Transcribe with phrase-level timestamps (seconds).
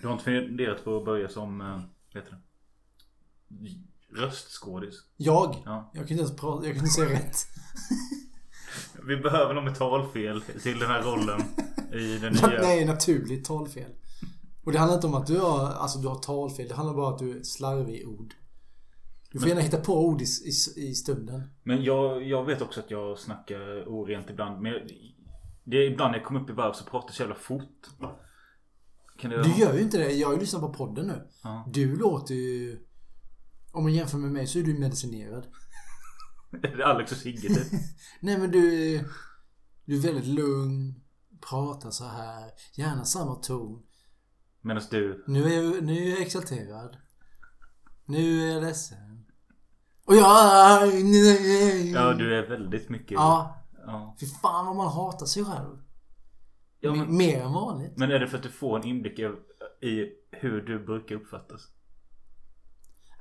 [0.00, 1.80] Du har inte funderat på att börja som, eh,
[2.14, 2.38] heter det?
[4.20, 4.94] Röstskådis?
[5.16, 5.62] Jag?
[5.64, 5.90] Ja.
[5.94, 7.36] Jag kan inte ens prata, jag kan inte säga rätt.
[9.06, 11.40] Vi behöver någon med talfel till den här rollen.
[11.92, 12.62] I den nya...
[12.62, 13.90] Nej, naturligt talfel.
[14.64, 16.68] Och det handlar inte om att du har, alltså, du har talfel.
[16.68, 18.34] Det handlar bara om att du är slarvig i ord.
[19.32, 21.42] Du får gärna hitta på ord i, i, i stunden.
[21.62, 24.62] Men jag, jag vet också att jag snackar orent ibland.
[24.62, 24.82] Men jag,
[25.64, 27.86] det är ibland när jag kommer upp i varv så pratar jag så jävla fort.
[29.18, 30.12] Kan Du gör ju inte det.
[30.12, 31.28] Jag har ju lyssnat på podden nu.
[31.42, 31.68] Ja.
[31.72, 32.78] Du låter ju...
[33.72, 35.46] Om man jämför med mig så är du medicinerad.
[36.62, 37.80] Är det Alex och Sigge typ?
[38.20, 38.94] Nej men du...
[38.96, 39.04] är-
[39.84, 40.94] Du är väldigt lugn.
[41.50, 42.50] Pratar så här.
[42.74, 43.82] Gärna samma ton.
[44.60, 45.24] Medan du...
[45.26, 46.96] Nu är jag, nu är jag exalterad.
[48.06, 49.11] Nu är jag ledsen.
[50.12, 50.86] Och jag...
[51.94, 53.10] Ja, du är väldigt mycket...
[53.12, 53.64] Ja.
[53.86, 54.16] ja.
[54.20, 55.78] Fy fan vad man hatar sig själv.
[56.80, 57.92] Ja, men, Mer än vanligt.
[57.96, 61.60] men är det för att du får en inblick i, hur du brukar uppfattas?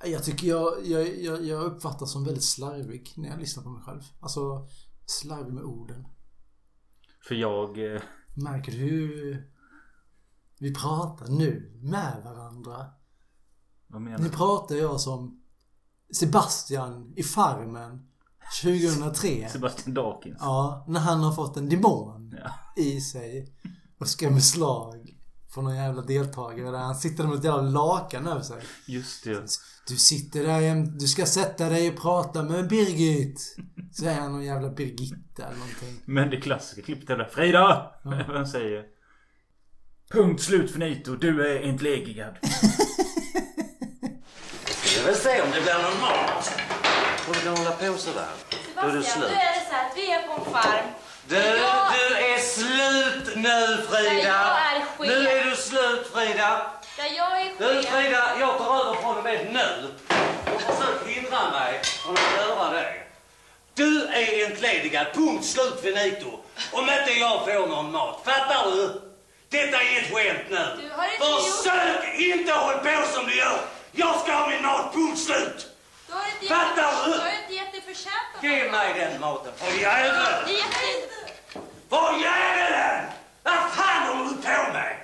[0.05, 3.81] Jag tycker jag, jag, jag, jag uppfattas som väldigt slarvig när jag lyssnar på mig
[3.83, 4.01] själv.
[4.19, 4.67] Alltså
[5.05, 6.07] slarvig med orden.
[7.27, 7.93] För jag...
[7.95, 8.01] eh,
[8.35, 9.43] Märker du hur
[10.59, 12.85] vi pratar nu med varandra?
[13.87, 14.31] Vad menar Nu du?
[14.35, 15.40] pratar jag som
[16.15, 18.07] Sebastian i Farmen
[18.61, 19.47] 2003.
[19.51, 20.37] Sebastian Dawkins?
[20.39, 22.51] Ja, när han har fått en demon Ja.
[22.83, 23.47] i sig
[23.99, 25.17] och skrämmer slag
[25.53, 28.61] från någon jävla deltagare där han sitter med ett jävla lakan över sig.
[28.85, 29.45] Just det.
[29.87, 33.55] Du sitter där jämt, du ska sätta dig och prata med Birgit.
[33.99, 36.01] Säger han någon jävla Birgitta eller någonting.
[36.05, 37.25] Men det klassiska klippet är där.
[37.25, 37.91] Frida!
[38.03, 38.83] Vad han säger.
[40.11, 41.15] Punkt slut för Nito.
[41.15, 42.37] Du är entledigad.
[45.01, 46.51] Får väl se om det blir någon mat.
[47.17, 48.25] Får du kan hålla på sådär.
[48.75, 49.37] Då är du Sebastian, nu slut.
[49.37, 50.85] är det så här att vi är på en farm.
[51.27, 54.33] Du, Jag- du är slut nu Frida!
[54.33, 55.07] är.
[55.07, 56.71] Nu är du slut Frida!
[56.97, 57.83] Där jag är Du.
[57.83, 59.87] Frida, jag tar över från och med nu.
[60.55, 62.93] Och försök hindra mig från att göra det.
[63.73, 66.39] Du är entledigad, punkt slut finito.
[66.71, 69.01] Om inte jag får någon mat, fattar du?
[69.49, 70.57] Detta är ett skämt nu.
[70.81, 73.59] Du har inte Försök inte hålla på som du gör.
[73.91, 75.67] Jag ska ha min mat, punkt slut.
[76.07, 77.11] Du har inte Fattar gett, du?
[77.11, 80.47] du har inte gett dig förtjänt Ge mig den maten, för jätte...
[81.89, 83.11] För jäveln!
[83.43, 84.97] Vad fan håller du på med?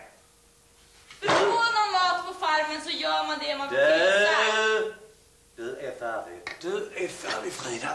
[1.20, 1.46] För att få
[1.78, 4.94] någon mat på farmen så gör man det man blir tillsagd.
[5.56, 6.40] Du, du är färdig.
[6.62, 7.90] Du är färdig Frida.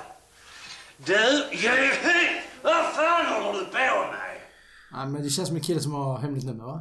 [0.96, 2.42] Du, ge hit!
[2.62, 3.72] Vad fan håller du på
[4.12, 4.38] med?
[4.92, 6.80] Nej men det känns som en kille som har hemligt nummer va?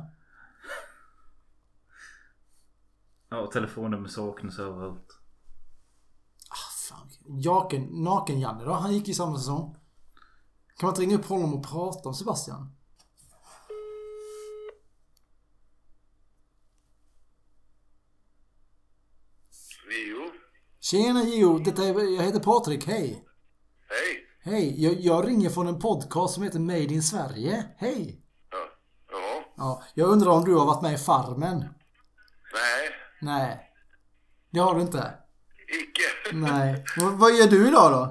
[3.34, 5.20] Ja, telefonnummer saknas överallt.
[6.50, 7.10] Ah, fan.
[7.42, 8.72] Jaken, Naken-Janne då?
[8.72, 9.76] Han gick i samma säsong.
[10.78, 12.76] Kan man inte ringa upp honom och prata om Sebastian?
[20.10, 20.32] Jo,
[20.80, 23.26] Tjena Gio, detta är, jag heter Patrik, hej!
[23.90, 24.28] hej.
[24.54, 27.66] Hej, jag, jag ringer från en podcast som heter Made in Sverige.
[27.78, 28.26] Hej!
[28.52, 28.58] Ja.
[29.12, 29.44] ja.
[29.58, 31.60] Ja, jag undrar om du har varit med i Farmen?
[32.54, 32.81] Nej,
[33.22, 33.72] Nej.
[34.52, 35.14] Det har du inte?
[35.82, 36.08] icke.
[36.34, 36.74] Nej.
[36.98, 38.02] V- vad gör du idag då?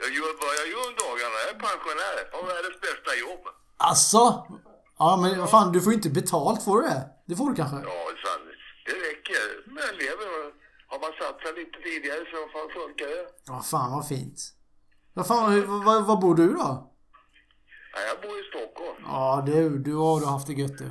[0.00, 1.36] Jag gör vad jag gör om dagarna.
[1.46, 2.16] Jag är pensionär.
[2.32, 3.44] Har världens bästa jobb.
[3.76, 4.46] Alltså?
[4.98, 7.02] Ja men vad fan, du får ju inte betalt, får du det?
[7.26, 7.76] Det får du kanske?
[7.76, 8.00] Ja,
[8.86, 9.44] det räcker.
[9.66, 10.52] Men jag lever.
[10.86, 13.26] Har man satsat lite tidigare så fan funkar det.
[13.46, 14.38] Ja, fan vad fint.
[15.14, 15.44] Vad fan,
[15.84, 16.90] var, var bor du då?
[17.94, 18.98] Ja, jag bor i Stockholm.
[19.06, 20.90] Ja du, du har du haft det gött du.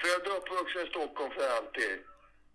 [0.00, 1.92] Född och uppvuxen i Stockholm för alltid.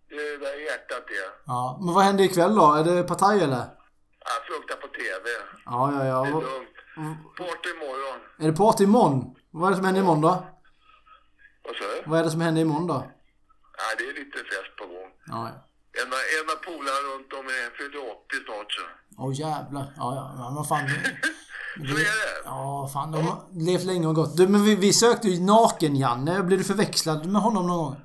[0.10, 1.30] Det är där hjärtat är.
[1.46, 2.74] Ja, men vad händer ikväll då?
[2.74, 3.66] Är det partaj eller?
[4.30, 5.30] Jag fruktar på TV.
[5.66, 6.22] Ja, ja, ja.
[6.22, 6.76] Det är lugnt.
[7.38, 8.20] Party imorgon.
[8.40, 9.36] Är det party imorgon?
[9.52, 10.46] Vad är det som händer imorgon då?
[11.64, 12.04] Vad sa du?
[12.10, 13.12] Vad är det som händer imorgon då?
[13.78, 15.12] Ja, det är lite fest på gång.
[15.26, 15.65] Ja, ja.
[16.02, 18.82] En, av- en av polarna runt om är fyller 80 snart så.
[19.18, 19.86] Åh jävlar.
[19.98, 20.44] Ja, ja.
[20.46, 20.90] Men vad fan.
[21.76, 22.42] Så är det.
[22.46, 23.12] Ja, fan.
[23.12, 24.38] De har levt länge och gott.
[24.38, 26.44] Du, men vi, vi sökte ju Naken-Janne.
[26.44, 27.96] Blev du förväxlad med honom någon gång?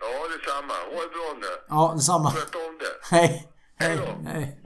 [0.00, 0.06] Ja,
[0.36, 0.74] detsamma.
[0.74, 1.46] Ha det bra nu.
[1.68, 2.30] Ja, detsamma.
[2.30, 3.16] Sköt om det.
[3.16, 3.48] Hej.
[3.78, 3.88] Hej.
[3.88, 4.30] Hej då.
[4.30, 4.60] Hej.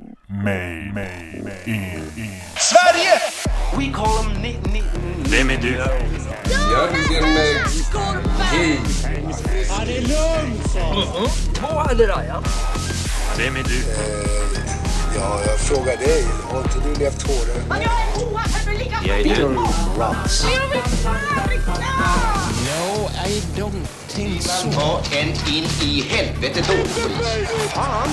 [0.44, 2.44] Mig, mig, mig.
[2.56, 3.20] Sverige!
[3.76, 4.82] We call them ni, ni, ni.
[5.24, 5.68] Vem är du?
[5.68, 7.20] Jörgen G.
[11.54, 12.42] Två eller Raja?
[13.38, 13.84] Vem är du?
[15.16, 16.24] Ja, jag frågar dig.
[16.50, 17.62] Har inte du levt hårdare?
[17.68, 19.48] Jag är oerhört Jag är du.
[22.64, 24.72] No, I don't think so.
[24.72, 26.74] Ta en in i helvete då.
[27.68, 28.08] Fan!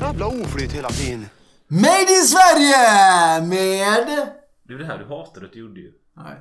[0.00, 1.28] Jävla oflyt hela tiden.
[1.72, 3.46] Made in Sverige!
[3.48, 4.32] Med...
[4.62, 5.92] Det är det här du hatade att du gjorde ju.
[6.14, 6.36] Nej,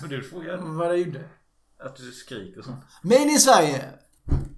[0.00, 1.24] Men du får göra vad jag gjorde.
[1.78, 2.84] att du skriker och sånt.
[3.02, 3.84] Made in Sverige!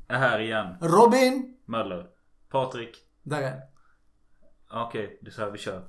[0.09, 0.75] Är här igen.
[0.81, 1.57] Robin.
[1.65, 2.07] Möller.
[2.49, 2.97] Patrik.
[3.31, 3.61] Är
[4.71, 5.89] Okej, det är så här vi kör.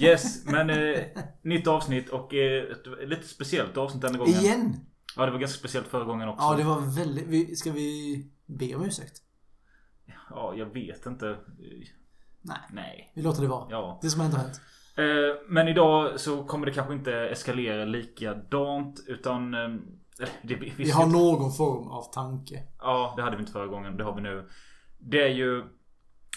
[0.00, 1.04] Yes, men eh,
[1.42, 4.34] nytt avsnitt och eh, ett lite speciellt avsnitt denna gången.
[4.34, 4.74] Igen?
[5.16, 6.44] Ja, det var ganska speciellt förra gången också.
[6.44, 7.26] Ja, det var väldigt...
[7.26, 9.22] Vi, ska vi be om ursäkt?
[10.30, 11.36] Ja, jag vet inte.
[12.48, 12.58] Nej.
[12.72, 13.12] Nej.
[13.14, 13.66] Vi låter det vara.
[13.70, 13.98] Ja.
[14.02, 14.60] Det som hänt har hänt.
[14.96, 19.54] Eh, Men idag så kommer det kanske inte eskalera likadant utan...
[19.54, 19.68] eh,
[20.42, 22.62] Det, vi, Vi har någon form av tanke.
[22.78, 23.96] Ja, det hade vi inte förra gången.
[23.96, 24.48] Det har vi nu.
[24.98, 25.64] Det är ju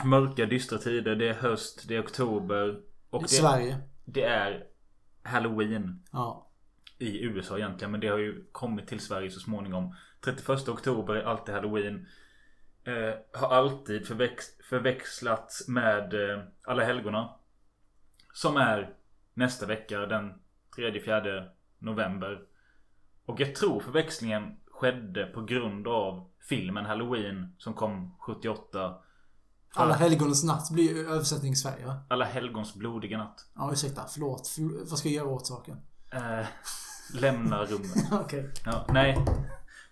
[0.03, 1.15] mörka, dystra tider.
[1.15, 2.79] Det är höst, det är oktober.
[3.09, 3.77] Och I det, Sverige.
[4.05, 4.63] det är
[5.23, 6.03] Halloween.
[6.11, 6.45] Ja.
[6.97, 7.91] I USA egentligen.
[7.91, 9.95] Men det har ju kommit till Sverige så småningom.
[10.25, 12.05] 31 oktober är alltid Halloween.
[12.83, 17.29] Eh, har alltid förväx- förväxlats med eh, Alla helgona.
[18.33, 18.93] Som är
[19.33, 20.33] nästa vecka den
[20.77, 21.49] 3-4
[21.79, 22.41] november.
[23.25, 28.95] Och jag tror förväxlingen skedde på grund av filmen Halloween som kom 78.
[29.73, 31.99] För Alla helgonens natt blir ju översättning i Sverige va?
[32.09, 33.45] Alla helgons blodiga natt.
[33.55, 34.47] Ja ursäkta, förlåt.
[34.47, 35.77] Förl- vad ska jag göra åt saken?
[36.11, 36.45] Eh,
[37.13, 37.91] lämna rummet.
[38.11, 38.49] Okej.
[38.65, 39.17] Ja, nej.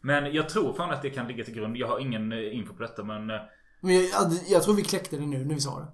[0.08, 1.78] Men jag tror fan att det kan ligga till grund.
[1.78, 3.42] Jag har ingen eh, info på detta men eh,
[3.82, 5.88] Men jag, jag, jag tror vi kläckte det nu när vi sa det.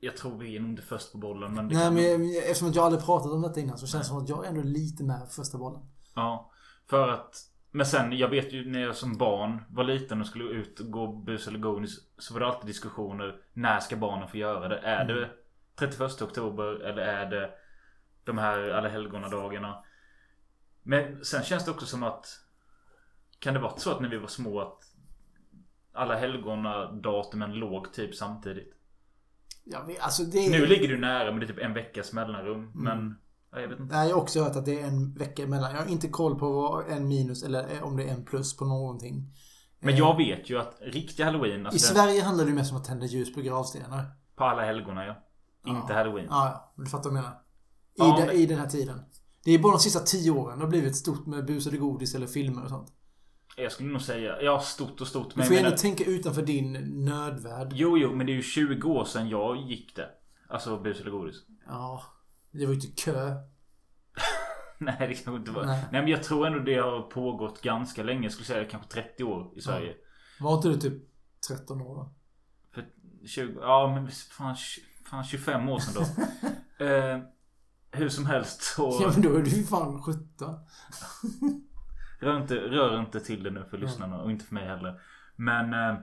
[0.00, 1.54] jag tror vi är nog inte först på bollen.
[1.54, 1.94] Men Nej kan...
[1.94, 4.48] men eftersom jag aldrig pratat om detta innan så känns det som att jag är
[4.48, 5.80] ändå lite med första bollen.
[6.14, 6.50] Ja.
[6.90, 7.34] För att...
[7.70, 10.90] Men sen, jag vet ju när jag som barn var liten och skulle ut och
[10.90, 11.98] gå bus eller godis.
[12.18, 13.36] Så var det alltid diskussioner.
[13.52, 14.78] När ska barnen få göra det?
[14.78, 15.30] Är det
[15.78, 17.50] 31 oktober eller är det
[18.24, 19.84] de här alla helgonadagarna?
[20.82, 22.26] Men sen känns det också som att...
[23.38, 24.78] Kan det vara så att när vi var små att
[25.92, 28.72] alla helgonadatumen låg typ samtidigt?
[29.64, 30.50] Ja, men alltså det.
[30.50, 32.70] Nu ligger du nära men det är typ en veckas mellanrum.
[32.74, 33.18] Men...
[33.52, 33.94] Ja, jag vet inte.
[33.96, 35.70] Nej, jag har också hört att det är en vecka emellan.
[35.74, 38.64] Jag har inte koll på vad en minus eller om det är en plus på
[38.64, 39.32] någonting.
[39.80, 42.70] Men jag vet ju att riktiga halloween, I alltså den, Sverige handlar det ju mest
[42.72, 44.04] om att tända ljus på gravstenar.
[44.36, 45.14] på alla helgona ja.
[45.66, 46.26] Inte halloween.
[46.30, 46.46] Ja,
[46.76, 46.82] ja.
[46.84, 47.36] Du fattar vad jag menar.
[47.36, 47.40] I,
[47.94, 49.00] Ja, de, men- I den här tiden.
[49.44, 52.26] Det är bara de sista tio åren det har blivit stort med busade godis eller
[52.26, 52.92] filmer och sånt.
[53.58, 55.30] Jag skulle nog säga, ja stort och stort.
[55.30, 56.72] Du Men får jag ju ändå tänka utanför din
[57.04, 57.72] nödvärld.
[57.72, 60.08] jo, jo, men det är ju 20 år sedan jag gick det.
[60.48, 61.36] Alltså bus eller godis.
[61.66, 62.02] Ja.
[62.50, 63.34] Det var ju inte kö.
[64.78, 65.64] Nej, det kanske inte var.
[65.64, 65.84] Nej.
[65.92, 66.02] Nej.
[66.02, 68.22] men jag tror ändå det har pågått ganska länge.
[68.22, 69.94] Jag skulle säga kanske 30 år i Sverige.
[70.40, 71.02] Var inte du typ
[71.48, 72.14] 13 år då?
[72.74, 72.86] För
[73.26, 74.56] 20, ja men fan,
[75.10, 75.94] fan 25 år sedan
[76.78, 76.84] då.
[76.84, 77.18] eh,
[77.90, 78.98] hur som helst så...
[79.02, 80.24] Ja men då är du ju fan 17.
[82.18, 85.00] Rör inte, rör inte till det nu för lyssnarna och inte för mig heller.
[85.36, 85.72] Men...
[85.72, 86.00] Eh,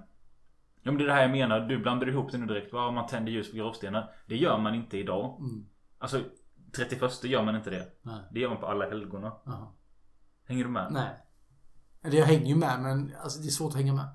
[0.81, 1.59] ja men det är det här jag menar.
[1.59, 2.69] Du blandar ihop det nu direkt.
[2.71, 4.11] Ja, man tänder ljus på gravstenar.
[4.25, 5.39] Det gör man inte idag.
[5.39, 5.65] Mm.
[5.97, 6.21] Alltså
[6.75, 7.87] 31 gör man inte det.
[8.01, 8.21] Nej.
[8.31, 9.31] Det gör man på alla helgona.
[9.45, 9.67] Jaha.
[10.45, 10.87] Hänger du med?
[10.91, 11.09] Nej.
[12.03, 14.05] Eller jag hänger ju med men alltså, det är svårt att hänga med.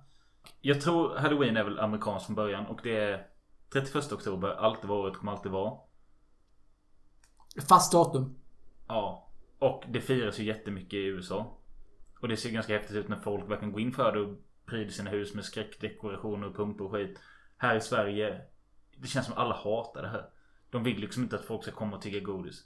[0.60, 3.26] Jag tror Halloween är väl amerikanskt från början och det är
[3.72, 4.48] 31 oktober.
[4.48, 5.78] Alltid varit, kommer alltid vara.
[7.68, 8.38] Fast datum.
[8.88, 9.28] Ja.
[9.58, 11.58] Och det firas ju jättemycket i USA.
[12.20, 14.36] Och det ser ganska häftigt ut när folk verkligen går in för det och
[14.66, 17.18] pryder sina hus med skräckdekorationer och pumpor och skit.
[17.56, 18.40] Här i Sverige.
[18.96, 20.24] Det känns som alla hatar det här.
[20.70, 22.64] De vill liksom inte att folk ska komma och tigga godis.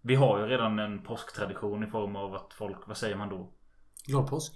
[0.00, 3.52] Vi har ju redan en påsktradition i form av att folk, vad säger man då?
[4.06, 4.52] Glad påsk.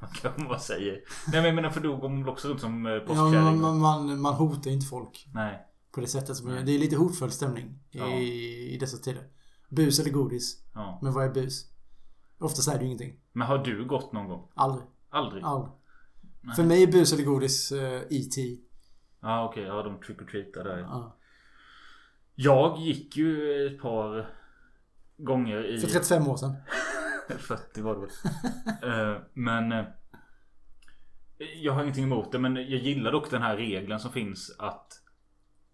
[0.00, 0.92] Man kanske vad säger.
[0.92, 1.02] Nej
[1.32, 3.42] men jag menar för då går man väl också runt som eh, Ja, påskkärring.
[3.44, 5.26] man, man, man, man hotar inte folk.
[5.34, 5.66] Nej.
[5.92, 6.62] På det sättet som Nej.
[6.64, 8.06] Det är lite hotfull stämning i, Ja.
[8.08, 9.22] i dessa tider.
[9.68, 10.64] Bus eller godis.
[10.74, 10.98] Ja.
[11.02, 11.70] Men vad är bus?
[12.44, 13.16] Oftast är det ju ingenting.
[13.32, 14.48] Men har du gått någon gång?
[14.54, 14.84] Aldrig.
[15.10, 15.44] Aldrig?
[15.44, 15.72] Aldrig.
[16.40, 16.56] Nej.
[16.56, 18.56] För mig är bus eller godis uh, E.T.
[19.20, 20.78] Ja okej, ja de trick or treatar där.
[20.78, 21.16] Ja.
[22.34, 24.30] Jag gick ju ett par
[25.16, 25.78] gånger i...
[25.80, 26.54] För 35 år sedan.
[27.38, 28.10] 40 var det väl.
[29.14, 29.72] Eh, Men...
[29.72, 29.84] eh,
[31.62, 35.00] Jag har ingenting emot det men jag gillar dock den här regeln som finns att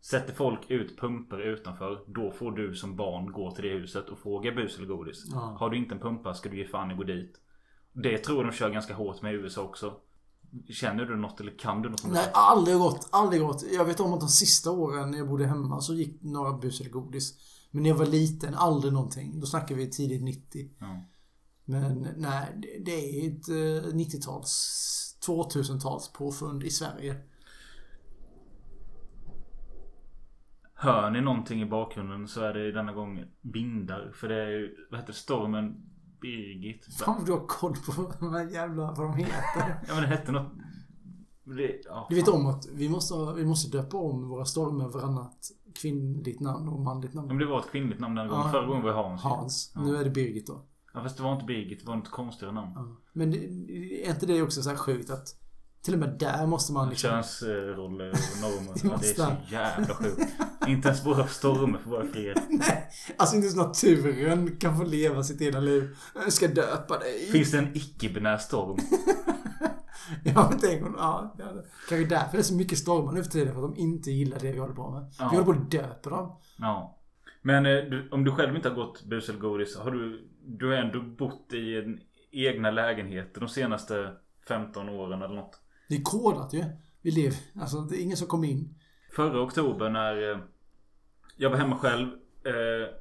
[0.02, 4.18] Sätter folk ut pumper utanför Då får du som barn gå till det huset och
[4.18, 5.24] fråga bus eller godis.
[5.32, 5.56] Ja.
[5.60, 7.32] Har du inte en pumpa ska du ge fan i gå dit.
[7.92, 9.94] Det tror jag de kör ganska hårt med i USA också.
[10.68, 12.30] Känner du något eller kan du något om Nej, det?
[12.32, 13.08] aldrig gått.
[13.12, 13.64] Aldrig gått.
[13.72, 16.80] Jag vet om att de sista åren när jag bodde hemma så gick några bus
[16.80, 17.34] eller godis.
[17.70, 19.40] Men när jag var liten, aldrig någonting.
[19.40, 20.70] Då snackar vi tidigt 90.
[20.78, 21.04] Ja.
[21.64, 22.46] Men nej,
[22.84, 24.76] det- är ett eh, 90-tals,
[25.26, 27.16] 2000-tals påfund i Sverige.
[30.82, 34.12] Hör ni någonting i bakgrunden så är det denna gång vindar.
[34.14, 35.74] För det är ju, vad heter stormen
[36.20, 36.94] Birgit?
[36.98, 39.34] Fan vad du har koll på här jävla, vad de heter.
[39.88, 40.52] Ja men det hette något...
[41.44, 45.50] Det, ja, Du vet om att vi måste, vi måste döpa om våra stormar varannat
[45.82, 47.38] kvinnligt namn och manligt Ja, Men namn.
[47.40, 48.42] det var ett kvinnligt namn den gången.
[48.46, 48.52] Ja.
[48.52, 49.22] Förra gången var det Hans.
[49.22, 49.72] Hans.
[49.74, 49.80] Ja.
[49.82, 50.64] Nu är det Birgit då.
[50.94, 51.80] Ja, fast det var inte Birgit.
[51.80, 52.96] Det var ett konstigare namn.
[53.12, 55.28] Men det- är inte det också så här sjukt att
[55.82, 57.10] till och med där måste man liksom...
[57.10, 58.74] Könsroller och normer.
[58.82, 60.20] Det Ja, det är så måste- jävla sjukt.
[60.66, 62.38] Inte ens våra stormar får vara fred.
[62.48, 65.96] Nej, alltså inte ens naturen kan få leva sitt egna liv.
[66.14, 67.28] Jag ska döpa dig.
[67.32, 68.78] Finns det en icke-binär storm?
[70.24, 70.94] Ja, men tänk om...
[70.98, 71.44] Ja, ja,
[71.88, 73.54] kanske därför det är så mycket stormar nu för tiden.
[73.54, 75.10] För att de inte gillar det vi håller på med.
[75.18, 75.28] Ja.
[75.32, 76.36] Vi håller på och döper dem.
[76.58, 76.98] Ja.
[77.42, 79.76] Men eh, du, om du själv inte har gått bus eller godis.
[79.76, 82.00] Har du, du har ändå bott i en
[82.32, 84.12] egna lägenheter de senaste
[84.48, 85.60] 15 åren eller något.
[85.90, 86.64] Det är kodat ju.
[87.02, 87.38] Vi lever.
[87.60, 88.74] Alltså, det är ingen som kom in.
[89.12, 90.38] Förra oktober när eh,
[91.36, 92.08] jag var hemma själv.
[92.44, 92.94] Eh,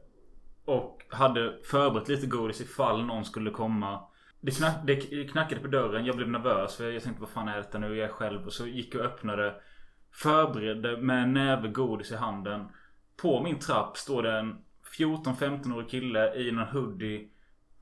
[0.65, 4.03] och hade förberett lite godis ifall någon skulle komma.
[4.41, 6.05] Det, knack, det knackade på dörren.
[6.05, 7.95] Jag blev nervös för jag tänkte vad fan är detta nu?
[7.95, 8.45] Jag är själv.
[8.45, 9.55] Och så gick jag och öppnade.
[10.11, 12.67] Förberedde med en näve godis i handen.
[13.21, 14.57] På min trapp står det en
[14.97, 17.29] 14-15-årig kille i en hoodie.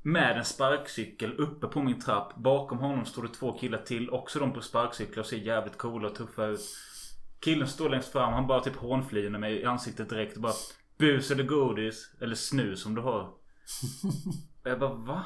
[0.07, 2.35] Med en sparkcykel uppe på min trapp.
[2.35, 4.09] Bakom honom står det två killar till.
[4.09, 6.59] Också de på sparkcyklar och ser jävligt coola och tuffa ut.
[7.39, 8.33] Killen står längst fram.
[8.33, 10.35] Han bara typ hånflinar mig i ansiktet direkt.
[10.35, 10.53] Och bara
[10.97, 12.11] Bus eller godis.
[12.21, 13.21] Eller snus om du har.
[13.21, 13.37] Och
[14.69, 15.23] jag bara va?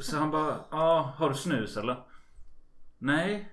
[0.00, 2.04] Så han bara Ja, har du snus eller?
[2.98, 3.52] Nej.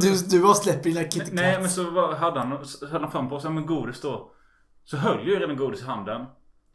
[0.00, 3.28] Du, du bara släpper dina kitty Nej men så hade han, så hade han fram
[3.28, 4.32] på sig, men godis då.
[4.84, 6.26] Så höll jag ju redan godis i handen.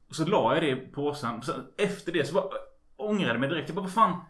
[0.09, 1.41] Och så la jag det i påsen.
[1.41, 2.49] Så efter det så bara
[2.95, 3.69] ångrade jag mig direkt.
[3.69, 4.21] Jag bara vad fan.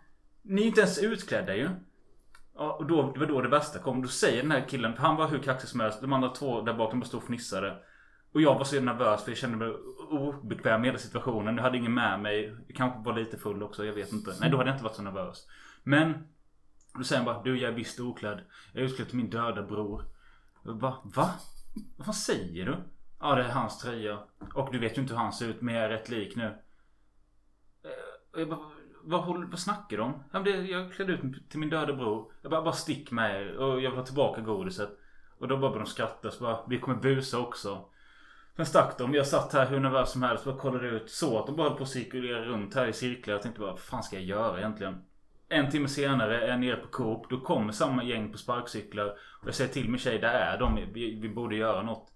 [0.42, 1.70] Ni är inte ens utklädda ju.
[2.56, 4.02] Ja, och då, det var då det värsta kom.
[4.02, 6.02] Då säger den här killen, för han var hur kaxig som helst.
[6.02, 7.78] De andra två där bakom bara stod och fnissade.
[8.32, 9.76] Och jag var så nervös för jag kände mig
[10.10, 11.56] obekväm med hela situationen.
[11.56, 12.56] Jag hade ingen med mig.
[12.68, 14.34] Jag kanske var lite full också, jag vet inte.
[14.40, 15.48] Nej, då hade jag inte varit så nervös.
[15.84, 16.14] Men
[16.94, 18.40] då säger han bara Du jag är visst oklädd.
[18.74, 20.04] Jag är utklädd till min döda bror.
[20.64, 21.32] Jag bara Va?
[21.98, 22.76] Vad fan säger du?
[23.26, 24.20] Ja det är hans tröja.
[24.54, 26.46] Och du vet ju inte hur han ser ut men jag är rätt lik nu.
[27.84, 28.60] Eh, jag bara,
[29.04, 30.12] vad, håller, vad snackar du?
[30.32, 32.32] Ja, det, jag klädde ut mig till min döda bror.
[32.42, 33.58] Jag bara, bara stick med er.
[33.58, 34.90] Och jag vill ha tillbaka godiset.
[35.38, 36.32] Och då bara började de skratta.
[36.32, 37.86] Så bara, vi kommer busa också.
[38.56, 39.14] Sen stack de.
[39.14, 40.46] Jag satt här hur nervös som helst.
[40.46, 41.10] Bara kollade ut.
[41.10, 43.34] Så att de bara höll på att cirkulera runt här i cirklar.
[43.34, 45.02] Jag tänkte bara, vad fan ska jag göra egentligen?
[45.50, 47.30] En timme senare är jag nere på Coop.
[47.30, 49.08] Då kommer samma gäng på sparkcyklar.
[49.42, 50.76] Och jag säger till min tjej, där är de.
[50.94, 52.12] Vi, vi borde göra något.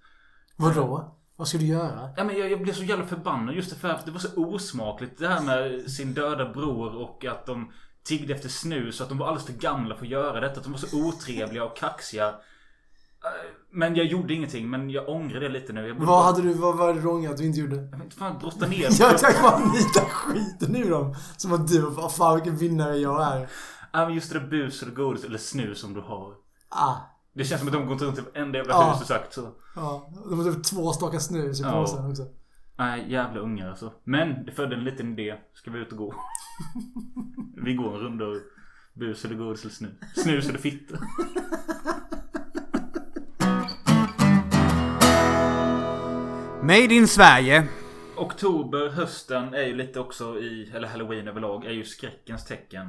[0.60, 1.16] Vadå?
[1.36, 2.10] Vad ska du göra?
[2.18, 5.20] Ja, men jag, jag blev så jävla förbannad just för att det var så osmakligt.
[5.20, 7.72] Det här med sin döda bror och att de
[8.04, 9.00] tiggde efter snus.
[9.00, 10.58] Och att de var alldeles för gamla för att göra detta.
[10.58, 12.28] Att de var så otrevliga och kaxiga.
[12.28, 12.34] Eh,
[13.72, 14.70] Men jag gjorde ingenting.
[14.70, 15.88] Men jag ångrar det lite nu.
[15.88, 17.76] Jag Vad hade du, vad var det ånga att du inte gjorde?
[17.76, 21.16] Jag vet inte fan, brotta ner Jag tänkte bara nita skiten ur dem.
[21.38, 23.48] Som att du, vad fan vilken vinnare jag är.
[23.92, 26.34] Ja, men just det där bus eller godis eller snus som du har.
[26.70, 26.96] Ah.
[27.34, 28.92] Det känns som att de går runt i varenda jävla Ja.
[28.92, 29.52] hus och sagt så.
[29.76, 31.72] Ja, de har typ två stakar snus i Ja.
[31.72, 32.26] påsen också.
[32.78, 33.92] Nej, jävla ungar alltså.
[34.04, 35.36] Men det födde en liten idé.
[35.54, 36.14] Ska vi ut och gå?
[37.64, 38.38] vi går en runda och
[38.94, 39.92] bus eller godis eller snus.
[40.16, 40.98] Snus eller fitta.
[46.62, 47.68] Made in Sverige.
[48.18, 52.88] Oktober, hösten är ju lite också i, eller halloween överlag, är ju skräckens tecken.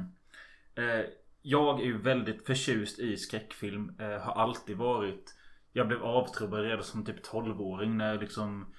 [0.75, 1.05] Eh,
[1.41, 3.99] jag är ju väldigt förtjust i skräckfilm.
[3.99, 5.35] Eh, har alltid varit.
[5.73, 8.73] Jag blev avtrubbad redan som typ 12-åring när jag liksom...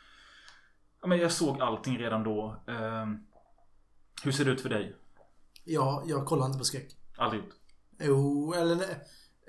[1.01, 2.63] Ja men jag såg allting redan då.
[2.69, 3.07] Eh,
[4.25, 4.97] hur ser det ut för dig?
[5.65, 6.97] Ja, jag kollar inte på skräck.
[7.17, 7.53] Aldrig gjort?
[8.01, 9.01] Jo, eller nej.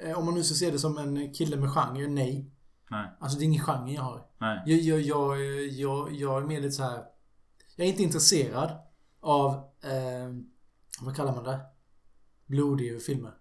[0.04, 2.52] Eh, Om man nu ska se det som en kille med genre, nej.
[2.90, 3.08] Nej.
[3.20, 4.26] Alltså det är ingen genre jag har.
[4.38, 4.62] Nej.
[4.66, 7.04] Jag, jag, jag, jag, jag är mer lite så här.
[7.76, 8.72] Jag är inte intresserad
[9.20, 9.54] av,
[9.84, 10.30] eh,
[11.02, 11.60] vad kallar man det?
[12.46, 13.32] Blodiga filmer.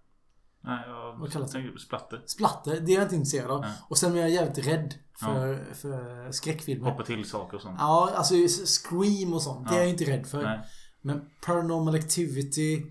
[0.65, 1.17] Nej, jag...
[1.19, 1.79] Vad kallas det?
[1.79, 2.23] Splatter.
[2.27, 3.61] Splatter, det är jag inte intresserad av.
[3.61, 3.71] Nej.
[3.89, 6.91] Och sen är jag jävligt rädd för, för skräckfilmer.
[6.91, 7.77] Hoppa till saker och sånt.
[7.79, 8.35] Ja, alltså
[8.67, 9.69] Scream och sånt.
[9.69, 9.83] Det är Ja.
[9.83, 10.43] jag inte rädd för.
[10.43, 10.61] Nej.
[11.01, 12.83] Men Paranormal Activity,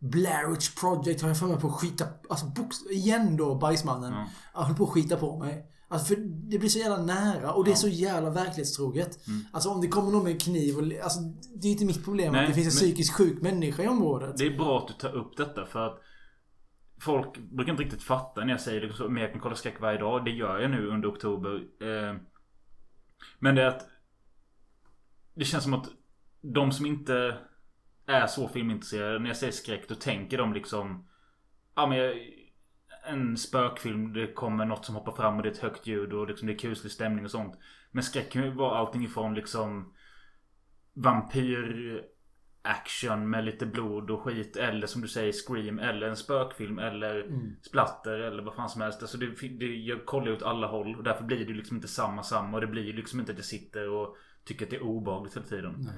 [0.00, 2.04] Blair Witch Project har jag för mig på att skita...
[2.30, 4.12] Alltså box, igen då, bajsmannen.
[4.12, 4.26] Ja.
[4.54, 5.66] Jag håller på att skita på mig.
[5.88, 6.16] Alltså för
[6.50, 9.26] det blir så jävla nära och det är så jävla verklighetstroget.
[9.26, 9.40] Mm.
[9.52, 10.82] Alltså om det kommer någon med en kniv och...
[11.02, 11.20] Alltså
[11.54, 14.36] det är inte mitt problem Nej, att det finns en psykiskt sjuk människa i området.
[14.36, 16.02] Det är bra att du tar upp detta för att
[17.00, 19.98] Folk brukar inte riktigt fatta när jag säger det men jag kan kolla skräck varje
[19.98, 20.24] dag.
[20.24, 21.54] Det gör jag nu under oktober.
[21.80, 22.16] Eh,
[23.38, 23.88] Men det är att
[25.34, 25.86] Det känns som att
[26.40, 27.38] De som inte
[28.06, 29.18] Är så filmintresserade.
[29.18, 31.08] När jag säger skräck då tänker de liksom
[31.74, 32.16] Ja men jag,
[33.06, 34.12] En spökfilm.
[34.12, 36.54] Det kommer något som hoppar fram och det är ett högt ljud och liksom det
[36.54, 37.58] är kuslig stämning och sånt.
[37.90, 39.92] Men skräck kan ju vara allting ifrån liksom
[40.94, 42.02] Vampyr
[42.62, 44.56] action med lite blod och skit.
[44.56, 45.78] Eller som du säger Scream.
[45.78, 46.78] Eller en spökfilm.
[46.78, 47.30] Eller
[47.62, 48.18] splatter.
[48.18, 49.02] Eller vad fan som helst.
[49.02, 50.96] Alltså det, det, jag kollar ut alla håll.
[50.96, 52.56] Och därför blir det liksom inte samma samma.
[52.56, 55.46] Och det blir liksom inte att jag sitter och tycker att det är obehagligt hela
[55.46, 55.90] tiden.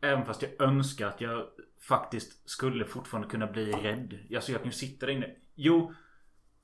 [0.00, 1.46] Även fast jag önskar att jag
[1.88, 4.18] faktiskt skulle fortfarande kunna bli rädd.
[4.34, 5.30] Alltså jag kan ju sitta där inne.
[5.54, 5.94] Jo,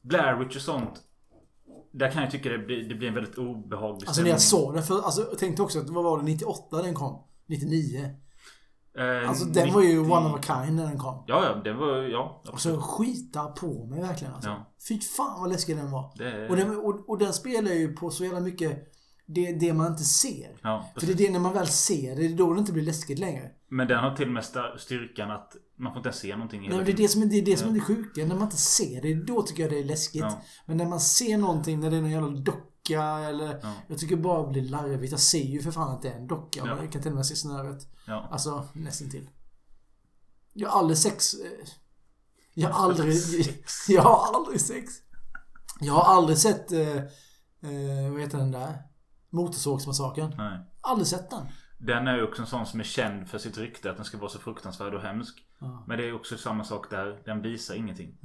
[0.03, 1.01] Blair Witch och sånt.
[1.93, 4.75] Där kan jag tycka det blir, det blir en väldigt obehaglig Alltså när jag såg
[4.75, 7.23] den för, alltså jag tänkte också att vad var det 98 den kom?
[7.47, 8.11] 99?
[8.99, 11.25] Eh, Alltså den var ju 90 one of a kind när den kom.
[11.27, 11.55] Ja, ja.
[11.65, 11.97] Det var...
[12.03, 12.43] Ja.
[12.53, 14.51] Och så skita på mig verkligen alltså.
[14.51, 14.75] Ja.
[14.89, 16.13] Fy fan vad läskig den var.
[16.19, 18.89] Det- Och, den, och, och den spelar ju på så jävla mycket
[19.27, 20.57] det, det man inte ser.
[20.63, 22.73] Ja, För det är det när man väl ser det, det är då det inte
[22.73, 23.51] blir läskigt längre.
[23.69, 24.45] Men den har till och med
[24.79, 27.43] styrkan att man får inte se någonting Nej, det är det som är det, är
[27.43, 28.25] det, som är det sjuka.
[28.25, 30.23] När man inte ser det, då tycker jag det är läskigt.
[30.23, 30.43] Ja.
[30.67, 33.61] Men när man ser någonting, när det är någon jävla docka eller...
[33.63, 33.75] Ja.
[33.89, 35.11] Jag tycker bara det blir larvigt.
[35.11, 36.63] Jag ser ju för fan att det är en docka.
[36.67, 36.83] Ja.
[36.83, 37.89] Jag kan till och med se snöret.
[38.07, 38.29] Ja.
[38.31, 39.31] Alltså, nästan till.
[40.53, 41.35] Jag har aldrig sex...
[41.35, 41.69] eh,
[42.55, 43.17] Jag har aldrig...
[43.89, 44.93] Jag har aldrig sex.
[45.81, 46.73] Jag har aldrig sett...
[46.73, 48.83] Eh, eh, vad heter den där?
[49.31, 50.35] Motorsågsmassakern.
[50.37, 50.59] Nej.
[50.81, 51.47] Aldrig sett den.
[51.83, 54.19] Den är ju också en sån som är känd för sitt rykte att den ska
[54.19, 55.39] vara så fruktansvärd och hemsk.
[55.59, 55.85] Ja.
[55.87, 57.19] Men det är också samma sak där.
[57.25, 58.19] Den visar ingenting.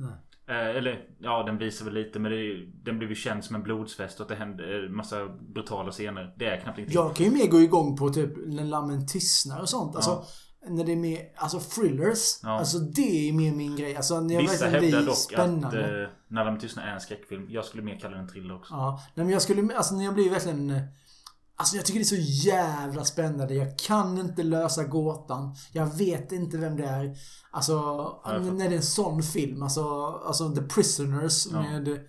[0.49, 3.63] Eh, eller ja, den visar väl lite men det den blev ju känd som en
[3.63, 6.33] blodsfest och att det hände eh, massa brutala scener.
[6.37, 6.95] Det är knappt ingenting.
[6.95, 9.95] Jag kan ju mer gå igång på typ när lammen tystnar och sånt.
[9.95, 10.25] Alltså,
[10.67, 12.39] när det är mer, alltså thrillers.
[12.43, 12.49] Ja.
[12.49, 13.95] Alltså det är mer min grej.
[13.95, 15.67] Alltså när jag Vissa hävdar dock spännande.
[15.67, 17.47] att eh, När de tystnar är en skräckfilm.
[17.49, 18.73] Jag skulle mer kalla den thriller också.
[18.73, 19.03] Ja.
[19.15, 20.81] Nej men jag skulle, alltså när jag blir verkligen...
[21.59, 23.53] Alltså jag tycker det är så jävla spännande.
[23.53, 25.55] Jag kan inte lösa gåtan.
[25.71, 27.15] Jag vet inte vem det är.
[27.51, 27.75] Alltså,
[28.25, 29.63] när det är en sån film.
[29.63, 31.61] Alltså, alltså The Prisoners Ja.
[31.61, 31.99] med...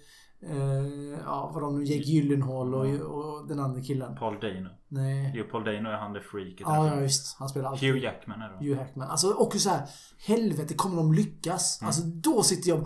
[0.42, 1.85] Eh, ja, vad de nu...
[1.85, 2.85] Jake Gyllenhaal och,
[3.16, 4.16] och den andra killen.
[4.16, 4.68] Paul Dano.
[4.88, 5.33] Nej.
[5.37, 6.61] Jo, Paul Dano är han the freaket.
[6.61, 7.37] Ja, ja visst.
[7.38, 7.88] Han spelar alltid.
[7.90, 8.64] Hugh Jackman är det.
[8.68, 9.09] Hugh Hackman.
[9.11, 9.83] Alltså också så här,
[10.26, 11.80] helvete kommer de lyckas?
[11.83, 12.78] Alltså då sitter jag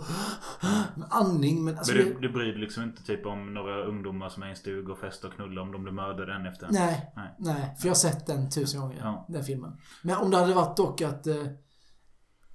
[0.95, 1.93] med andning men alltså...
[1.95, 4.49] Men du, det- du bryr dig liksom inte typ om några ungdomar som är i
[4.49, 6.73] en stuga och festar och knullar om de blir mördade en efter en?
[6.73, 7.35] nej, Nej.
[7.39, 7.75] nej.
[7.79, 8.97] För jag har sett den tusen gånger.
[9.03, 9.25] Ja.
[9.29, 9.77] Den filmen.
[10.03, 11.27] Men om det hade varit dock att...
[11.27, 11.35] Eh,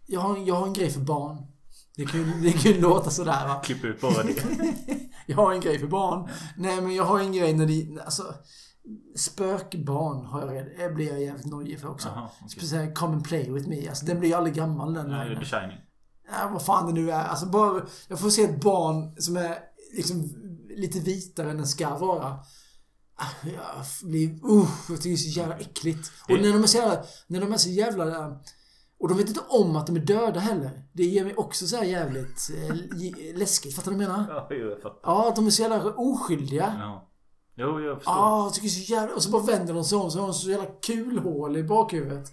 [0.07, 1.37] jag, har, jag har en grej för barn.
[1.99, 3.61] Det kan ju, det kan ju låta sådär va.
[3.65, 4.35] Klipp ut bara det.
[5.27, 6.29] Jag har en grej för barn.
[6.57, 8.01] Nej men jag har en grej när de...
[8.05, 8.35] Alltså...
[9.17, 12.09] Spökbarn har jag redan, det blir jag jävligt nojig för också.
[12.09, 12.49] Jaha, okej.
[12.51, 13.89] Speciellt Come and Play With Me.
[13.89, 15.11] Alltså den blir ju aldrig gammal den.
[15.11, 15.37] Nej.
[15.37, 15.79] The Shining.
[16.31, 17.25] Ja, vad fan det nu är.
[17.25, 17.83] Alltså bara...
[18.09, 19.59] Jag får se ett barn som är
[19.97, 20.31] liksom
[20.77, 22.39] lite vitare än den ska vara.
[23.17, 24.29] Ah, Jag blir...
[24.29, 26.13] Uh, jag tycker det är så jävla äckligt.
[26.29, 27.05] Och när de är så jävla...
[27.27, 28.41] När de är så jävla...
[29.01, 30.71] Och de vet inte om att de är döda heller.
[30.93, 33.77] Det ger mig också så här jävligt eh, läskigt.
[33.77, 34.47] Fattar du vad jag menar?
[34.51, 35.01] Ja, jag fattar.
[35.03, 36.77] Ja, att de är så jävla oskyldiga.
[36.79, 37.09] Ja.
[37.55, 38.15] Jo, jag förstår.
[38.15, 39.15] Ja, jag tycker så jävla...
[39.15, 42.29] Och så bara vänder de sig om så har de så jävla kulhål i bakhuvudet.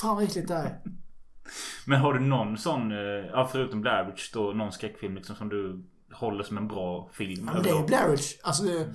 [0.00, 0.80] Fan vad äckligt det är.
[1.86, 2.98] Men har du någon sån, eh,
[3.32, 7.44] ja förutom Blair Witch då, någon skräckfilm liksom som du håller som en bra film?
[7.46, 8.34] Ja, men det är Blair Witch.
[8.42, 8.88] Alltså det...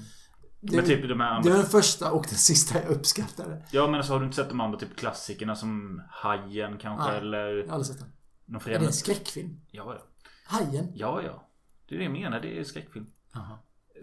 [0.65, 1.49] det Men typ de här Det andra...
[1.49, 3.63] var den första och den sista jag uppskattade.
[3.71, 7.17] Ja men så har du inte sett de andra typ klassikerna som Hajen kanske Nej,
[7.17, 7.47] eller...
[7.57, 8.09] Jag har aldrig sett den.
[8.45, 8.79] Någon Är fredag...
[8.79, 9.61] det en skräckfilm?
[9.71, 10.01] Ja, ja.
[10.45, 10.91] Hajen?
[10.93, 11.47] Ja, ja.
[11.89, 12.39] Det är det jag menar.
[12.39, 13.05] Det är skräckfilm.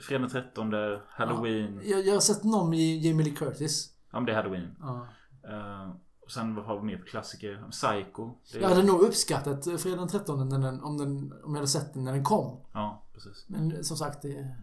[0.03, 0.73] Fredag den 13,
[1.09, 1.81] Halloween.
[1.83, 1.90] Ja.
[1.96, 3.90] Jag, jag har sett någon med Jamie Lee Curtis.
[4.12, 4.77] men det är Halloween.
[4.81, 5.07] Ja.
[5.49, 7.64] Eh, och sen vad har vi mer för klassiker?
[7.70, 8.35] Psycho.
[8.53, 8.62] Det är...
[8.62, 11.94] Jag hade nog uppskattat Fredag den 13 när den, om, den, om jag hade sett
[11.94, 12.61] den när den kom.
[12.73, 13.44] Ja, precis.
[13.49, 14.57] Men som sagt, det...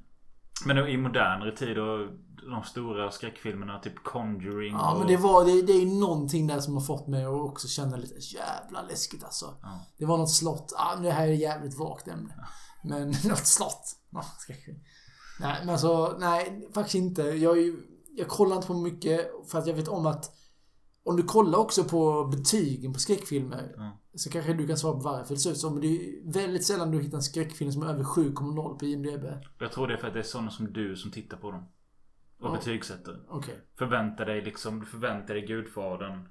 [0.65, 2.08] Men i modernare tid och
[2.50, 5.00] de stora skräckfilmerna, typ Conjuring Ja, och...
[5.00, 5.46] men det var...
[5.46, 8.82] Det, det är ju någonting där som har fått mig att också känna lite jävla
[8.82, 9.54] läskigt alltså.
[9.62, 9.86] Ja.
[9.98, 10.74] Det var något slott.
[10.78, 12.48] Ja, men det här är jävligt vagt ämne.
[12.84, 13.96] Men något slott.
[14.10, 14.24] Ja.
[15.39, 17.22] Nej, men alltså, nej, faktiskt inte.
[17.22, 17.78] Jag, ju,
[18.15, 20.37] jag kollar inte på mycket för att jag vet om att
[21.10, 23.98] om du kollar också på betygen på skräckfilmer Ja.
[24.15, 25.70] så kanske du kan svara på varför det ser ut så.
[25.70, 29.26] Men det är väldigt sällan du hittar en skräckfilm som är över 7,0 på IMDB.
[29.60, 31.63] Jag tror det är för att det är sådana som du som tittar på dem.
[32.39, 32.52] Och Ja.
[32.52, 33.20] betygsätter.
[33.30, 33.56] Okej.
[33.78, 36.28] Förväntar dig liksom, du förväntar dig Gudfadern.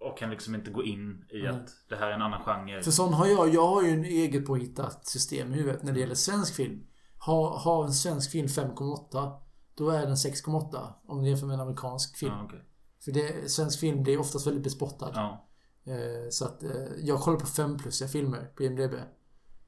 [0.00, 1.48] Och kan liksom inte gå in i Nej.
[1.48, 2.82] att det här är en annan genre.
[2.82, 3.54] För sån har jag.
[3.54, 6.86] Jag har ju en eget påhittat system i huvudet när det gäller svensk film.
[7.18, 9.32] Har, har en svensk film 5,8
[9.74, 12.32] då är den 6,8 om du jämför med en amerikansk film.
[12.32, 12.64] Ja, okej.
[13.04, 15.12] För det, svensk film det är oftast väldigt bespottad.
[15.14, 15.48] Ja.
[15.92, 16.70] Eh, så att eh,
[17.02, 18.94] jag kollar på 5 plusiga filmer på IMDB.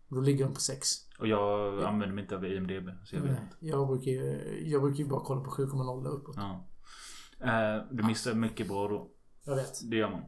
[0.09, 0.89] Och då ligger de på 6.
[1.19, 2.89] Och jag använder mig inte av IMDB.
[3.05, 3.57] Så jag vet inte.
[3.61, 6.37] Jag brukar ju jag brukar ju bara kolla på 7,0 och uppåt.
[6.37, 6.67] Ja.
[7.41, 9.11] Eh, du missar mycket bra då.
[9.45, 9.91] Jag vet.
[9.91, 10.23] Det gör man.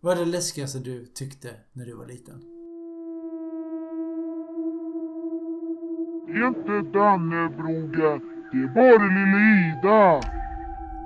[0.00, 2.42] Vad är det läskigaste du tyckte när du var liten?
[6.28, 8.20] Inte Dannebroge,
[8.52, 9.40] det är bara lilla
[9.78, 10.43] Ida.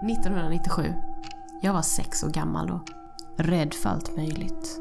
[0.03, 0.95] 1997.
[1.63, 2.85] Jag var sex år gammal då.
[3.37, 4.81] Rädd för allt möjligt.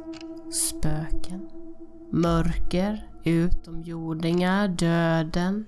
[0.54, 1.50] Spöken.
[2.12, 3.10] Mörker.
[3.24, 4.68] Utomjordingar.
[4.68, 5.66] Döden.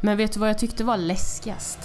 [0.00, 1.78] Men vet du vad jag tyckte var läskigast?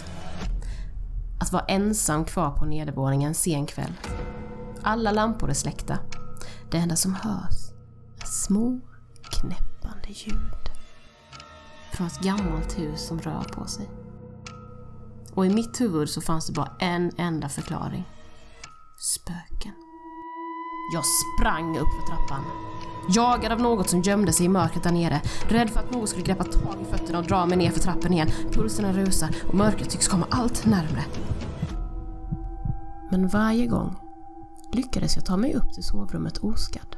[1.39, 3.93] Att vara ensam kvar på nedervåningen sen kväll.
[4.81, 5.99] Alla lampor är släckta.
[6.71, 7.71] Det enda som hörs
[8.21, 8.79] är små
[9.21, 10.69] knäppande ljud.
[11.93, 13.89] Från ett gammalt hus som rör på sig.
[15.35, 18.03] Och i mitt huvud så fanns det bara en enda förklaring.
[18.97, 19.73] Spöken.
[20.93, 22.43] Jag sprang upp för trappan.
[23.09, 25.21] Jagad av något som gömde sig i mörkret där nere.
[25.47, 28.13] Rädd för att något skulle greppa tag i fötterna och dra mig ner för trappen
[28.13, 28.29] igen.
[28.51, 31.03] Pulserna rusar och mörkret tycks komma allt närmre.
[33.11, 33.95] Men varje gång
[34.73, 36.95] lyckades jag ta mig upp till sovrummet oskadd.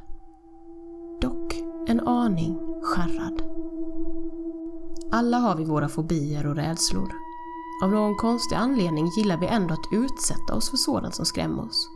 [1.21, 1.53] Dock
[1.87, 3.41] en aning skärrad.
[5.11, 7.26] Alla har vi våra fobier och rädslor.
[7.81, 11.89] Av någon konstig anledning gillar vi ändå att utsätta oss för sådant som skrämmer oss.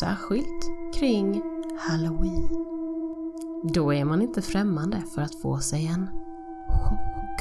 [0.00, 1.42] Särskilt kring
[1.78, 2.48] Halloween.
[3.74, 6.06] Då är man inte främmande för att få sig en
[6.68, 7.40] chock.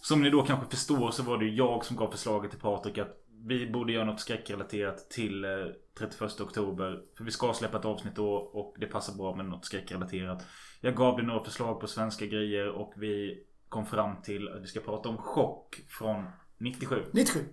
[0.00, 2.98] Som ni då kanske förstår så var det ju jag som gav förslaget till Patrik
[2.98, 5.50] att vi borde göra något skräckrelaterat till eh,
[5.98, 7.00] 31 oktober.
[7.16, 10.46] För vi ska släppa ett avsnitt då och det passar bra med något skräckrelaterat.
[10.80, 14.66] Jag gav dig några förslag på svenska grejer och vi kom fram till att vi
[14.66, 16.24] ska prata om chock från
[16.58, 17.04] 97.
[17.12, 17.48] 97.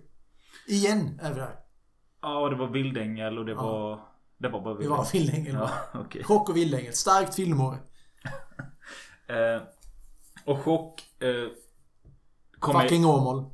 [0.66, 1.56] Igen är vi där.
[2.20, 3.62] Ja, det var Vildängel och det Ja.
[3.62, 4.00] var...
[4.38, 5.54] Det var bara Det var Vildängel.
[5.54, 6.24] Ja, okej.
[6.24, 6.92] Chock och Vildängel.
[6.92, 7.76] Starkt filmår.
[9.26, 9.62] Eh,
[10.44, 11.22] och chock...
[11.22, 11.48] Eh,
[12.58, 13.44] kom Fucking Åmål.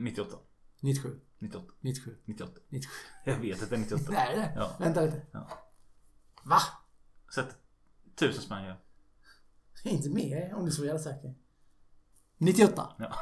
[0.00, 0.36] 98.
[0.80, 1.20] 97.
[1.38, 1.66] 98.
[1.80, 2.16] 97.
[2.24, 2.52] 98.
[2.68, 2.90] 97.
[3.24, 4.02] Jag vet att det är 98.
[4.08, 4.52] Nej, det är det.
[4.56, 4.70] Ja.
[4.78, 5.22] Vänta lite.
[5.32, 5.48] Ja.
[6.42, 6.58] Va?
[7.34, 7.56] Sätt
[8.16, 8.76] tusen spänn ja.
[9.90, 11.34] Inte mer om du så jävla säker.
[12.44, 12.82] 98.
[12.98, 13.12] ja.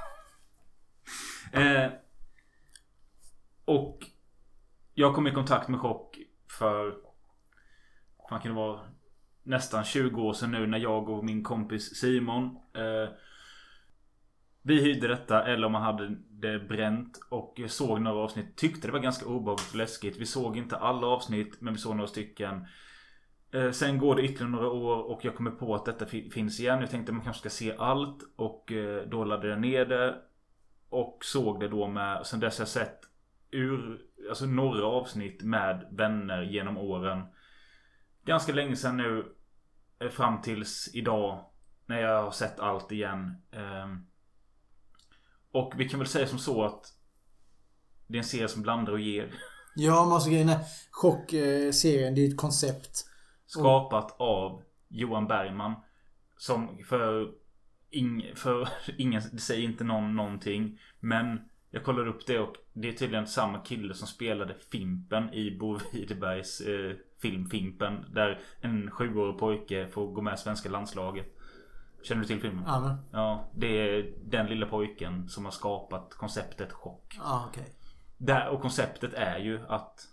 [1.52, 1.90] Eh,
[3.64, 3.98] och
[4.94, 6.18] jag kom i kontakt med chock
[6.58, 6.94] för...
[8.28, 8.80] Fan kan det vara?
[9.42, 13.14] Nästan 20 år sedan nu när jag och min kompis Simon eh,
[14.62, 18.56] Vi hyrde detta eller om man hade det bränt och såg några avsnitt.
[18.56, 20.16] Tyckte det var ganska obehagligt och läskigt.
[20.16, 22.66] Vi såg inte alla avsnitt men vi såg några stycken.
[23.52, 26.80] Eh, sen går det ytterligare några år och jag kommer på att detta finns igen.
[26.80, 30.16] Jag tänkte man kanske ska se allt och eh, då laddade jag ner det.
[30.88, 32.98] Och såg det då med, sen dess har jag sett
[33.50, 37.22] ur, alltså några avsnitt med vänner genom åren.
[38.24, 39.34] Ganska länge sedan nu.
[39.98, 41.44] Eh, fram tills idag.
[41.86, 43.42] När jag har sett allt igen.
[43.52, 44.06] Ehm,
[45.52, 46.86] och vi kan väl säga som så att
[48.06, 49.34] det är en serie som blandar och ger.
[49.74, 50.58] Ja, men alltså grejen är...
[50.90, 53.12] Chock-serien, det är ett koncept.
[53.60, 55.74] Skapat av Johan Bergman.
[56.36, 57.32] Som för,
[57.90, 60.80] ing, för ingen, det säger inte någon någonting.
[61.00, 65.58] Men jag kollade upp det och det är tydligen samma kille som spelade Fimpen i
[65.58, 68.04] Bo Widerbergs eh, film Fimpen.
[68.10, 71.26] Där en sjuårig pojke får gå med svenska landslaget.
[72.02, 72.64] Känner du till filmen?
[72.66, 72.96] Ja, men.
[73.12, 77.18] Ja, det är den lilla pojken som har skapat konceptet chock.
[77.48, 77.72] Okej.
[78.18, 80.08] Där, och konceptet är ju att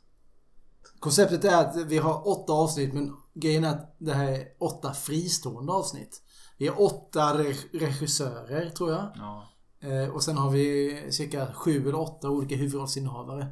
[1.00, 4.94] Konceptet är att vi har åtta avsnitt men grejen är att det här är åtta
[4.94, 6.22] fristående avsnitt.
[6.58, 9.12] Vi har åtta re- regissörer tror jag.
[9.16, 9.48] Ja.
[9.82, 13.48] Eh, och sen har vi cirka sju eller åtta olika huvudrollsinnehavare.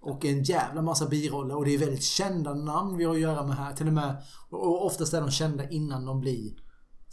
[0.00, 3.46] Och en jävla massa biroller och det är väldigt kända namn vi har att göra
[3.46, 3.74] med här.
[3.74, 4.16] Till och med.
[4.50, 6.52] Och oftast är de kända innan de blir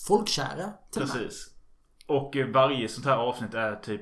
[0.08, 0.74] folkkära.
[0.94, 1.50] Precis.
[2.08, 4.02] Och varje sånt här avsnitt är typ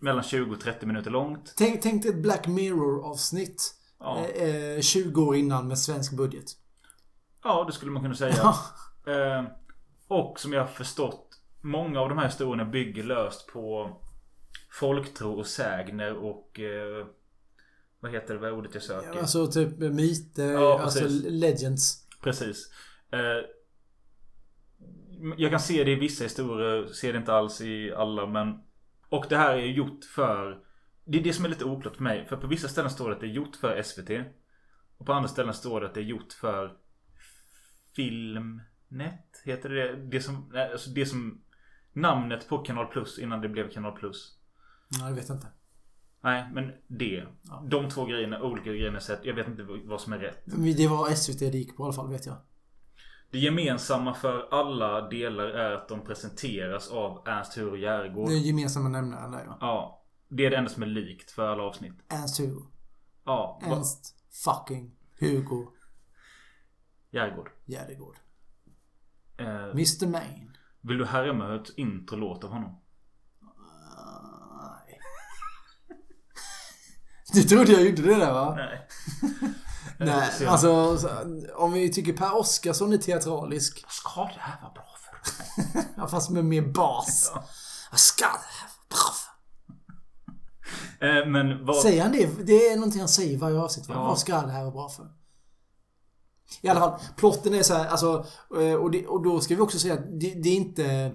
[0.00, 1.54] mellan 20 och 30 minuter långt.
[1.56, 3.74] Tänk, tänk dig ett Black Mirror avsnitt.
[4.00, 4.26] Ja.
[4.34, 6.50] Eh, eh, 20 år innan med svensk budget.
[7.44, 8.34] Ja, det skulle man kunna säga.
[8.36, 8.56] Ja.
[9.12, 9.44] Eh,
[10.08, 11.24] och som jag har förstått
[11.60, 13.96] Många av de här historierna bygger löst på
[14.70, 17.06] Folktro och sägner och eh,
[18.00, 18.40] Vad heter det?
[18.40, 19.18] Vad är ordet jag söker?
[19.18, 22.06] Alltså typ myter, Ja, alltså legends.
[22.22, 22.70] Precis.
[25.36, 28.62] Jag kan se det i vissa historier, ser det inte alls i alla men
[29.08, 30.58] Och det här är gjort för
[31.10, 32.26] Det är det som är lite oklart för mig.
[32.26, 34.10] För på vissa ställen står det att det är gjort för SVT.
[34.98, 36.76] Och på andra ställen står det att det är gjort för
[37.96, 39.42] Filmnet.
[39.44, 41.40] Heter det det som, alltså det som
[41.92, 44.38] Namnet på Kanal Plus innan det blev Kanal Plus.
[44.88, 45.46] Nej, jag vet inte.
[46.20, 47.26] Nej, men det.
[47.70, 49.24] De två grejerna, olika grejerna sett.
[49.24, 50.42] Jag vet inte vad som är rätt.
[50.44, 52.36] Men Det var SVT det gick på i alla fall, vet jag.
[53.30, 58.28] Det gemensamma för alla delar är att de presenteras av Ernst Hugo Järegård.
[58.28, 59.58] Det är gemensamma nämnaren där ja.
[59.60, 59.97] Ja.
[60.28, 61.94] Det är det enda som är likt för alla avsnitt.
[62.08, 62.62] Ernst Hugo.
[63.24, 63.60] Ja.
[63.62, 64.14] va- Ernst
[64.44, 65.66] fucking Hugo
[67.10, 67.50] Järegård.
[67.64, 68.16] Järegård.
[69.38, 70.56] Eh, Mr Main.
[70.80, 72.80] vill du härma ett intro låter av honom?
[77.32, 78.54] Du trodde jag gjorde det där va?
[78.56, 78.88] Nej.
[79.98, 81.08] Nej, Så- alltså så-
[81.56, 83.82] om vi tycker Per Oscarsson är teatralisk.
[83.84, 85.20] Vad ska det här vara bra för?
[85.96, 87.32] Ja, fast med mer bas.
[87.90, 89.27] Vad ska det här vara bra för?
[91.00, 91.76] Eh, men vad...
[91.76, 92.28] Säger han det?
[92.46, 93.88] Det är någonting han säger i varje avsnitt.
[93.88, 93.94] va?
[93.94, 94.02] Ja.
[94.02, 95.06] Vad ska det här vara bra för?
[96.62, 98.26] I alla fall, plotten är så här, alltså,
[98.60, 101.12] eh, och, det, och då ska vi också säga att det, det är inte...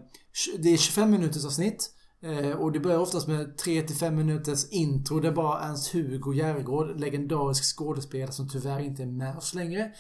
[0.59, 1.89] Det är 25 minuters avsnitt.
[2.23, 8.31] eh, Och det börjar oftast med 3-5 minuters intro där bara Ernst-Hugo Järegård, legendarisk skådespelare
[8.31, 9.91] som tyvärr inte är med oss längre,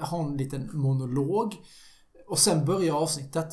[0.00, 1.54] har en liten monolog.
[2.28, 3.48] Och sen börjar avsnittet.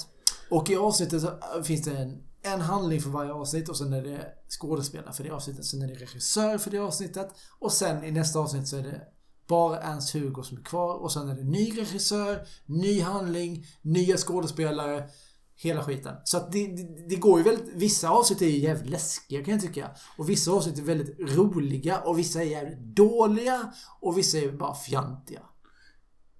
[0.49, 1.29] Och i avsnittet så
[1.63, 2.23] finns det en,
[2.53, 5.65] en handling för varje avsnitt och sen är det skådespelare för det avsnittet.
[5.65, 7.29] Sen är det regissör för det avsnittet.
[7.59, 9.01] Och sen i nästa avsnitt så är det
[9.47, 15.03] bara Ernst-Hugo som är kvar och sen är det ny regissör, ny handling, nya skådespelare.
[15.59, 16.15] Hela skiten.
[16.23, 17.73] Så att det, det, det går ju väldigt...
[17.73, 19.91] Vissa avsnitt är ju jävligt läskiga kan jag tycka.
[20.17, 23.73] Och vissa avsnitt är väldigt roliga och vissa är jävligt dåliga.
[23.99, 25.41] Och vissa är bara fjantiga.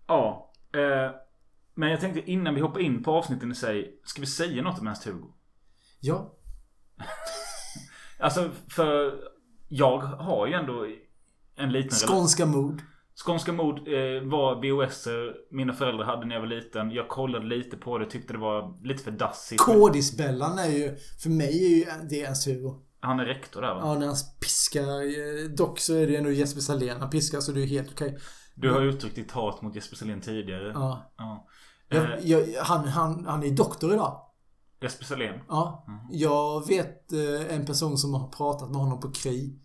[0.08, 0.52] Ja.
[0.74, 1.16] Eh,
[1.76, 4.00] men jag tänkte innan vi hoppar in på avsnitten i sig.
[4.04, 5.34] Ska vi säga något om Ernst-Hugo?
[6.00, 6.34] Ja.
[8.20, 9.14] Alltså för
[9.68, 10.86] jag har ju ändå
[11.56, 12.82] en liten Skånska mod.
[13.26, 15.08] Skånska mod eh, var VHS
[15.52, 16.92] mina föräldrar hade när jag var liten.
[16.92, 18.06] Jag kollade lite på det.
[18.06, 19.62] Tyckte det var lite för dassigt.
[19.62, 20.96] Kodisbellan är ju...
[21.24, 22.76] För mig är ju det Ernst-Hugo.
[23.00, 23.82] Han är rektor där va?
[23.84, 25.02] Ja, när han piskar.
[25.02, 28.18] eh, Dock så är det ändå Jesper Salén han piskar så det är helt okej.
[28.56, 30.72] Du har uttryckt ditt hat mot Jesper Salén tidigare.
[30.76, 31.14] Ja.
[31.18, 31.48] ja.
[31.90, 34.24] Eh, Jag, jag, han, han, han är doktor idag.
[34.82, 35.40] Jesper Salén?
[35.48, 35.86] Ja.
[35.88, 36.00] Mm.
[36.10, 39.60] Jag vet eh, en person som har pratat med honom på Kry.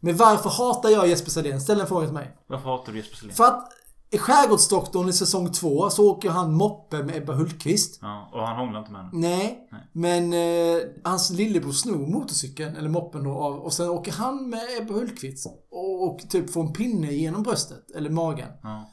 [0.00, 1.60] Men varför hatar jag Jesper Salén?
[1.60, 2.36] Ställ en fråga till mig.
[2.46, 3.34] Varför hatar du Jesper Salén?
[3.34, 3.68] För att
[4.10, 7.98] i Skärgårdsdoktorn i säsong två så åker han moppe med Ebba Hultqvist.
[8.02, 9.10] Ja, och han hånglar inte med henne.
[9.12, 9.68] Nej.
[9.72, 9.90] Nej.
[9.92, 14.62] Men eh, hans lillebror snor motorcykeln, eller moppen då, av, och sen åker han med
[14.80, 15.46] Ebba Hultqvist.
[15.70, 18.48] Och, och typ får en pinne genom bröstet, eller magen.
[18.62, 18.90] Ja.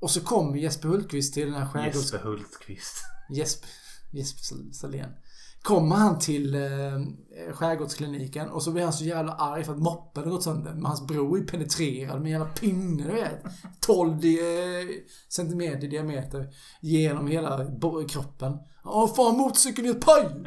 [0.00, 1.96] Och så kommer Jesper Hultqvist till den här skärgårds...
[1.96, 2.94] Jesper Hultqvist.
[3.30, 3.68] Jesper,
[4.10, 5.10] Jesper Salén.
[5.62, 10.24] Kommer han till eh, skärgårdskliniken och så blir han så jävla arg för att moppen
[10.24, 10.74] har gått sönder.
[10.74, 13.42] Men hans bror är penetrerad med en jävla pinne, du vet.
[13.80, 14.86] 12 di eh,
[15.28, 16.48] centimeter i diameter
[16.80, 17.66] genom hela
[18.08, 18.58] kroppen.
[18.84, 20.44] Ja, fan motorcykeln är ett paj!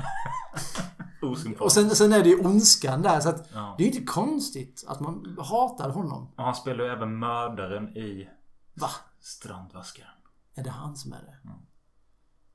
[1.60, 3.76] Och sen, sen är det ju ondskan där så att Ja.
[3.78, 6.34] det är ju inte konstigt att man hatar honom.
[6.38, 8.30] Och han spelar ju även mördaren i
[8.74, 8.90] Va?
[9.20, 10.12] Strandvaskaren.
[10.56, 11.50] Är det han som är det?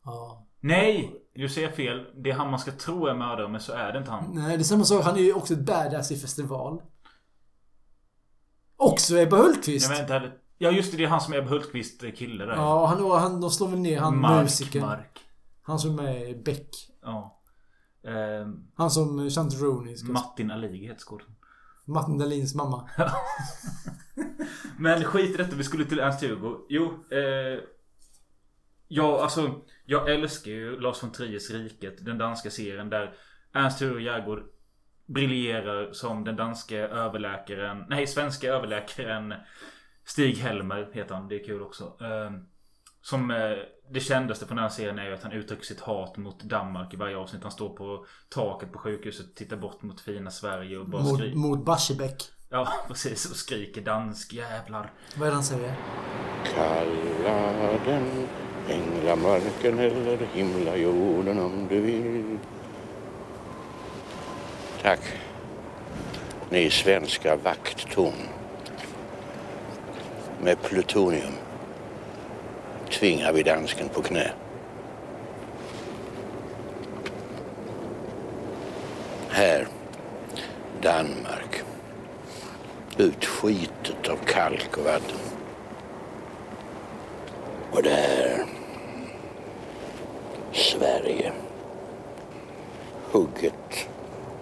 [0.04, 0.45] Ja.
[0.60, 1.22] Nej!
[1.34, 2.06] Du ser fel.
[2.22, 4.34] Det är han man ska tro är mördaren men så är det inte han.
[4.34, 5.04] Nej, det är samma sak.
[5.04, 6.82] Han är ju också ett badass i festival.
[8.76, 9.90] Också Ebba Hultqvist.
[9.90, 10.32] Jag vet inte.
[10.58, 12.54] Ja just det, det är han som är Ebba Hultqvist kille där.
[12.54, 14.82] Ja, han, han, de slår väl ner han Mark, musikern.
[14.82, 15.20] Mark.
[15.62, 16.70] Han som är Beck.
[17.02, 17.42] Ja.
[18.06, 21.36] Ehm, Han som Chantaroni ska Martin Aligi heter skådespelaren.
[21.84, 22.88] Martin Dahlins mamma.
[24.78, 26.56] Men skit i detta, vi skulle till Ernst-Hugo.
[26.68, 27.60] Jo, eh,
[28.88, 33.14] Ja, alltså Jag älskar ju Lars von Triers Riket, den danska serien där
[33.52, 34.42] Ernst-Hugo Järegård
[35.06, 39.34] briljerar som den danska överläkaren, nej svenska överläkaren
[40.04, 41.84] Stig Helmer heter han, det är kul också.
[41.84, 42.30] Eh,
[43.02, 43.52] Som eh,
[43.90, 46.94] det kändaste från den här serien är ju att han uttrycker sitt hat mot Danmark
[46.94, 47.42] i varje avsnitt.
[47.42, 51.36] Han står på taket på sjukhuset, tittar bort mot fina Sverige och bara Mot, skriker.
[51.36, 52.22] mot Barsebäck.
[52.50, 53.30] Ja, precis.
[53.30, 54.92] Och skriker dansk jävlar.
[55.16, 55.74] Vad är det han säger?
[56.54, 58.28] Kalla den
[58.68, 62.38] Änglamarken eller himlajorden om du vill.
[64.82, 65.00] Tack.
[66.50, 68.28] Ni svenska vakttorn.
[70.40, 71.32] Med plutonium
[72.90, 74.30] tvingar vi dansken på knä.
[79.28, 79.66] Här,
[80.82, 81.62] Danmark.
[82.98, 85.18] Utskitet av kalk och vatten.
[87.72, 88.35] Och där,
[90.76, 91.32] Sverige.
[93.12, 93.88] Hugget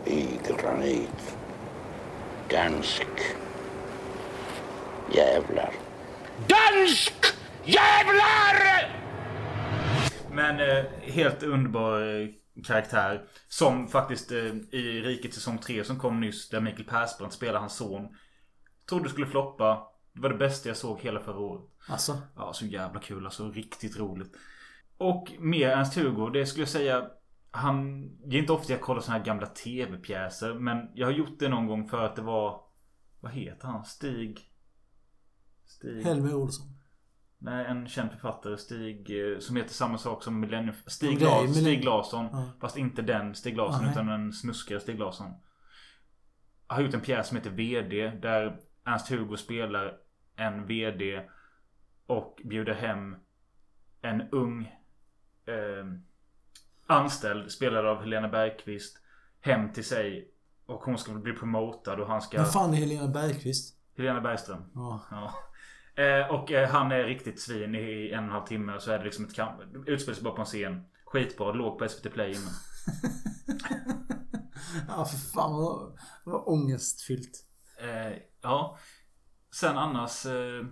[0.05, 1.37] i granit.
[2.51, 3.07] Dansk
[5.14, 5.73] jävlar.
[6.49, 7.14] Dansk
[7.64, 8.90] jävlar!
[10.31, 12.29] Men eh, helt underbar eh,
[12.66, 13.25] karaktär.
[13.49, 14.38] Som faktiskt eh,
[14.70, 16.49] i Riket säsong 3 som kom nyss.
[16.49, 18.09] Där Mikael Persbrandt spelar hans son.
[18.88, 19.87] Trodde skulle floppa.
[20.14, 21.64] Det var det bästa jag såg hela förra året.
[21.87, 22.18] Alltså?
[22.37, 23.25] Ja, så jävla kul.
[23.25, 24.33] Alltså riktigt roligt.
[24.97, 26.31] Och mer Ernst-Hugo.
[26.31, 27.11] Det skulle jag säga.
[27.51, 28.09] Han...
[28.29, 30.55] Det är inte ofta jag kollar såna här gamla tv-pjäser.
[30.55, 32.61] Men jag har gjort det någon gång för att det var...
[33.21, 33.85] Vad heter han?
[33.85, 34.41] Stig...
[35.67, 36.05] Stig...
[36.05, 36.67] Helmer Olsson.
[37.39, 38.57] Nej, en känd författare.
[38.57, 39.33] Stig...
[39.33, 40.75] eh, Som heter samma sak som Millennium...
[40.87, 42.29] Stig, Det är Las, Millennium- Stig Larsson.
[42.33, 42.45] Ja.
[42.61, 45.31] Fast inte den Stig Larsson Ja, utan en snuskigare Stig Larsson.
[46.67, 48.09] har gjort en pjäs som heter VD.
[48.11, 49.97] Där Ernst-Hugo spelar
[50.37, 51.23] en VD.
[52.07, 53.17] Och bjuder hem
[54.03, 54.75] en ung
[55.47, 55.87] eh,
[56.87, 58.99] anställd spelad av Helena Bergqvist.
[59.41, 60.31] Hem till sig.
[60.67, 62.37] Och hon ska bli promotad och han ska...
[62.37, 63.77] Vem fan är Helena Bergqvist?
[63.97, 64.65] Helena Bergström.
[64.75, 65.01] Ja.
[65.11, 65.35] Ja.
[66.03, 68.81] Eh, och eh, han är riktigt svin i en och en halv timme.
[68.81, 69.61] Så är det liksom ett kamp.
[69.87, 70.85] Utspelar sig bara på en scen.
[71.05, 71.53] Skitbra.
[71.53, 72.53] Låg på SVT Play innan.
[74.89, 77.47] Ja, för fan vad, vad ångestfyllt.
[77.79, 78.79] Eh, ja.
[79.55, 80.27] Sen annars...
[80.27, 80.67] Eh,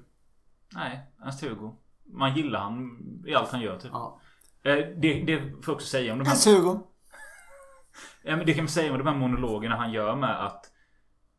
[0.74, 1.76] nej, Ernst-Hugo.
[2.04, 2.90] Man gillar han
[3.26, 3.90] i allt han gör typ.
[3.92, 4.20] Ja.
[4.64, 6.32] Eh, det, det får jag också säga om de här...
[6.34, 6.80] Ernst-Hugo.
[8.24, 10.64] Ja, men det kan man säga om de här monologerna han gör med att...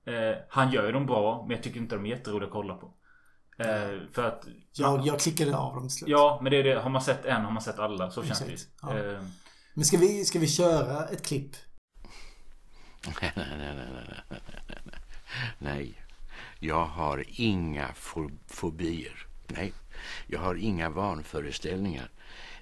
[0.06, 2.74] Eh, han gör ju dem bra, men jag tycker inte de är jätteroliga att kolla
[2.76, 2.94] på.
[3.58, 4.48] Eh, för att...
[4.74, 6.10] Jag, jag klickade av dem till slut.
[6.10, 6.80] Ja, men det är det.
[6.82, 8.12] Har man sett en har man sett alla.
[8.12, 8.54] Så känns det.
[8.82, 8.98] Ja.
[9.00, 9.22] Eh,
[9.74, 11.52] Men ska vi, ska vi köra ett klipp?
[13.22, 15.00] Nej, nej, nej, nej, nej, nej, nej, nej.
[15.58, 16.02] Nej,
[16.60, 19.28] jag har inga fo- fobier.
[19.48, 19.74] Nej,
[20.28, 22.10] jag har inga vanföreställningar.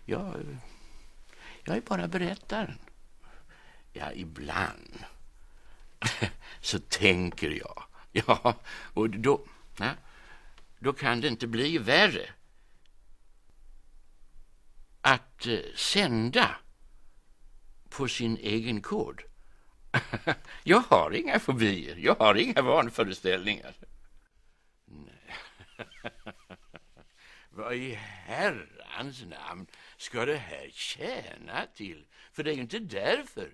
[0.06, 0.58] Jag,
[1.64, 2.78] jag är bara berättaren.
[3.94, 5.06] Ja, ibland
[6.62, 7.84] så tänker jag.
[8.14, 8.56] Ja,
[8.94, 9.46] och då,
[9.80, 9.92] ja,
[10.80, 12.30] då kan det inte bli värre
[15.02, 16.56] att eh, sända
[17.90, 19.22] på sin egen kod.
[20.64, 23.74] Jag har inga fobier, jag har inga vanföreställningar.
[24.86, 25.36] Nej.
[27.50, 27.94] Vad i
[28.26, 29.68] herrans namn
[30.02, 32.06] ska det här tjäna till?
[32.34, 33.50] För det är ju inte därför.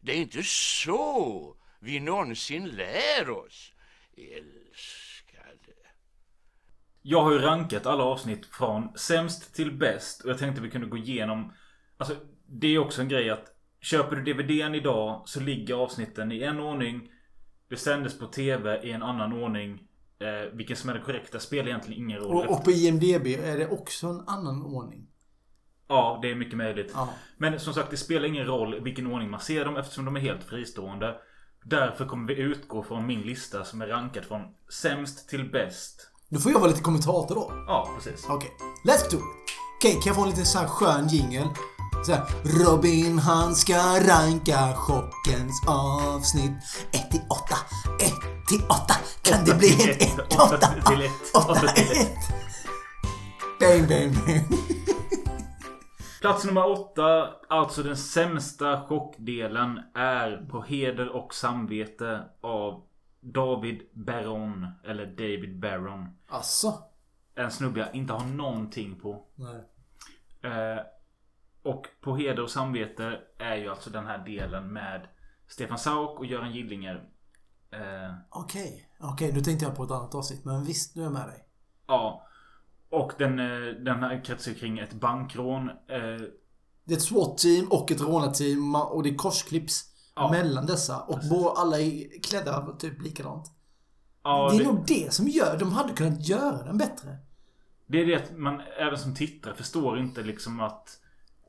[0.00, 3.72] Det är inte så vi någonsin lär oss.
[4.16, 5.72] Älskade.
[7.02, 10.24] Jag har ju rankat alla avsnitt från sämst till bäst.
[10.24, 11.52] Och jag tänkte vi kunde gå igenom...
[11.96, 13.48] Alltså, det är också en grej att...
[13.80, 17.10] Köper du DVDn idag så ligger avsnitten i en ordning.
[17.68, 19.88] Det sändes på TV i en annan ordning.
[20.18, 22.36] Eh, vilken som är det korrekta spelar egentligen ingen roll.
[22.36, 25.11] Och, och på IMDB är det också en annan ordning.
[25.92, 26.90] Ja, det är mycket möjligt.
[26.94, 27.08] Ja.
[27.36, 30.20] Men som sagt, det spelar ingen roll vilken ordning man ser dem eftersom de är
[30.20, 31.14] helt fristående.
[31.64, 34.40] Därför kommer vi utgå från min lista som är rankad från
[34.72, 36.08] sämst till bäst.
[36.28, 37.52] Då får jag vara lite kommentator då.
[37.66, 38.26] Ja, precis.
[38.28, 38.50] Okej,
[38.84, 39.22] let's do it.
[39.78, 41.48] Okej, kan jag få en liten sån här skön jingel?
[42.06, 46.52] Så här, Robin han ska ranka chockens avsnitt
[46.92, 47.56] 1 till 8,
[48.00, 48.12] 1
[48.48, 48.94] till 8.
[49.22, 52.08] Kan det bli en 1, 8, till 1, 8, 1?
[53.60, 54.81] Bang, bang, bang.
[56.22, 62.84] Plats nummer åtta, alltså den sämsta chockdelen, är På heder och samvete av
[63.20, 64.66] David Baron.
[64.84, 66.08] Eller David Baron.
[66.28, 66.74] Asså?
[67.34, 69.26] En snubbe jag inte har någonting på.
[69.34, 69.64] Nej.
[70.52, 70.80] Eh,
[71.62, 75.08] och På heder och samvete är ju alltså den här delen med
[75.48, 77.08] Stefan Sauk och Göran Gillinger.
[77.70, 80.44] Eh, Okej, okej, nu tänkte jag på ett annat avsnitt.
[80.44, 81.44] Men visst, nu är jag med dig.
[81.86, 82.26] ja.
[82.92, 85.68] Och den, eh, den här kretsar kring ett bankrån.
[85.68, 85.76] Eh,
[86.84, 90.30] Det är ett SWAT-team och ett rånarteam och det är korsklipps Ja.
[90.30, 91.00] mellan dessa.
[91.00, 93.46] Och bo, alla är klädda typ likadant.
[94.24, 95.56] ja, det är det- nog det som gör...
[95.58, 97.16] De hade kunnat göra den bättre.
[97.86, 100.98] Det är det att man även som tittare förstår inte liksom att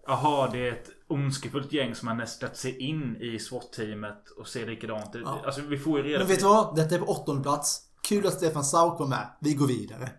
[0.08, 4.68] Jaha, det är ett ondskefullt gäng som har nästlat sig in i SWAT-teamet och ser
[4.68, 5.22] likadant ut.
[5.26, 5.42] Ja.
[5.46, 6.76] Alltså vi får ju reda Men vet du vad?
[6.76, 7.82] Detta är på åttonde plats.
[8.02, 9.28] Kul att Stefan Sauk var med.
[9.42, 10.10] Vi går vidare.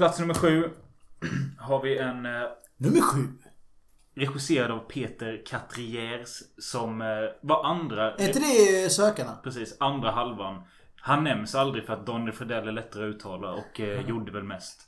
[0.00, 0.70] Plats nummer sju.
[1.58, 2.26] Har vi en...
[2.26, 2.42] Eh,
[2.76, 3.28] Nummer sju.
[4.14, 7.06] regisserad av Peter Catriers som eh,
[7.40, 8.14] var andra...
[8.14, 9.36] Är inte det Sökarna?
[9.44, 10.62] Precis, andra halvan.
[10.96, 14.42] Han nämns aldrig för att Donny Fredell är lättare att uttala och eh, gjorde väl
[14.42, 14.80] mest.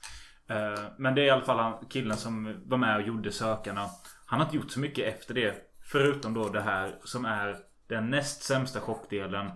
[0.48, 3.86] Eh, men det är i alla fall killen som var med och gjorde Sökarna.
[4.26, 5.54] Han har inte gjort så mycket efter det.
[5.82, 7.56] Förutom då det här som är
[7.88, 9.50] den näst sämsta chockdelen.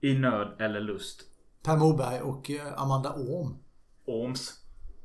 [0.00, 1.22] I nöd eller lust.
[1.64, 3.56] Per Morberg och eh, Amanda Orm.
[4.06, 4.59] Orms.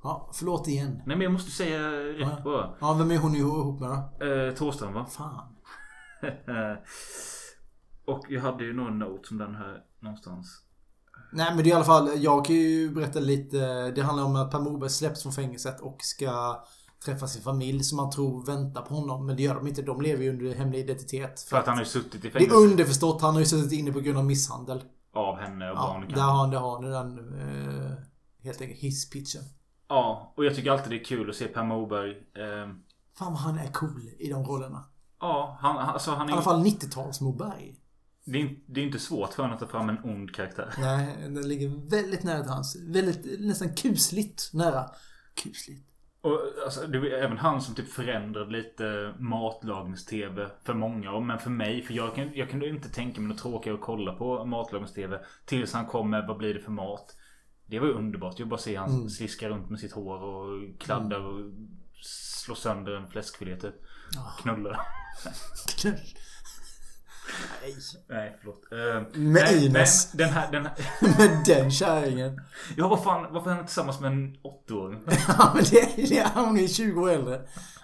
[0.05, 0.91] Ja, förlåt igen.
[1.05, 2.75] Nej men jag måste säga rätt bara.
[2.81, 4.25] Ja, vem är hon ihop med då?
[4.25, 5.05] Eh, Thåström va?
[5.05, 5.55] Fan.
[8.07, 10.61] och jag hade ju någon note som den här någonstans.
[11.33, 13.91] Nej men det är i alla fall, jag kan ju berätta lite.
[13.91, 16.63] Det handlar om att Per Morberg släpps från fängelset och ska
[17.05, 19.25] träffa sin familj som man tror väntar på honom.
[19.25, 19.81] Men det gör de inte.
[19.81, 21.39] De lever ju under hemlig identitet.
[21.41, 22.55] För att han har ju suttit i Det är fängelse.
[22.55, 23.21] underförstått.
[23.21, 24.83] Han har ju suttit inne på grund av misshandel.
[25.13, 27.91] Av henne och Ja, barnen där har han, där har han den eh,
[28.43, 29.41] helt enkelt hisspitchen.
[29.87, 32.11] Ja, och jag tycker alltid det är kul att se Per Morberg.
[32.11, 32.69] Eh,
[33.17, 34.83] Fan vad han är cool i de rollerna.
[35.19, 36.33] ja, han, alltså han I är...
[36.33, 37.75] alla fall 90-tals Morberg.
[38.25, 40.73] Det är, det är inte svårt för honom att ta fram en ond karaktär.
[40.77, 42.77] Nej, den ligger väldigt nära till hans.
[42.87, 44.89] Väldigt, nästan kusligt nära.
[45.43, 45.89] Kusligt.
[46.21, 51.19] Och alltså, det var även han som typ förändrade lite matlagnings-tv för många.
[51.19, 54.13] Men för mig, för jag, kan, jag kunde inte tänka mig något tråkigare att kolla
[54.13, 55.19] på matlagnings-tv.
[55.45, 57.15] Tills han kom med Vad blir det för mat?
[57.67, 58.39] Det var ju underbart.
[58.39, 59.09] Jag bara se han Mm.
[59.09, 61.51] sliska runt med sitt hår och kladda och
[62.03, 63.75] slå sönder en fläskfilé typ.
[64.15, 64.33] Ja.
[64.41, 64.79] Knulla.
[67.61, 67.75] Nej.
[68.09, 68.61] Nej, förlåt.
[68.73, 70.13] Uh, Med nej, Ines.
[70.13, 70.75] nej, Den här, den här.
[71.17, 72.41] Med den kärringen.
[72.77, 73.33] Ja, vad fan.
[73.33, 75.03] Varför är han tillsammans med en åttaåring?
[75.27, 77.41] Ja, men det, det, hon är 20 år äldre.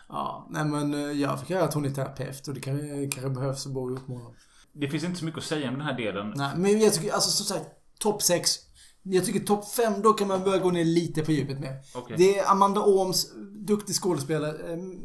[0.10, 3.30] Ja, nej men eh, jag fick höra att hon är terapeut och det kan- kanske
[3.30, 4.36] behövs att bo ihop med honom.
[4.74, 6.34] Det finns inte så mycket att säga om den här delen.
[6.36, 7.66] Nej, men jag tycker, alltså som sagt,
[8.00, 8.52] topp 6.
[9.04, 11.84] Jag tycker topp 5, då kan man börja gå ner lite på djupet med.
[11.96, 12.16] Okej.
[12.18, 14.74] Det är Amanda Ooms, duktig skådespelare.
[14.74, 15.00] ehm,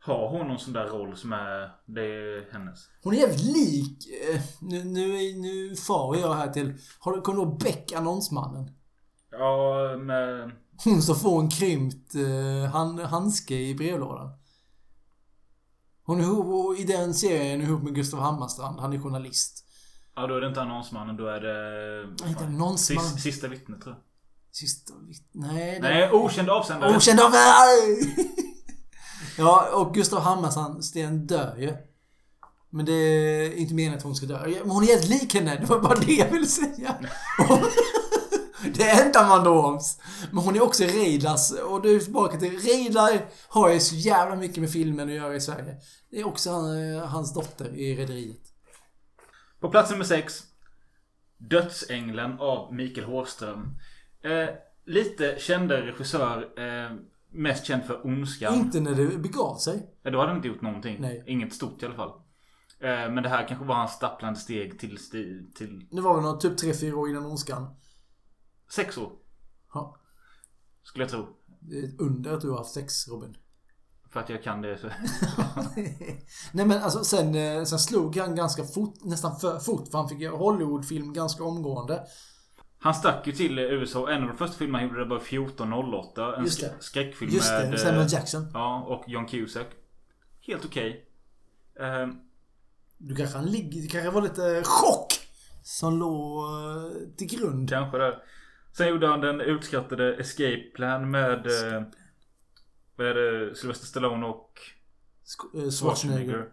[0.00, 1.70] Har hon någon sån där roll som är...
[1.86, 2.78] Det är hennes?
[3.02, 7.38] Hon är jävligt lik, eh, nu, nu, nu far jag här till, har du, kommer
[7.38, 8.70] du ihåg Beck, annonsmannen?
[9.30, 10.50] Ja, med...
[10.84, 14.30] Hon som får en krympt eh, hand, handske i brevlådan.
[16.04, 19.65] Hon är ihop, i den serien ihop med Gustav Hammarstrand, han är journalist.
[20.16, 21.16] Ja, då är det inte annonsmannen.
[21.16, 22.08] Då är det...
[22.20, 22.78] Nej, inte annonsman.
[22.78, 24.02] Sista, sista vittnet tror jag.
[24.52, 25.28] Sista vitt...
[25.32, 26.96] Nej, Nej, okänd avsändare.
[26.96, 27.32] Okänd av...
[29.38, 31.76] Ja, och Gustav Hammarstrand, Sten dör ju.
[32.70, 34.46] Men det är inte meningen att hon ska dö.
[34.60, 36.94] Men hon är helt lik henne, det var bara det jag ville säga.
[38.74, 39.98] Det är inte Amanda Ooms.
[40.30, 41.52] Men hon är också Reidars.
[41.52, 42.58] Och du är tillbaka till...
[42.58, 45.76] Reidar har ju så jävla mycket med filmen att göra i Sverige.
[46.10, 48.45] Det är också eh, hans dotter i Rederiet.
[49.66, 50.42] På plats nummer sex.
[51.36, 53.78] Dödsängeln av Mikael Hårström.
[54.22, 54.48] Eh,
[54.84, 56.58] lite kändare regissör.
[56.58, 56.96] Eh,
[57.30, 58.54] mest känd för Ondskan.
[58.54, 59.90] Inte när det begav sig.
[60.02, 60.96] Ja, då hade han inte gjort någonting.
[61.00, 61.24] Nej.
[61.26, 62.08] Inget stort i alla fall.
[62.80, 64.98] Eh, men det här kanske var hans stapplande steg till...
[65.54, 67.74] till Det var väl något, typ 3-4 år innan Ondskan.
[68.70, 69.12] sex år.
[69.74, 69.96] Ja.
[70.82, 71.26] Skulle jag tro.
[71.60, 73.36] Det är ett under att du har haft sex, Robin.
[74.16, 74.86] För att jag kan det så...
[76.52, 79.88] Nej men alltså sen, eh, sen slog han ganska fort, nästan för fort.
[79.90, 82.02] För han fick göra Hollywoodfilm ganska omgående.
[82.78, 84.10] Han stack ju till USA.
[84.10, 86.36] En av de första filmerna han gjorde det var 1408.
[86.36, 86.66] En Just det.
[86.66, 87.80] sk- skräckfilm Just det, med...
[87.80, 88.46] Samuel eh, Jackson.
[88.54, 89.66] Ja, och John Cusack.
[90.40, 91.04] Helt okej.
[91.80, 92.14] Ehm,
[92.98, 95.12] Du kanske han ligger, det kanske var lite chock
[95.62, 97.68] som låg eh, till grund.
[97.70, 98.18] Kanske det.
[98.76, 101.46] Sen gjorde han den utskrattade Escape Plan med...
[101.46, 101.82] Eh,
[102.96, 103.54] vad är det?
[103.54, 104.50] Sylvester Stallone och
[105.24, 106.48] Sk- eh, Schwarzenegger.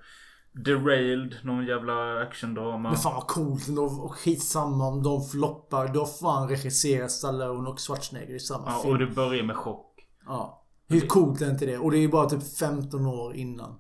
[0.66, 1.36] Derailed.
[1.44, 2.90] Någon jävla actiondrama.
[2.90, 3.84] Men fan vad coolt ändå.
[3.86, 5.88] Och skitsamma om de floppar.
[5.88, 8.94] Då fan regisserar Stallone och Schwarzenegger i samma Ja, film.
[8.94, 10.08] och det börjar med chock.
[10.26, 10.66] Ja.
[10.88, 11.78] Hur coolt är inte det?
[11.78, 13.80] Och det är ju bara typ 15 år innan.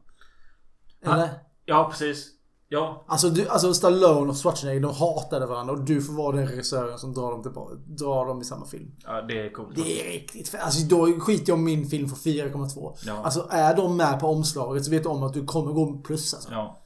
[1.01, 1.18] Eller?
[1.18, 1.30] Ja,
[1.66, 2.33] ja precis.
[2.74, 3.06] Ja.
[3.08, 6.98] Alltså, du, alltså Stallone och Schwarzenegger, de hatade varandra och du får vara den regissören
[6.98, 8.92] som drar dem, tillbaka, drar dem i samma film.
[9.04, 9.76] Ja, det är coolt.
[9.76, 10.62] Det är riktigt fett.
[10.64, 12.98] Alltså då skiter jag om min film får 4,2.
[13.06, 13.24] Ja.
[13.24, 16.34] Alltså är de med på omslaget så vet du om att du kommer gå plus
[16.34, 16.52] alltså.
[16.52, 16.84] Ja.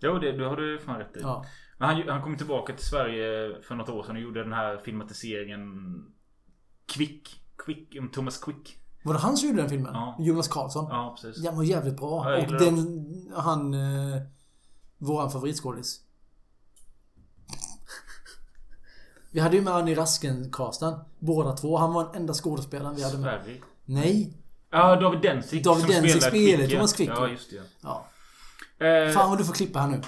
[0.00, 1.20] Jo, det, det har du fan rätt i.
[1.20, 1.44] Ja.
[1.78, 4.76] Men han, han kom tillbaka till Sverige för något år sedan och gjorde den här
[4.76, 5.68] filmatiseringen
[6.86, 7.42] Quick.
[7.64, 8.78] Quick, om Thomas Quick.
[9.04, 9.94] Var det han som gjorde den filmen?
[9.94, 10.16] Ja.
[10.18, 10.86] Jonas Karlsson?
[10.90, 11.42] Ja, precis.
[11.42, 12.36] Den var jävligt bra.
[12.36, 12.76] Och den,
[13.36, 13.74] han...
[13.74, 14.22] Eh,
[14.98, 16.00] våran favoritskådis.
[19.30, 20.98] Vi hade ju med han i Rasken-casten.
[21.18, 21.76] Båda två.
[21.76, 23.42] Han var den enda skådespelaren vi hade med.
[23.44, 23.60] Sverige.
[23.84, 24.32] Nej.
[24.70, 25.64] Ja, David Densik.
[25.64, 26.70] David som Densik spelar spelar Quick.
[26.76, 27.08] Thomas Quick.
[27.08, 27.62] Ja, just det.
[27.80, 28.06] Ja.
[28.86, 30.02] Eh, Fan vad du får klippa här nu.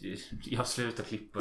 [0.44, 1.40] Jag slutar klippa.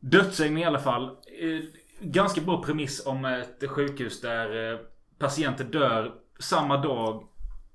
[0.00, 1.04] Dödsängeln i alla fall.
[1.08, 1.64] Eh,
[2.00, 4.78] Ganska bra premiss om ett sjukhus där eh,
[5.18, 7.28] patienter dör samma dag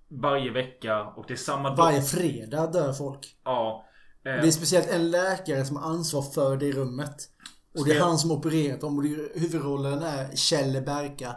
[0.09, 1.75] varje vecka och det är samma.
[1.75, 3.37] Varje fredag dör folk.
[3.43, 3.85] Ja.
[4.25, 7.15] eh, Det är speciellt en läkare som har ansvar för det i rummet.
[7.79, 8.97] Och det är han som opererat dem.
[8.97, 11.35] Och det- huvudrollen är Kjell Berka.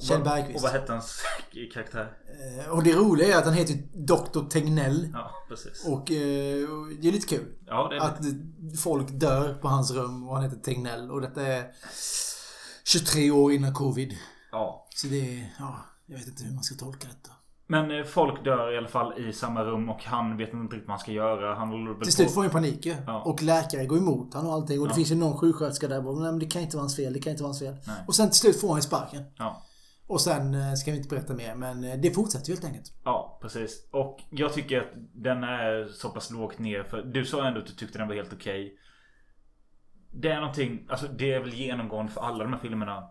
[0.00, 0.56] Kjell Bergqvist.
[0.56, 1.22] Och vad hette hans
[1.74, 2.12] karaktär?
[2.64, 4.48] Eh, Och det roliga är att han heter Dr.
[4.48, 5.10] Tegnell.
[5.12, 5.84] Ja, precis.
[5.86, 6.68] Och eh,
[7.00, 7.54] det är lite kul.
[7.66, 8.18] Ja, det är Att
[8.80, 11.10] folk dör på hans rum och han heter Tegnell.
[11.10, 11.70] Och detta är
[12.84, 14.16] 23 år innan covid.
[14.52, 14.86] Ja.
[14.94, 17.30] Så det är, ja, jag vet inte hur man ska tolka detta.
[17.66, 20.88] Men eh, folk dör i alla fall i samma rum och han vet inte riktigt
[20.88, 21.54] vad han ska göra.
[21.54, 22.86] Han Till slut får han panik.
[23.06, 23.22] Ja.
[23.22, 24.80] Och läkare går emot han och allting.
[24.80, 24.96] Och det Ja.
[24.96, 27.12] finns ju någon sjuksköterska där och bara, nej men det kan inte vara hans fel,
[27.12, 27.76] det kan inte vara hans fel.
[27.86, 27.96] Nej.
[28.06, 29.22] Och sen till slut får han sparken.
[29.38, 29.62] Ja.
[30.06, 32.92] Och sen eh, ska vi inte berätta mer, men eh, det fortsätter helt enkelt.
[33.04, 33.88] Ja, precis.
[33.90, 36.82] Och jag tycker att den är så pass lågt ner.
[36.82, 38.78] För du sa ändå att du tyckte den var helt okej.
[40.12, 43.02] Det är någonting, alltså det är väl genomgående för alla de här filmerna.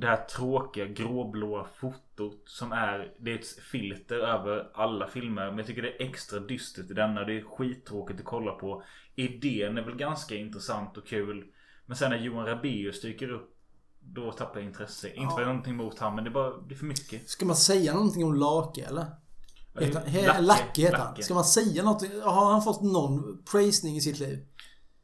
[0.00, 5.46] Det här tråkiga gråblåa fotot som är, det är ett filter över alla filmer.
[5.46, 7.24] Men jag tycker det är extra dystert i denna.
[7.24, 8.82] Det är skittråkigt att kolla på.
[9.14, 11.44] Idén är väl ganska intressant och kul.
[11.86, 13.56] Men sen när Johan Rabaeus dyker upp
[14.00, 15.08] Då tappar jag intresse.
[15.08, 17.28] Inte för jag har någonting emot han men det är bara det är för mycket.
[17.28, 19.06] Ska man säga någonting om Lake eller?
[19.74, 20.40] Ja, Heter, Lacke.
[20.42, 21.22] Lacke heter han.
[21.22, 22.22] Ska man säga något?
[22.22, 24.46] Har han fått någon praisning i sitt liv?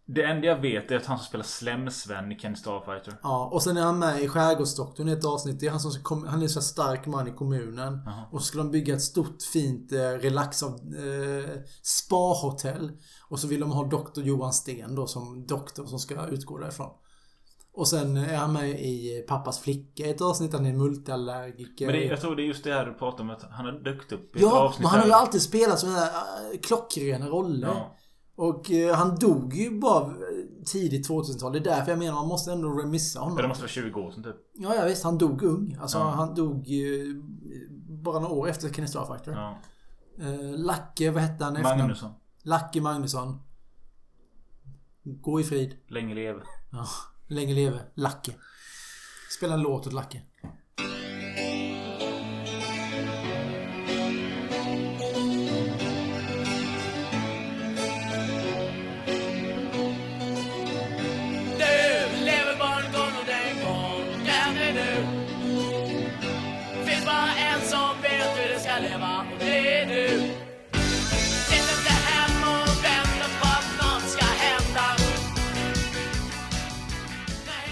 [0.08, 3.14] Det enda jag vet är att han som spelar Slem-Sven i Ken Starfighter.
[3.22, 5.60] Ja, och sen är han med i Skärgårdsdoktorn i ett avsnitt.
[5.60, 8.00] Det är han som kom, Han är så stark man i kommunen.
[8.32, 11.50] Och så ska de bygga ett stort fint eh, relax av eh,
[11.82, 12.90] spa-hotell.
[13.28, 16.90] Och så vill de ha doktor Johan Sten då som doktor som ska utgå därifrån.
[17.72, 20.52] Och sen är han med i Pappas flicka i ett avsnitt.
[20.52, 21.86] Han är multiallergiker.
[21.86, 23.72] Men det, jag tror det är just det här du pratar om att han har
[23.72, 26.12] dökt upp i ett Ja, avsnitt men han har ju alltid spelat sådana här
[26.52, 27.68] äh, klockrena roller.
[27.68, 27.96] Ja.
[28.36, 30.16] Och eh, han dog ju bara eh,
[30.66, 31.52] tidigt 2000-tal.
[31.52, 33.34] Det är därför jag menar man måste ändå remissa honom.
[33.34, 34.36] Men det måste vara 20 år sedan typ.
[34.54, 35.04] Ja, ja visst.
[35.04, 35.76] Han dog ung.
[35.80, 36.04] Alltså Ja.
[36.10, 37.14] han dog eh,
[37.88, 39.32] bara några år efter Kenny Starfighter.
[39.32, 39.58] Ja.
[40.24, 41.62] Eh, Lacke, vad hette han?
[41.62, 42.10] Magnusson.
[42.42, 43.40] Lacke Magnusson.
[45.02, 45.76] Gå i frid.
[45.88, 46.42] Länge leve.
[46.72, 46.86] Ja,
[47.26, 48.32] länge leve Lacke.
[49.38, 50.22] Spela en låt åt Lacke.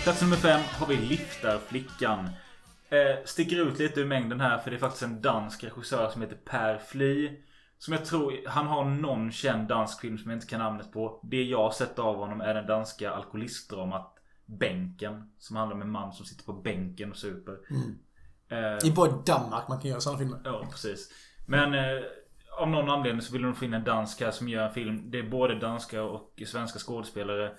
[0.05, 2.29] Plats nummer fem har vi Liftarflickan.
[2.89, 6.23] Eh, sticker ut lite ur mängden här för det är faktiskt en dansk regissör som
[6.23, 7.41] heter Per Fly.
[7.79, 11.21] Som jag tror, han har någon känd dansk film som jag inte kan namnet på.
[11.23, 14.15] Det jag har sett av honom är den danska alkoholistdramat
[14.47, 15.31] Bänken.
[15.39, 17.57] Som handlar om en man som sitter på bänken och super.
[17.71, 17.99] Mm.
[18.49, 20.41] Eh, Det är bara i Danmark man kan göra sådana filmer.
[20.45, 21.11] Ja, precis.
[21.47, 22.03] Men eh,
[22.59, 25.11] av någon anledning så vill de få in en dansk här som gör en film.
[25.11, 27.53] Det är både danska och svenska skådespelare.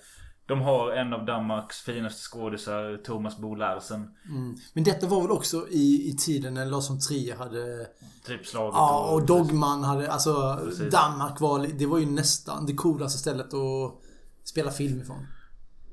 [0.48, 4.08] De har en av Danmarks finaste skådisar, Thomas Bo Larsen.
[4.28, 4.56] Mm.
[4.72, 7.86] Men detta var väl också i, i tiden när Lars von Trier hade...
[8.26, 10.12] Typ slaget Ja, och Dogman hade...
[10.12, 10.92] Alltså, Precis.
[10.92, 11.66] Danmark var...
[11.78, 13.94] Det var ju nästan det coolaste stället att
[14.44, 15.26] spela film ifrån.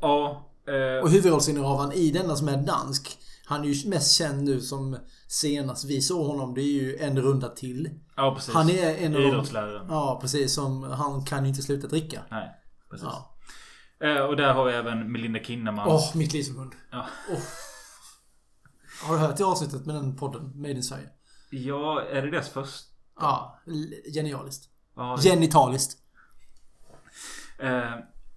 [0.02, 0.50] Ja.
[0.68, 3.18] Eh, Och huvudrollsinnehavaren i denna som är dansk.
[3.46, 4.98] Han är ju mest känd nu som
[5.28, 6.54] senast vi såg honom.
[6.54, 7.90] Det är ju En runda till.
[8.16, 8.54] Ja, precis.
[8.54, 9.86] Han är en av Idrottsläraren.
[9.90, 10.54] Ja, precis.
[10.54, 12.22] Som, han kan ju inte sluta dricka.
[12.32, 12.50] Nej,
[12.92, 13.08] precis.
[13.12, 13.30] Ja.
[14.00, 15.88] Eh, och där har vi även Melinda Kinnaman.
[15.88, 16.72] Åh, mitt livsförbund.
[16.92, 17.06] Ja.
[17.30, 17.40] Åh.
[19.04, 20.52] Har du hört det avsnittet med den podden?
[20.56, 21.10] Made in Sverige?
[21.50, 22.86] ja, är det deras först?
[23.20, 23.60] Ja,
[24.14, 24.70] genialiskt.
[24.96, 25.98] Ja, Genitaliskt.
[27.60, 27.92] Eh,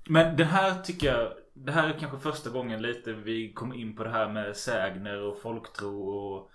[0.08, 3.96] men den här tycker jag Det här är kanske första gången lite vi kom in
[3.96, 6.50] på det här med sägner och folktro och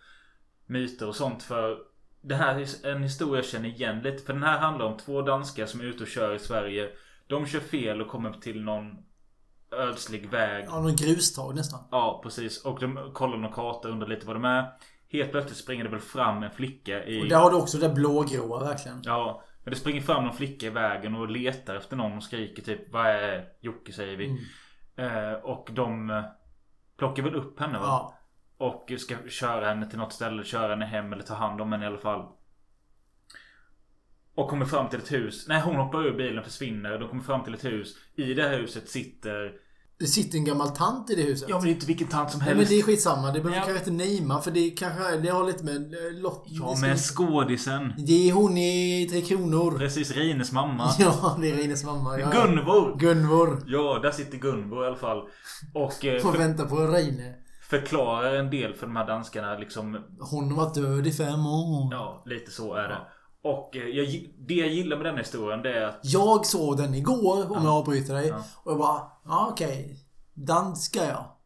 [0.65, 1.77] myter och sånt för
[2.21, 5.21] Det här är en historia jag känner igen lite för den här handlar om två
[5.21, 6.89] danskar som är ute och kör i Sverige
[7.31, 8.97] De kör fel och kommer till någon
[9.71, 11.79] ödslig väg Ja, någon grustag nästan.
[11.91, 14.65] Ja precis och de kollar någon karta och undrar lite vad de är
[15.09, 17.89] Helt plötsligt springer det väl fram en flicka i Och där har du också det
[17.89, 19.01] blågråa verkligen.
[19.03, 22.61] Ja, men det springer fram någon flicka i vägen och letar efter någon och skriker
[22.61, 24.39] typ Vad är Jocke säger vi.
[24.95, 26.23] Eh, och de eh,
[26.97, 27.85] plockar väl upp henne va?
[27.85, 28.17] Ja.
[28.57, 31.83] Och ska köra henne till något ställe, köra henne hem eller ta hand om henne
[31.83, 32.25] i alla fall.
[34.35, 35.45] Och kommer fram till ett hus.
[35.47, 36.99] Nej, hon hoppar ur bilen, försvinner.
[36.99, 37.95] De kommer fram till ett hus.
[38.15, 39.51] I det här huset sitter...
[39.99, 41.49] Det sitter en gammal tant i det huset.
[41.49, 42.59] Ja, men det är inte vilken tant som Nej, helst.
[42.59, 43.31] men det är skitsamma.
[43.31, 43.65] Det behöver Ja.
[43.73, 46.43] kanske inte namea för det kanske det har lite med eh, lott...
[46.47, 47.93] Ja, men skådisen.
[47.97, 49.77] Det är hon i Tre Kronor.
[49.77, 50.89] Precis, Rines mamma.
[50.99, 52.19] Ja, det är Rines mamma.
[52.19, 52.29] Ja.
[52.31, 52.95] Gunvor!
[52.99, 53.63] Gunvor.
[53.67, 55.21] Ja, där sitter Gunvor i alla fall.
[55.73, 56.05] Och...
[56.05, 57.33] Eh, Får för- vänta på Reine.
[57.69, 61.87] förklarar en del för de här danskarna liksom Hon varit död i fem år.
[61.91, 62.97] Ja, lite så är det.
[63.43, 66.93] Och eh, jag, det jag gillar med den historien det är att Jag såg den
[66.93, 68.27] igår, om jag avbryter dig.
[68.27, 68.43] Ja.
[68.63, 69.99] Och jag bara, ja okej.
[70.33, 71.37] Danska ja.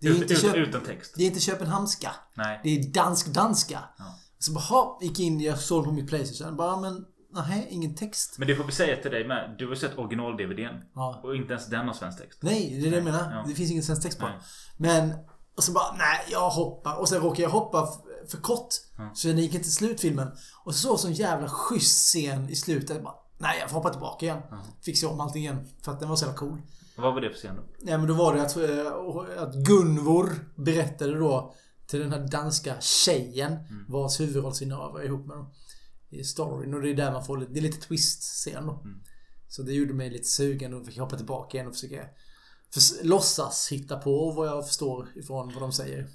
[0.00, 1.14] Det är, Ut- inte ut- Köp- utan text.
[1.16, 2.10] det är inte Köpenhamnska.
[2.34, 2.60] Nej.
[2.62, 3.78] Det är dansk-danska.
[3.98, 4.04] Ja.
[4.38, 6.56] Så bara, gick in, jag såg på mitt Playstation.
[6.56, 7.04] Bara, men
[7.34, 8.34] nej, ingen text.
[8.38, 9.54] Men det får vi säga till dig med.
[9.58, 10.82] Du har sett original-DVDn.
[10.94, 11.20] Ja.
[11.24, 12.38] Och inte ens den har svensk text.
[12.42, 13.32] Nej, det är det jag menar.
[13.34, 13.44] Ja.
[13.48, 14.26] Det finns ingen svensk text på.
[14.26, 14.38] Nej.
[14.76, 15.14] Men,
[15.56, 16.96] och så bara, nej, jag hoppar.
[17.00, 17.88] Och sen råkar jag hoppa
[18.30, 18.74] för kort.
[19.14, 20.28] Så den gick inte till slutfilmen.
[20.64, 23.02] Och så såg jag sån jävla schysst scen i slutet.
[23.04, 24.42] Bara, nej, jag får hoppa tillbaka igen.
[24.82, 25.68] Fick se om allting igen.
[25.82, 26.62] För att den var så jävla cool.
[26.96, 27.62] Vad var det för scen då?
[27.78, 31.54] Nej men då var det att, eh, att Gunvor berättade då
[31.86, 33.56] till den här danska tjejen
[33.88, 35.50] vars huvudrollsinnehavare är ihop med dem.
[36.10, 38.82] I storyn och det är där man får lite, det är lite twist-scen då.
[39.48, 42.04] Så det gjorde mig lite sugen och fick hoppa tillbaka igen och försöka
[42.74, 46.08] för, låtsas hitta på vad jag förstår ifrån vad de säger.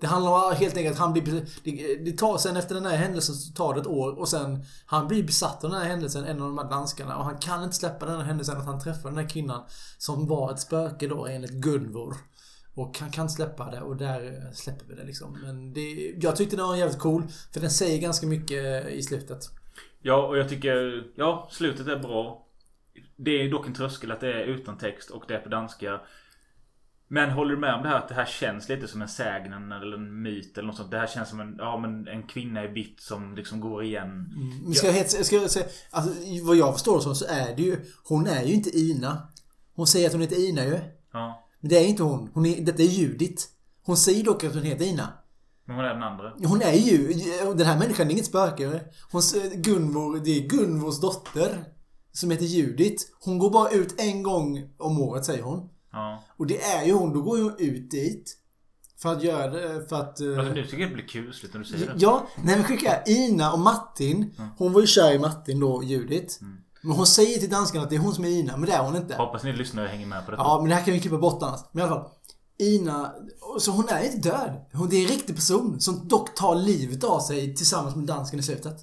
[0.00, 1.46] Det handlar om helt enkelt att han blir...
[1.64, 4.64] Det, det tar sen efter den här händelsen så tar det ett år och sen...
[4.86, 7.16] Han blir besatt av den här händelsen, en av de här danskarna.
[7.16, 9.64] Och han kan inte släppa den här händelsen att han träffar den här kvinnan.
[9.98, 12.16] Som var ett spöke då enligt Gunvor.
[12.74, 15.38] Och han kan släppa det och där släpper vi det liksom.
[15.42, 17.22] Men det, jag tyckte den var jävligt cool.
[17.52, 19.50] För den säger ganska mycket i slutet.
[20.02, 21.06] Ja, och jag tycker...
[21.14, 22.46] Ja, slutet är bra.
[23.16, 26.00] Det är dock en tröskel att det är utan text och det är på danska.
[27.08, 29.72] Men håller du med om det här att det här känns lite som en sägnen
[29.72, 30.90] eller en myt eller något sånt?
[30.90, 34.32] Det här känns som en, ja, men en kvinna i vitt som liksom går igen.
[34.62, 34.74] Mm.
[34.74, 36.12] Ska jag, helt- ska jag säga, alltså,
[36.46, 39.28] vad jag förstår så, så är det ju, hon är ju inte Ina.
[39.74, 40.78] Hon säger att hon heter Ina ju.
[41.12, 41.46] Ja.
[41.60, 42.30] Men det är inte hon.
[42.34, 43.48] hon är, detta är Judit.
[43.82, 45.08] Hon säger dock att hon heter Ina.
[45.64, 46.32] Men hon är den andra.
[46.44, 47.12] Hon är ju,
[47.54, 48.80] den här människan är inget spöke.
[49.12, 49.22] Hon,
[49.54, 51.64] Gunvor, det är Gunvors dotter.
[52.12, 53.12] Som heter Judit.
[53.24, 55.68] Hon går bara ut en gång om året säger hon.
[55.96, 56.24] Ja.
[56.36, 58.36] Och det är ju hon, då går ju hon ut dit.
[58.98, 60.20] För att göra det, för att...
[60.20, 61.94] eh, Alltså nu tycker det blir kusligt när du säger det.
[61.98, 64.34] Ja, nej men skicka Ina och Martin.
[64.58, 66.40] Hon var ju kär i Martin då, Judit.
[66.82, 68.82] Men hon säger till danskarna att det är hon som är Ina, men det är
[68.82, 69.14] hon inte.
[69.16, 70.42] Hoppas ni lyssnare hänger med på detta.
[70.42, 71.60] Ja, men det här kan vi klippa bort annars.
[71.72, 72.10] Men i alla fall.
[72.58, 73.12] Ina,
[73.60, 74.64] så hon är inte död.
[74.72, 78.38] Hon, det är en riktig person som dock tar livet av sig tillsammans med dansken
[78.40, 78.76] i slutet.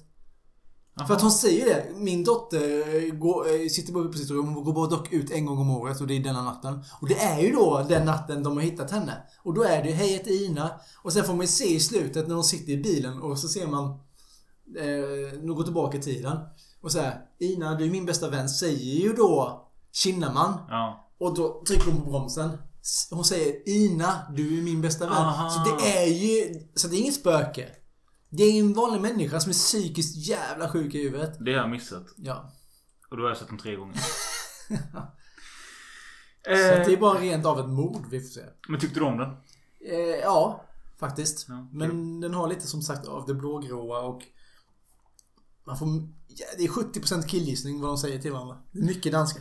[1.06, 1.86] För att hon säger det.
[1.96, 4.54] Min dotter går, eh, sitter bara på sitt rum.
[4.54, 6.84] Hon går bara dock ut en gång om året och det är denna natten.
[7.00, 9.22] Och det är ju då den natten de har hittat henne.
[9.42, 10.70] Och då är det Hej jag heter Ina.
[11.02, 13.48] Och sen får man ju se i slutet när de sitter i bilen och så
[13.48, 13.84] ser man
[14.78, 16.38] eh, går tillbaka i tiden.
[16.80, 20.58] Och så här, Ina du är min bästa vän säger ju då Kinnaman.
[20.68, 21.10] Ja.
[21.20, 22.50] Och då trycker hon på bromsen.
[23.10, 25.16] Hon säger Ina, du är min bästa vän.
[25.16, 25.50] Aha.
[25.50, 26.60] Så det är ju...
[26.74, 27.68] Så det är inget spöke.
[28.36, 31.36] Det är en vanlig människa som är psykiskt jävla sjuk i huvudet.
[31.40, 32.06] Det har jag missat.
[32.16, 32.52] Ja.
[33.10, 33.94] Och då har jag sett den tre gånger.
[36.44, 38.40] Så att det är bara rent av ett mord vi får se.
[38.68, 39.30] Men tyckte du om den?
[39.90, 40.64] Eh, ja,
[41.00, 41.46] faktiskt.
[41.48, 44.22] Ja, Men den har lite som sagt av det blågråa och...
[45.66, 45.88] Man får...
[46.28, 48.56] Ja, det är 70% killgissning vad de säger till varandra.
[48.72, 49.40] Det är mycket danska.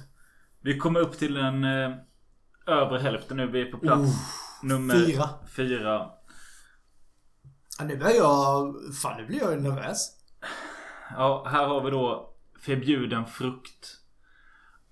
[0.62, 1.98] Vi kommer upp till den eh,
[2.68, 3.48] övre hälften nu.
[3.52, 5.30] Vi är på plats Oh, nummer fyra.
[5.56, 6.12] fyra.
[7.80, 8.76] Ja, nu börjar jag...
[9.02, 10.10] Fan, nu blir jag nervös.
[11.18, 14.00] Ja, här har vi då Förbjuden frukt.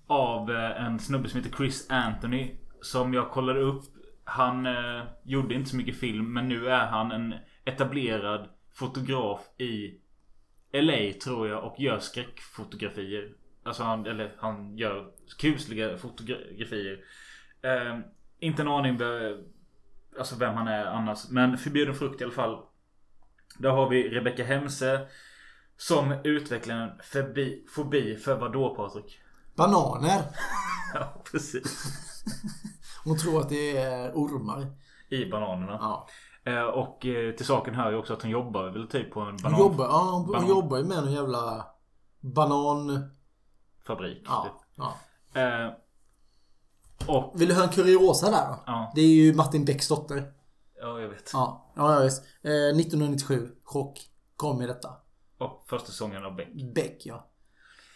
[0.06, 2.56] Av eh, en snubbe som heter Chris Anthony.
[2.80, 3.82] Som jag kollade upp.
[4.24, 6.32] Han eh, gjorde inte så mycket film.
[6.32, 9.98] Men nu är han en etablerad fotograf i
[10.72, 11.64] LA tror jag.
[11.64, 13.32] Och gör skräckfotografier.
[13.64, 17.04] Alltså han, eller han gör kusliga fotografier.
[17.62, 17.98] Eh,
[18.38, 19.42] inte en aning be-
[20.18, 21.28] Alltså vem han är annars.
[21.30, 22.62] Men Förbjuden frukt i alla fall.
[23.58, 25.06] Där har vi Rebecca Hemse.
[25.76, 29.18] Som utvecklar en fobi, fobi för vad då Patrik?
[29.56, 30.22] Bananer.
[30.94, 31.86] Ja precis.
[33.04, 34.66] Hon tror att det är ormar.
[35.08, 35.78] I bananerna.
[35.80, 36.08] Ja.
[36.44, 39.36] Eh, och eh, till saken hör ju också att hon jobbar väl typ på en
[39.36, 39.52] banan...
[39.54, 41.66] Hon jobbar, ja, hon, hon banan- jobbar ju med någon jävla
[42.20, 43.10] banan...
[43.86, 44.22] Fabrik.
[44.26, 44.42] Ja.
[44.42, 44.68] typ.
[44.76, 44.96] ja.
[45.40, 45.70] Eh,
[47.08, 47.40] och...
[47.40, 48.62] Vill du höra en kuriosa där då?
[48.66, 48.92] Ja.
[48.94, 50.32] Det är ju Martin Becks dotter.
[50.80, 51.30] Ja, jag vet.
[51.32, 52.22] Ja, ja, ja visst.
[52.42, 53.48] Eh, 1997.
[53.64, 54.08] Chock.
[54.36, 54.88] Kom med detta.
[55.38, 56.74] Och första säsongen av Beck.
[56.74, 57.30] Beck, ja.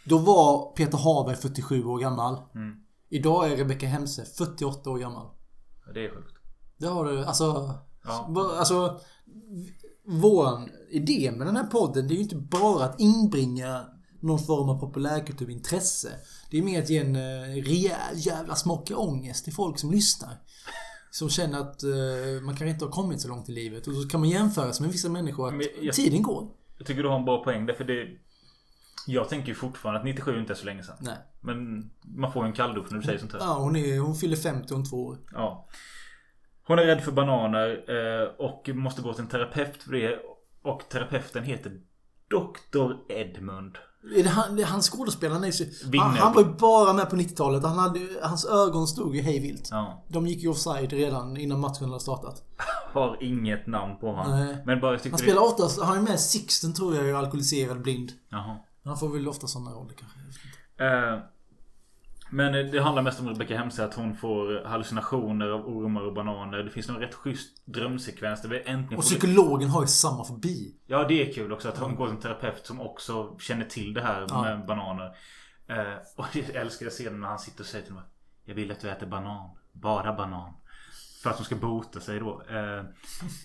[0.04, 2.42] Då var Peter Haber 47 år gammal.
[2.54, 2.76] Mm.
[3.08, 5.26] Idag är Rebecca Hemse 48 år gammal.
[5.86, 6.36] Ja, Det är sjukt.
[6.76, 7.74] Det har du, alltså...
[8.04, 8.54] Ja.
[8.58, 9.00] Alltså...
[10.08, 13.86] Våran idé med den här podden, det är ju inte bara att inbringa
[14.20, 16.08] någon form av populärkulturintresse.
[16.50, 20.42] Det är mer att ge en eh, rejäl jävla smaka ångest till folk som lyssnar.
[21.18, 23.86] Som känner att eh, man kanske inte har kommit så långt i livet.
[23.86, 26.48] Och så kan man jämföra sig med vissa människor att jag- tiden går.
[26.78, 28.08] Jag tycker du har en bra poäng därför det...
[29.06, 30.96] Jag tänker ju fortfarande att 97 inte är så länge sedan.
[31.00, 31.16] Nej.
[31.40, 33.38] Men man får ju en kalldusch när du säger sånt här.
[33.40, 35.18] Ja, hon, är, hon fyller 50 om två år.
[35.32, 35.68] Ja.
[36.66, 37.68] Hon är rädd för bananer
[38.22, 40.18] eh, och måste gå till en terapeut för det.
[40.62, 41.80] Och terapeuten heter
[42.28, 42.92] Dr.
[43.12, 43.78] Edmund.
[44.14, 47.10] Är det han, det är han skådespelaren är ju han, han var ju bara med
[47.10, 47.62] på 90-talet.
[47.64, 49.68] Han hade, hans ögon stod ju hejvilt.
[49.70, 50.04] Ja.
[50.08, 52.42] De gick ju offside redan innan matchen hade startat.
[52.92, 54.40] Har inget namn på honom.
[54.40, 54.56] Nej.
[54.66, 58.12] Men bara Han det- spelar oftast, han är med Sixten tror jag är alkoholiserad blind.
[58.30, 58.56] Jaha.
[58.84, 60.18] Han får väl ofta sådana roller kanske.
[60.84, 61.20] Eh,
[62.30, 66.58] men det handlar mest om Rebecca Hemse att hon får hallucinationer av ormar och bananer.
[66.58, 70.74] Det finns någon rätt schysst drömsekvens där vi äntligen Och psykologen har ju samma fobi.
[70.86, 73.94] Ja det är kul också att hon går till en terapeut som också känner till
[73.94, 74.42] det här Ja.
[74.42, 75.16] med bananer.
[75.66, 78.04] Eh, och jag älskar scenen när han sitter och säger till mig
[78.44, 79.50] Jag vill att du äter banan.
[79.72, 80.52] Bara banan.
[81.22, 82.42] För att hon ska bota sig då.
[82.50, 82.84] Eh,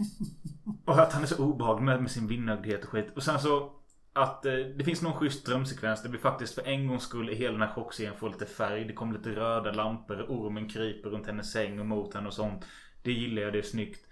[0.86, 3.12] och att han är så obehaglig med, med sin vinnögdhet och skit.
[3.16, 3.72] Och sen så
[4.14, 7.36] att eh, det finns någon schysst drömsekvens där vi faktiskt för en gångs skull i
[7.36, 8.86] hela den här chockscenen får lite färg.
[8.86, 10.26] Det kommer lite röda lampor.
[10.30, 12.66] Ormen kryper runt hennes säng och mot henne och sånt.
[13.04, 14.08] Det gillar jag, det är snyggt.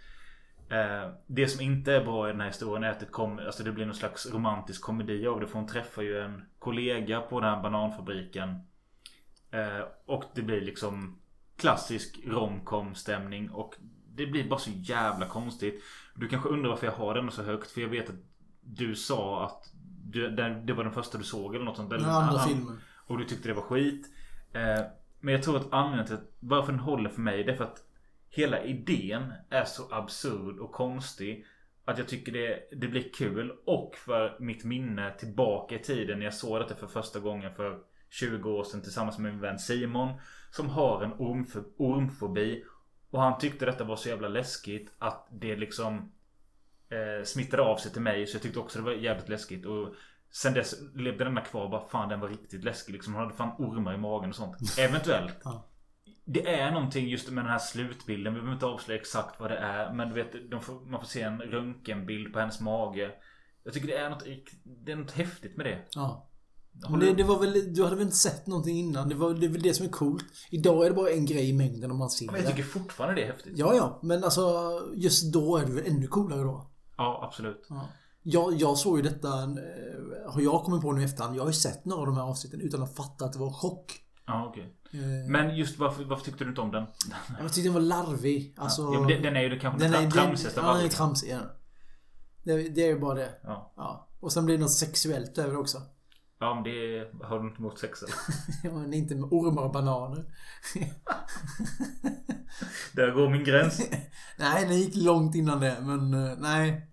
[0.70, 3.64] Eh, det som inte är bra i den här historien är att det, kommer, alltså
[3.64, 5.48] det blir någon slags romantisk komedi av det.
[5.48, 8.50] För hon träffar ju en kollega på den här bananfabriken.
[9.52, 11.22] Eh, och det blir liksom
[11.58, 13.50] klassisk romcom stämning.
[13.52, 13.76] Och
[14.16, 15.84] Det blir bara så jävla konstigt.
[16.16, 17.72] Du kanske undrar varför jag har den så högt.
[17.72, 18.16] För jag vet att
[18.62, 19.74] du sa att
[20.12, 21.90] du, det, det var den första du såg eller något sånt.
[21.90, 22.80] Den andra filmen.
[23.08, 24.08] Och du tyckte det var skit.
[24.54, 24.86] Eh,
[25.20, 27.64] men jag tror att anledningen till att varför den håller för mig det är för
[27.64, 27.84] att
[28.30, 31.46] hela idén är så absurd och konstig.
[31.86, 33.54] Att jag tycker det, det blir kul.
[33.66, 37.80] Och för mitt minne tillbaka i tiden när jag såg detta för första gången för
[38.10, 40.14] 20 år sedan tillsammans med min vän Simon.
[40.52, 42.64] Som har en ormf- ormfobi.
[43.10, 46.12] Och han tyckte detta var så jävla läskigt att det liksom
[46.90, 48.28] eh, smittade av sig till mig.
[48.28, 49.66] Så jag tyckte också det var jävligt läskigt.
[49.66, 49.94] Och
[50.32, 51.70] sen dess levde denna kvar.
[51.70, 52.94] Bara fan den var riktigt läskig.
[52.94, 54.58] Liksom, han hade fan ormar i magen och sånt.
[54.80, 55.36] Eventuellt.
[55.44, 55.66] Ja.
[56.26, 58.34] Det är någonting just med den här slutbilden.
[58.34, 59.94] Vi behöver inte avslöja exakt vad det är.
[59.94, 63.12] Men du vet, får, man får se en röntgenbild på hennes mage.
[63.64, 64.24] Jag tycker det är något,
[64.86, 65.80] det är något häftigt med det.
[65.96, 66.26] Ja.
[66.72, 69.10] Det, du- det var väl, du hade väl inte sett någonting innan?
[69.10, 70.26] Det, var, det är väl det som är coolt.
[70.52, 72.50] Idag är det bara en grej i mängden om man ser Men jag det.
[72.50, 73.54] tycker fortfarande det är häftigt.
[73.58, 74.00] Ja, ja.
[74.04, 74.42] Men alltså
[74.96, 76.69] just då är det väl ännu coolare då.
[77.00, 77.66] Ja, absolut.
[77.70, 77.88] Ja.
[78.24, 81.36] Jag, jag såg ju detta, eh, har jag kommit på nu i efterhand.
[81.36, 83.52] Jag har ju sett några av de här avsnitten utan att fatta att det var
[83.52, 83.94] chock.
[84.26, 84.76] Ja, okej.
[84.94, 85.30] Eh.
[85.32, 86.86] Men just varför, varför tyckte du inte om den?
[87.40, 88.56] Jag tyckte den var larvig.
[88.58, 91.30] Alltså, Ja, den- den är ju det kanske den den- tramsigaste Ja, den är tramsig.
[91.32, 91.38] Ja.
[92.44, 93.30] Det, det är ju bara det.
[93.44, 94.08] Ja.
[94.20, 95.82] Och sen blir det något sexuellt över också.
[96.40, 98.16] Ja, men det har du inte emot sex eller?
[98.64, 100.26] Ja, men inte med ormar och bananer.
[102.94, 103.82] Där går min gräns.
[104.38, 105.78] nej, den gick långt innan det.
[105.82, 106.86] Men eh, nej.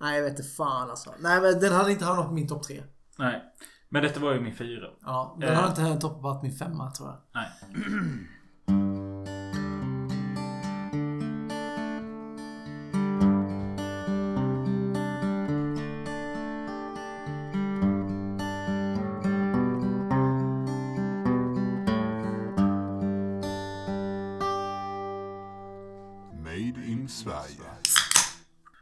[0.00, 1.14] Nej, jag vet inte fan alltså.
[1.20, 2.82] Nej, men den hade inte hamnat på min topp tre.
[3.18, 3.42] Nej.
[3.88, 4.86] Men detta var ju min fyra.
[5.04, 7.18] Ja, den Eh, hade inte heller toppat min femma tror jag.
[7.34, 7.48] Nej.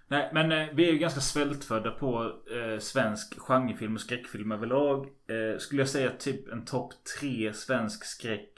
[0.09, 5.07] Nej, men eh, vi är ju ganska svältfödda på eh, svensk genrefilm och skräckfilm överlag.
[5.07, 8.53] Eh, skulle jag säga typ en topp tre svensk skräck.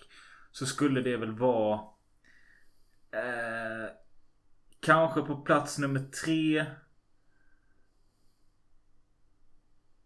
[0.51, 1.81] Så skulle det väl vara...
[3.11, 3.91] Eh,
[4.81, 6.67] kanske på plats nummer tre.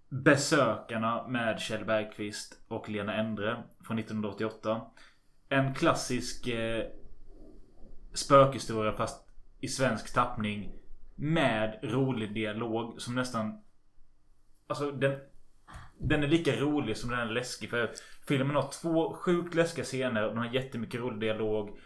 [0.09, 4.81] Besökarna med Kjell Bergqvist och Lena Endre från 1988.
[5.49, 6.87] En klassisk eh,
[8.15, 9.29] spökhistoria fast
[9.61, 10.82] i svensk tappning.
[11.23, 13.61] Med rolig dialog som nästan...
[14.67, 15.19] Alltså den...
[15.99, 17.91] Den är lika rolig som den är läskig för
[18.29, 21.79] filmen har två sjukt läskiga scener och den har jättemycket rolig dialog.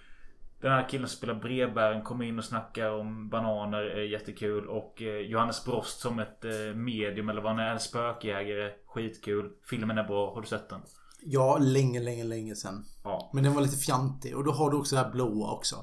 [0.60, 5.02] Den här killen som spelar brevbäraren kommer in och snackar om bananer är jättekul och
[5.02, 8.72] eh, Johannes Brost som ett eh, medium eller vad han är, en spökjägare.
[8.86, 9.52] Skitkul.
[9.70, 10.34] Filmen är bra.
[10.34, 10.80] Har du sett den?
[11.22, 12.84] Ja, länge, länge, länge sen.
[13.04, 13.30] Ja.
[13.34, 14.36] Men den var lite fjantig.
[14.36, 15.76] Och då har du också det här blåa också.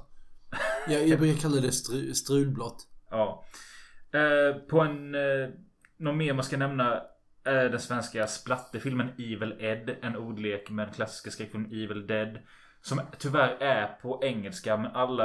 [0.87, 2.87] Jag, jag brukar kalla det stru, strulblått.
[3.13, 3.43] Ja.
[4.13, 5.15] Eh, på en...
[5.15, 5.49] Eh,
[5.99, 7.01] något mer man ska nämna
[7.45, 9.89] är den svenska splatterfilmen Evil Ed.
[10.01, 12.37] En ordlek med den klassiska skräckfilmen Evil Dead.
[12.81, 15.23] Som tyvärr är på engelska men alla...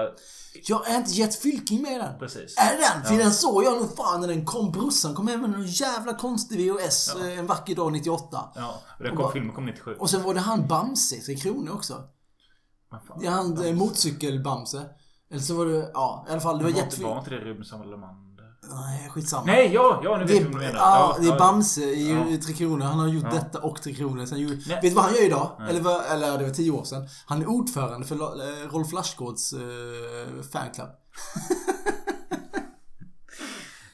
[0.69, 2.19] Jag är inte Jet Fylking med i den.
[2.19, 2.57] Precis.
[2.59, 3.05] Är den?
[3.05, 3.21] För Ja.
[3.23, 4.73] den såg jag nog fan när den kom.
[4.73, 7.27] Brorsan kom hem med en jävla konstig VHS Ja.
[7.29, 8.53] eh, en vacker dag 98.
[8.55, 9.95] Ja, och den kom, bara- filmen kom 97.
[9.95, 12.03] Och sen var det han Bamse, Tre Kronor också.
[13.21, 14.85] Det är han eh, motorcykel-Bamse.
[15.31, 16.59] Eller så var det, ja i alla fall.
[16.59, 18.45] Det var Men var inte- det Salamander?
[18.71, 19.47] Nej, skitsamma.
[19.47, 20.75] Nej, ja, ja, nu vet jag vad du menar.
[20.79, 21.39] Ja, det är.
[21.39, 22.39] Bamse i Ja.
[22.47, 22.85] Tre Kronor.
[22.85, 23.31] Han har gjort Ja.
[23.31, 24.27] detta och Tre Kronor.
[24.27, 25.57] Sen gjorde, vet du vad han gör idag?
[25.59, 25.71] Nej.
[25.71, 27.09] Eller, eller det var tio år sedan.
[27.27, 30.89] Han är ordförande för eh, Rolf Lassgårds eh, fanclub.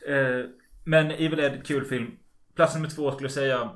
[0.09, 0.47] Eh,
[0.85, 2.11] men Evil Ed, kul film.
[2.57, 3.71] Plats nummer två skulle jag säga.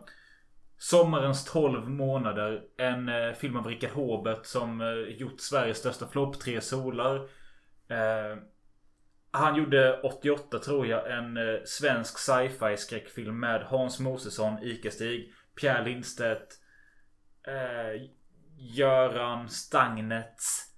[0.78, 2.60] Sommarens 12 månader.
[2.78, 7.20] En eh, film av Richard Håbert som eh, gjort Sveriges största flopp, Tre solar.
[7.88, 8.38] Eh,
[9.30, 15.84] han gjorde 88 tror jag en eh, svensk sci-fi skräckfilm med Hans Mosesson, Ica-Stig, Pierre
[15.84, 16.54] Lindstedt,
[17.46, 18.10] eh,
[18.56, 20.74] Göran Stagnets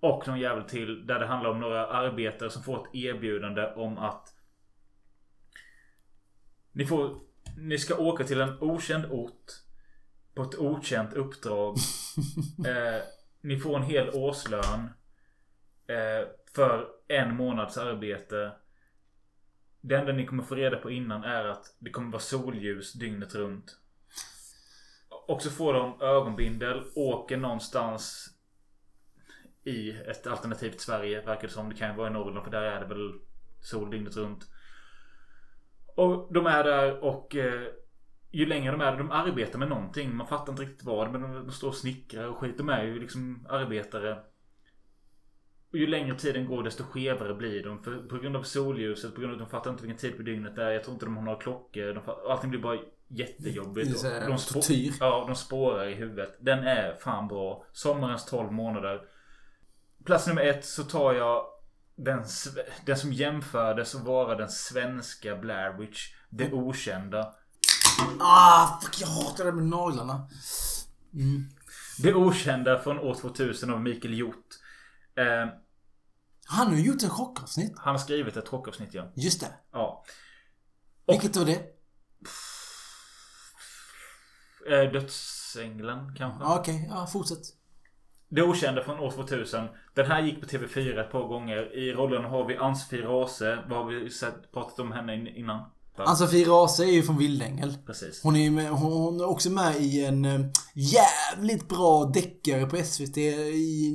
[0.00, 3.98] och någon jävel till där det handlar om några arbetare som får ett erbjudande om
[3.98, 4.34] att
[6.72, 7.20] ni får
[7.56, 9.44] Ni ska åka till en okänd ort
[10.34, 11.76] På ett okänt uppdrag.
[12.66, 13.02] Eh,
[13.40, 14.88] Ni får en hel årslön
[15.90, 18.52] eh, För en månads arbete
[19.80, 23.34] Det enda ni kommer få reda på innan är att det kommer vara solljus dygnet
[23.34, 23.78] runt
[25.28, 28.36] Och så får de ögonbindel, åker någonstans
[29.64, 31.68] i ett alternativt Sverige verkar det som.
[31.68, 33.12] Det kan ju vara i Norrland för där är det väl
[33.60, 34.46] sol dygnet runt.
[35.96, 37.68] Och de är där och eh,
[38.30, 40.16] ju längre de är där, de arbetar med någonting.
[40.16, 41.12] Man fattar inte riktigt vad.
[41.12, 42.58] Men de, de står och snickrar och skit.
[42.58, 44.18] De är ju liksom arbetare.
[45.72, 47.82] Och ju längre tiden går desto skevare blir de.
[47.82, 50.22] För, på grund av solljuset, på grund av att de fattar inte vilken tid på
[50.22, 50.70] dygnet det är.
[50.70, 51.94] Jag tror inte de har några klockor.
[51.94, 54.02] De fattar, allting blir bara jättejobbigt.
[54.02, 54.60] Det de, spå-
[55.00, 56.36] ja, de spårar i huvudet.
[56.40, 57.64] Den är fan bra.
[57.72, 59.00] Sommarens 12 månader.
[60.04, 61.44] Plats nummer ett så tar jag
[61.96, 62.24] den,
[62.86, 66.14] den som jämfördes att vara den svenska Blair Witch.
[66.30, 67.34] Det okända.
[68.20, 70.28] Ah, fuck jag hatar det med naglarna.
[71.14, 71.44] Mm.
[71.98, 74.46] Det okända från år 2000 av Mikael Hjort.
[75.20, 75.48] Eh,
[76.46, 77.72] Han har gjort en chockavsnitt.
[77.78, 79.12] han har skrivit ett chockavsnitt ja.
[79.16, 79.46] Just det.
[79.72, 80.04] Ja.
[81.06, 81.62] Vilket var det?
[84.70, 86.44] Eh, Dödsängeln kanske?
[86.44, 87.38] Ja, Okej, ja fortsätt.
[88.28, 89.68] Det okända från år 2000.
[89.94, 91.76] Den här gick på TV4 ett par gånger.
[91.78, 93.64] I rollen har vi Ann-Sofie Rase.
[93.68, 95.70] Vad har vi sett, pratat om henne in- innan?
[95.96, 97.76] Ann-Sofie Rase är ju från Vildängel.
[97.86, 98.20] Precis.
[98.22, 100.40] Hon är, med, hon är också med i en eh,
[100.74, 103.90] jävligt bra deckare på SVT i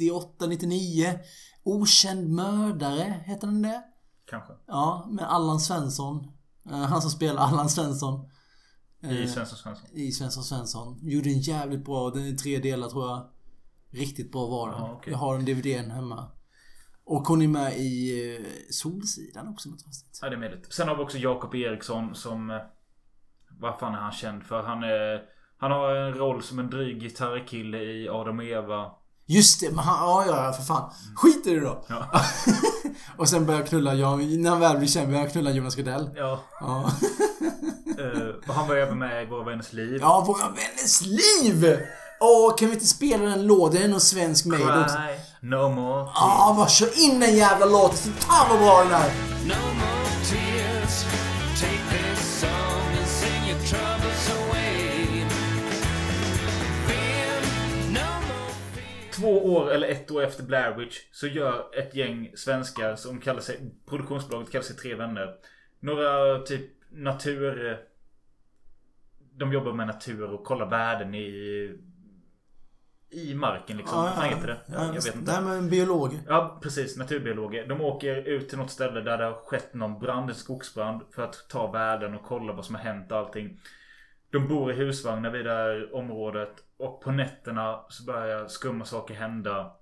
[0.00, 1.18] 98, 99.
[1.64, 3.82] Okänd mördare, heter den det?
[4.30, 4.52] Kanske.
[4.66, 6.28] Ja, med Allan Svensson.
[6.70, 8.30] Eh, Han som spelar Allan Svensson.
[9.02, 9.88] I Eh, Svensson Svensson.
[9.92, 10.98] I Svensson Svensson.
[11.02, 13.28] Gjorde en jävligt bra, den är tre delar tror jag.
[13.90, 14.78] Riktigt bra var den.
[14.80, 15.12] Ja, okej.
[15.12, 16.30] Jag har en DVDn hemma.
[17.04, 20.18] Och hon är med i eh, Solsidan också något avsnitt.
[20.22, 20.72] Ja, det är möjligt.
[20.74, 22.60] Sen har vi också Jakob Eriksson som...
[23.58, 24.62] Vad fan är han känd för?
[24.62, 25.22] Han är...
[25.58, 28.90] Han har en roll som en dryg gitarrkille i Adam och Eva.
[29.26, 30.90] Just det, men han, ja, ja, för fan.
[31.16, 31.84] Skit i det då.
[31.88, 32.20] Ja.
[33.16, 36.10] och sen börjar knulla, Jan, när han väl blir känd börjar han knulla Jonas Gardell.
[36.16, 36.40] Ja.
[36.60, 36.90] Ja.
[37.98, 39.98] Eh, och han var även med i Våra Vänners Liv.
[40.00, 41.78] Ja, Våra Vänners Liv!
[42.20, 43.80] Åh, kan vi inte spela den låten?
[43.80, 44.96] Det är någon svensk made också.
[45.40, 46.08] No more.
[46.14, 47.96] Ja, bara kör in den jävla låten.
[47.96, 49.35] Så Fan vad bra den är!
[59.26, 63.40] Två år eller ett år efter Blair Witch så gör ett gäng svenskar som kallar
[63.40, 65.34] sig Produktionsbolaget kallar sig Tre Vänner.
[65.80, 67.78] Några typ natur...
[69.32, 71.78] De jobbar med natur och kollar värden i...
[73.10, 74.02] I marken liksom.
[74.02, 74.60] Vad fan heter det?
[74.66, 75.32] Ja, jag vet inte.
[75.32, 76.18] Nej, men biologer.
[76.26, 76.96] Ja, precis.
[76.96, 77.66] Naturbiologer.
[77.66, 81.02] De åker ut till något ställe där det har skett någon brand, en skogsbrand.
[81.14, 83.60] För att ta värden och kolla vad som har hänt och allting.
[84.30, 86.52] De bor i husvagnar vid det här området.
[86.76, 89.72] Och på nätterna så börjar skumma saker hända.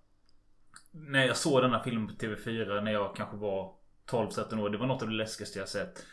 [0.91, 3.75] När jag såg denna filmen på TV4 när jag kanske var
[4.11, 4.71] 12-13 år.
[4.71, 6.07] Det var något av det läskigaste jag sett.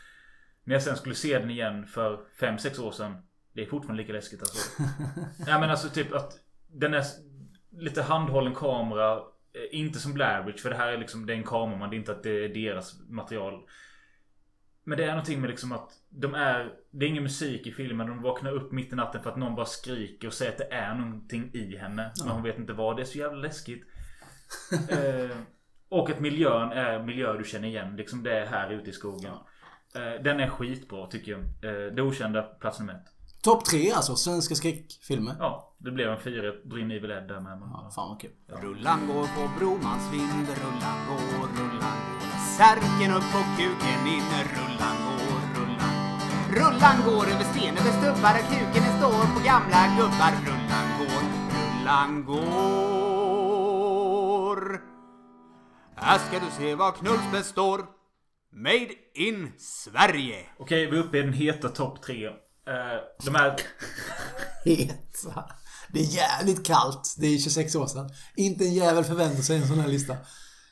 [0.64, 3.16] När jag sen skulle se den igen för 5-6 år sedan.
[3.54, 4.84] Det är fortfarande lika läskigt alltså.
[5.48, 6.34] ja men alltså typ att
[6.68, 7.04] den är
[7.72, 9.18] lite handhållen kamera.
[9.54, 11.90] Eh, Inte som Blair Witch för det här är liksom det är en kameraman.
[11.90, 13.54] Det är inte att det är deras material.
[14.84, 16.74] Men det är någonting med liksom att de är...
[16.92, 18.08] Det är ingen musik i filmen.
[18.08, 20.74] De vaknar upp mitt i natten för att någon bara skriker och säger att det
[20.74, 22.12] är någonting i henne.
[22.18, 22.34] Men Ja.
[22.34, 22.96] hon vet inte vad.
[22.96, 23.84] Det är så jävla läskigt.
[24.90, 25.38] eh,
[25.90, 27.96] och att miljön är miljö du känner igen.
[27.96, 29.34] Liksom det är här ute i skogen.
[29.96, 31.42] Eh, den är skitbra tycker jag.
[31.42, 33.11] Eh, det okända plats nummer ett.
[33.44, 35.36] Topp tre alltså, svenska skräckfilmer.
[35.40, 36.54] Ja, det blev en fyra.
[36.66, 37.62] Brinn Evil Ed där med.
[37.62, 38.32] Ja, fan vad kul.
[38.48, 42.22] Rullan går på Bromans vind, rullan går, rullan går.
[42.58, 46.56] Särken upp på kuken in, rullan går, rullan går.
[46.60, 50.34] Rullan går över sten, över stubbar, kuken den står på gamla gubbar.
[50.48, 51.24] Rullan går,
[51.56, 53.42] rullan går.
[55.96, 57.86] Här ska du se vad Knullspets står.
[58.54, 60.46] Made in Sverige.
[60.58, 62.30] Okej, vi är uppe i den heta topp tre.
[62.72, 63.56] Eh, de här...
[64.66, 65.26] Het.
[65.94, 67.16] Det är jävligt kallt.
[67.18, 68.10] Det är 26 år sedan.
[68.36, 70.18] Inte en jävel förväntar sig en sån här lista.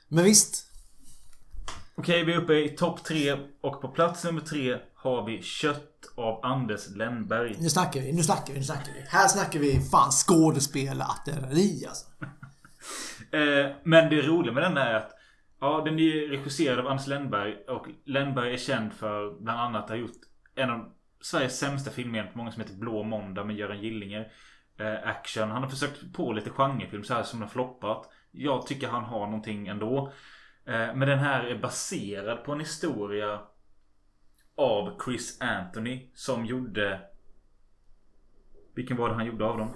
[0.08, 0.66] Men visst.
[1.96, 3.38] Okej, vi är uppe i topp tre.
[3.62, 7.56] Och på plats nummer tre har vi Kött av Anders Lennberg.
[7.60, 9.06] Nu snackar vi, nu snackar vi, nu snackar vi.
[9.10, 12.06] Här snackar vi fan skådespelarartilleri alltså.
[13.32, 15.12] Eh, men det roliga med den är att
[15.62, 17.56] Ja, den är regisserad av Anders Lennberg.
[17.68, 20.18] Och Lennberg är känd för bland annat att ha gjort
[20.56, 20.92] en av
[21.22, 24.32] Sveriges sämsta filmer på många som heter Blå Måndag med Göran Gillinger.
[24.78, 25.52] Eh, action.
[25.52, 28.10] Han har försökt på lite genrefilm så här som har floppat.
[28.32, 30.14] Jag tycker han har någonting ändå.
[30.66, 33.42] Eh, men den här är baserad på en historia
[34.56, 37.02] av Chris Anthony som gjorde...
[38.76, 39.74] Vilken var det han gjorde av dem?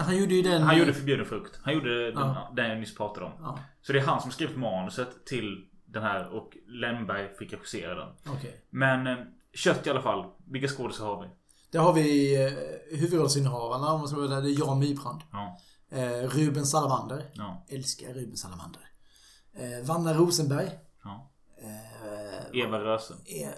[0.00, 0.62] Han gjorde ju den...
[0.62, 1.60] Han gjorde Förbjuden frukt.
[1.62, 2.52] Han gjorde den, Ja.
[2.56, 3.32] den jag nyss pratade om.
[3.40, 3.58] Ja.
[3.82, 8.08] Så det är han som skrivit manuset till den här och Lennberg fick regissera den.
[8.28, 8.60] Okej.
[8.70, 9.16] Men eh,
[9.54, 10.24] kött i alla fall.
[10.46, 11.28] Vilka skådisar har vi?
[11.72, 12.52] Där har vi eh,
[12.98, 14.42] huvudrollsinnehavarna, om man ska vara där.
[14.42, 15.20] Det är Jan Mybrand.
[15.32, 15.58] Ja.
[15.90, 17.30] Eh, Ruben Salamander.
[17.34, 17.66] Ja.
[17.68, 18.82] Älskar Ruben Salamander.
[19.54, 20.70] Eh, Vanna Rosenberg.
[21.04, 21.30] Ja.
[21.62, 23.14] Eh, Eva Röse.
[23.26, 23.54] E-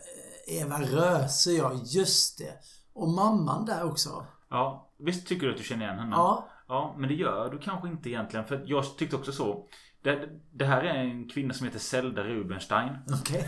[0.46, 1.72] Eva Röse, ja.
[1.84, 2.52] Just det.
[2.92, 4.26] Och mamman där också.
[4.50, 4.90] Ja.
[4.98, 6.16] Visst tycker du att du känner igen henne?
[6.16, 6.48] Ja.
[6.68, 8.46] Ja, men det gör du kanske inte egentligen.
[8.46, 9.66] För jag tyckte också så.
[10.02, 12.90] Det, det här är en kvinna som heter Zelda Rubinstein.
[13.20, 13.40] Okej.
[13.40, 13.46] Eh,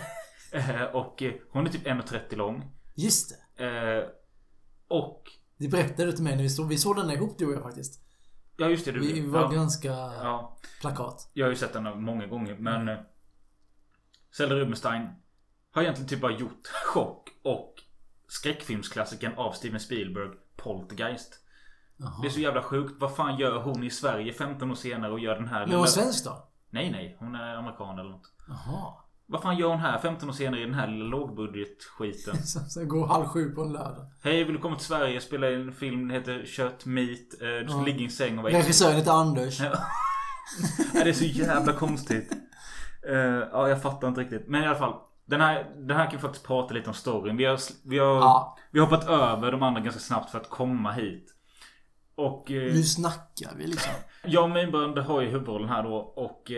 [0.93, 2.71] och eh, hon är typ 1,30 lång.
[2.95, 3.65] Just det.
[3.65, 4.05] Eh,
[4.89, 5.23] och...
[5.57, 7.55] Det berättade du till mig när vi såg, vi såg den där ihop du och
[7.55, 8.01] jag faktiskt.
[8.57, 8.93] Ja, just det.
[8.93, 9.49] Du, Vi var ja.
[9.49, 10.59] ganska Ja.
[10.81, 11.31] plakat.
[11.33, 13.05] Jag har ju sett den många gånger men mm.
[14.37, 15.09] Zelda Rubinstein
[15.71, 17.75] har egentligen typ bara gjort Chock och
[18.29, 21.41] skräckfilmsklassikern av Steven Spielberg Poltergeist.
[21.97, 22.19] Jaha.
[22.23, 22.95] Det är så jävla sjukt.
[23.01, 25.85] Vad fan gör hon i Sverige 15 år senare och gör den här Men hon
[25.85, 26.49] är svensk då?
[26.71, 28.33] Nej nej, hon är amerikan eller något.
[28.49, 28.95] Jaha.
[29.27, 32.37] Vad fan gör hon här 15 år senare i den här lilla lågbudgetskiten?
[32.47, 34.07] Sen går halv sju på en lördag.
[34.23, 36.01] Hej, vill du komma till Sverige och spela in en film?
[36.09, 37.09] Den heter Kött, Meat.
[37.41, 37.85] Eh, Du ska Ja.
[37.85, 38.53] ligga i en säng och vara.
[38.55, 39.59] Regissören heter Anders.
[40.93, 42.33] Det är så jävla konstigt.
[43.09, 43.17] Eh,
[43.53, 44.49] ja, jag fattar inte riktigt.
[44.49, 44.95] Men i alla fall.
[45.27, 47.37] Den här, den här kan vi faktiskt prata lite om storyn.
[47.37, 48.57] Vi har, vi har, Ja.
[48.71, 51.35] vi har hoppat över de andra ganska snabbt för att komma hit.
[52.17, 52.51] Och...
[52.51, 53.93] Eh, Nu snackar vi liksom.
[54.25, 56.51] Jan Myrbrand har ju huvudrollen här då och...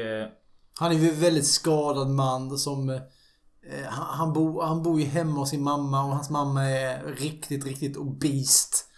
[0.79, 2.89] Han är ju en väldigt skadad man som...
[2.91, 7.05] Eh, han, bo, bor, han bor ju hemma hos sin mamma och hans mamma är
[7.05, 8.89] riktigt, riktigt obist.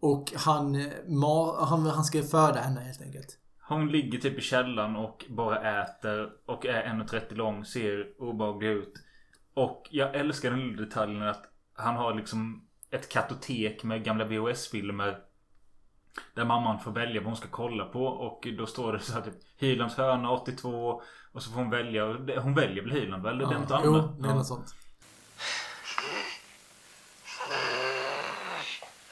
[0.00, 3.38] Och han, eh, ma, han, han ska föda henne helt enkelt.
[3.68, 8.94] hon ligger typ i källaren och bara äter och är 1,30 lång, ser obehaglig ut.
[9.54, 11.44] Och jag älskar den lilla detaljen att
[11.74, 15.18] han har liksom ett kartotek med gamla VHS-filmer.
[16.34, 19.20] Där mamman får välja vad hon ska kolla på och då står det så här
[19.20, 21.02] typ Hylands hörna 82
[21.32, 22.04] Och så får hon välja
[22.40, 23.34] Hon väljer väl Hyland väl?
[23.34, 24.74] Eller Ja, den tar jo, det är något sånt.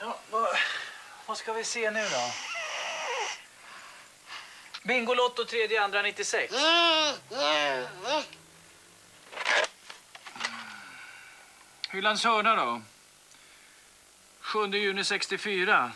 [0.01, 0.46] Ja, vad,
[1.26, 2.30] vad ska vi se nu då?
[4.88, 6.55] Bingolotto tredje andra 96.
[11.90, 12.82] Hylands hörna då?
[14.40, 15.92] 7 juni 64.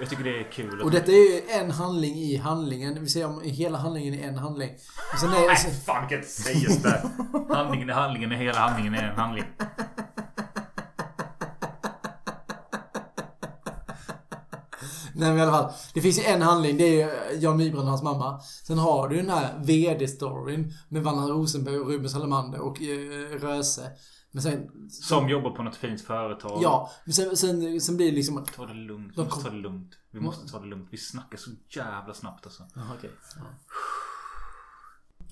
[0.00, 2.94] Jag tycker det är kul Och detta är ju en handling i handlingen.
[2.94, 4.70] Det vill säga om hela handlingen är en handling.
[5.12, 5.46] Och sen är det...
[5.46, 7.10] Nej fan du kan inte säga sådär
[7.54, 9.44] Handlingen är handlingen är hela handlingen är en handling
[15.16, 15.72] Nej men i alla fall.
[15.94, 16.76] Det finns ju en handling.
[16.76, 18.40] Det är ju Jan Myrbrand och hans mamma.
[18.66, 23.90] Sen har du den här VD-storyn med Vanna Rosenberg och Ruben Salamander och eh, Röse.
[24.34, 24.90] Men sen...
[24.90, 28.44] Som jobbar på något fint företag Ja, men sen, sen, sen blir det liksom...
[28.56, 30.96] Ta det lugnt, vi måste kom- ta det lugnt Vi måste ta det lugnt Vi
[30.98, 33.10] snackar så jävla snabbt alltså Jaha, okej.
[33.36, 33.42] Ja.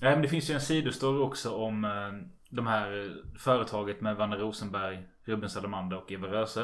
[0.01, 1.89] Nej men det finns ju en sidostory också om eh,
[2.49, 6.61] de här företaget med Vanna Rosenberg, Ruben Salamander och Eva Röse.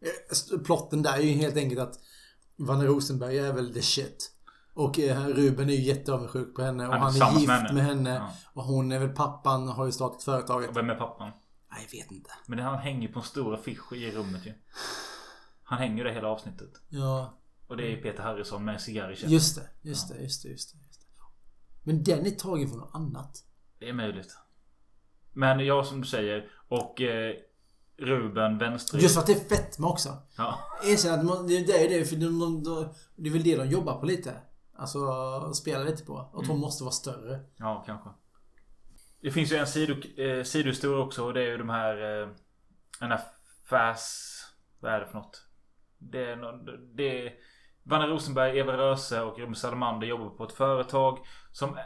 [0.00, 2.00] Eh, Plotten där är ju helt enkelt att
[2.56, 4.32] Vanna Rosenberg är väl the shit.
[4.74, 7.74] Och eh, Ruben är ju jätteavundsjuk på henne och Han är han är, gift med
[7.74, 8.10] med henne.
[8.10, 8.14] henne.
[8.14, 8.30] Ja.
[8.52, 10.70] Och hon är väl pappan, har ju startat företaget.
[10.70, 11.30] Och vem är pappan?
[11.70, 12.30] Nej, jag vet inte.
[12.46, 14.52] Men det, han hänger på en stor affisch i rummet ju.
[15.62, 16.70] Han hänger där hela avsnittet.
[16.88, 17.38] Ja.
[17.66, 19.30] Och det är Peter Harrison med en cigarr i käften.
[19.32, 20.78] Just det, just det, just det, just det.
[20.86, 21.06] Just det.
[21.82, 23.44] Men den är tagen från något annat.
[23.78, 24.36] Det är möjligt.
[25.32, 26.50] Men ja, som du säger.
[26.68, 27.34] Och eh,
[27.98, 28.98] Ruben vänster.
[28.98, 30.16] Just för att det är fetma också.
[30.36, 30.58] Ja.
[30.84, 33.56] Erkänn att man, det, det är det, för de, de, de, det är väl det
[33.56, 34.34] de jobbar på lite.
[34.82, 36.18] Alltså, spelar lite på.
[36.18, 36.60] Att hon Mm.
[36.60, 37.40] måste vara större.
[37.56, 38.10] Ja, kanske.
[39.20, 42.22] Det finns ju en sido, eh, sidohistoria också och det är ju de här...
[42.22, 42.28] Eh,
[43.00, 43.20] här
[43.68, 44.46] fast...
[44.80, 45.46] Vad är det för något?
[45.98, 46.36] Det är,
[46.96, 47.32] det är
[47.82, 51.18] Vanna Rosenberg, Eva Röse och Ruben Salamander jobbar på ett företag
[51.52, 51.78] som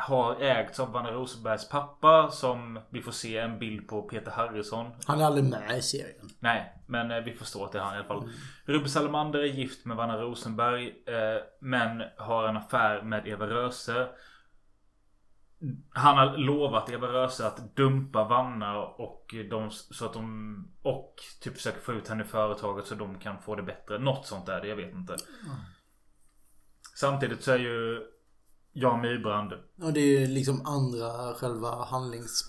[0.00, 4.90] har ägts av Vanna Rosenbergs pappa som vi får se en bild på Peter Harrison.
[5.06, 6.30] Han är aldrig med i serien.
[6.38, 8.28] Nej, men eh, vi förstår att det är han i alla fall.
[8.64, 10.86] Ruben Salamander är gift med Vanna Rosenberg.
[10.88, 14.08] Eh, men har en affär med Eva Röse.
[15.90, 21.56] Han har lovat Eva Röse att dumpa Vanna och de, så att de och typ
[21.56, 23.98] försöka få ut henne i företaget så de kan få det bättre.
[23.98, 25.16] Något sånt är det, jag vet inte.
[26.96, 28.02] Samtidigt så är ju
[28.72, 29.52] Jan Myrbrand
[29.82, 32.44] Och det är liksom andra själva handlings...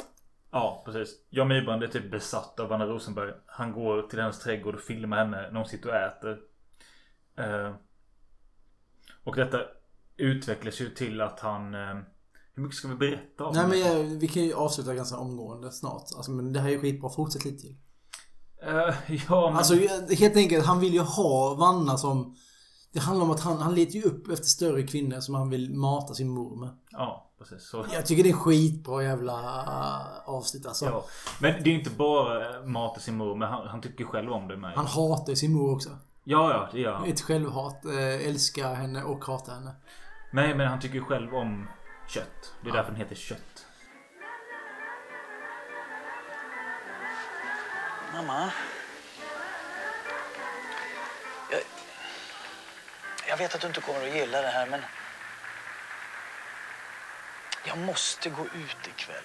[0.51, 1.15] Ja, precis.
[1.29, 3.33] Jan Myrbrand är typ besatt av Vanna Rosenberg.
[3.45, 6.37] Han går till hennes trädgård och filmar henne när hon sitter och äter.
[7.37, 7.75] Eh,
[9.23, 9.57] och detta
[10.17, 11.73] utvecklas ju till att han...
[11.73, 11.95] eh,
[12.53, 15.71] hur mycket ska vi berätta om Nej men jag, vi kan ju avsluta ganska omgående
[15.71, 16.03] snart.
[16.15, 17.09] Alltså men det här är ju skitbra.
[17.09, 17.75] Fortsätt lite till.
[18.61, 18.95] Eh,
[19.29, 19.57] ja, men...
[19.57, 19.75] Alltså
[20.13, 22.35] helt enkelt, han vill ju ha Vanna som...
[22.93, 25.73] Det handlar om att han, han letar ju upp efter större kvinnor som han vill
[25.73, 26.69] mata sin mor med.
[26.89, 27.69] Ja, precis.
[27.69, 27.85] Så.
[27.93, 30.85] Jag tycker det är skitbra jävla äh, avsnitt alltså.
[30.85, 31.05] Ja.
[31.39, 34.57] Men det är inte bara Mata sin mor, men han, han tycker själv om det
[34.57, 34.73] med.
[34.75, 35.89] Han hatar sin mor också.
[36.23, 37.07] Ja, ja, det gör han.
[37.07, 37.85] Ett självhat.
[37.85, 39.71] Eh, älskar henne och hatar henne.
[40.33, 41.67] Nej, men han tycker ju själv om
[42.07, 42.53] kött.
[42.63, 43.65] Det är därför den heter kött.
[48.13, 48.51] Mamma.
[53.27, 54.81] Jag vet att du inte kommer att gilla det här, men...
[57.63, 59.23] Jag måste gå ut ikväll.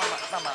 [0.00, 0.50] Mamma, mamma.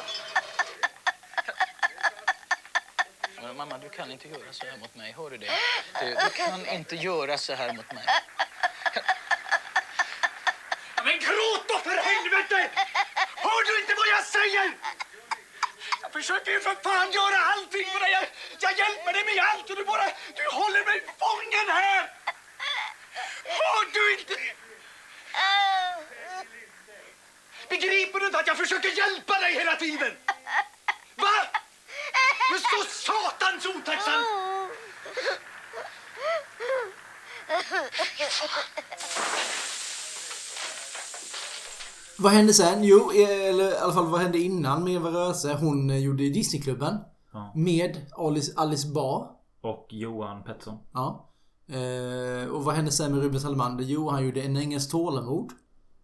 [3.42, 5.12] Men Mamma, du kan inte göra så här mot mig.
[5.18, 5.52] Hör du det?
[6.00, 8.06] Du, du kan inte göra så här mot mig.
[11.04, 12.70] Men gråt då för helvete!
[13.36, 14.72] Hör du inte vad jag säger?
[16.02, 18.30] Jag försöker ju för fan göra allting för dig.
[18.62, 20.06] Jag, hjälper dig med allt och du bara...
[20.40, 22.02] Du håller mig fången här!
[23.58, 24.36] Hör du inte?
[27.70, 30.14] Begriper du inte att jag försöker hjälpa dig hela tiden?
[31.16, 31.36] Va?
[32.50, 34.24] Du är så satans otacksam!
[42.18, 42.84] Vad hände sen?
[42.84, 45.54] Jo, eh, eller i alla fall vad hände innan med Eva Röse?
[45.54, 46.98] Hon eh, gjorde Disneyklubben.
[47.34, 47.54] Ja.
[47.56, 49.36] Med Alice, Alice Ba.
[49.62, 50.78] Och Johan Pettersson.
[50.94, 51.30] Ja.
[51.68, 53.84] Eh, och vad hände sen med Ruben Salamander?
[53.84, 55.52] Jo, han gjorde En ängels tålamod.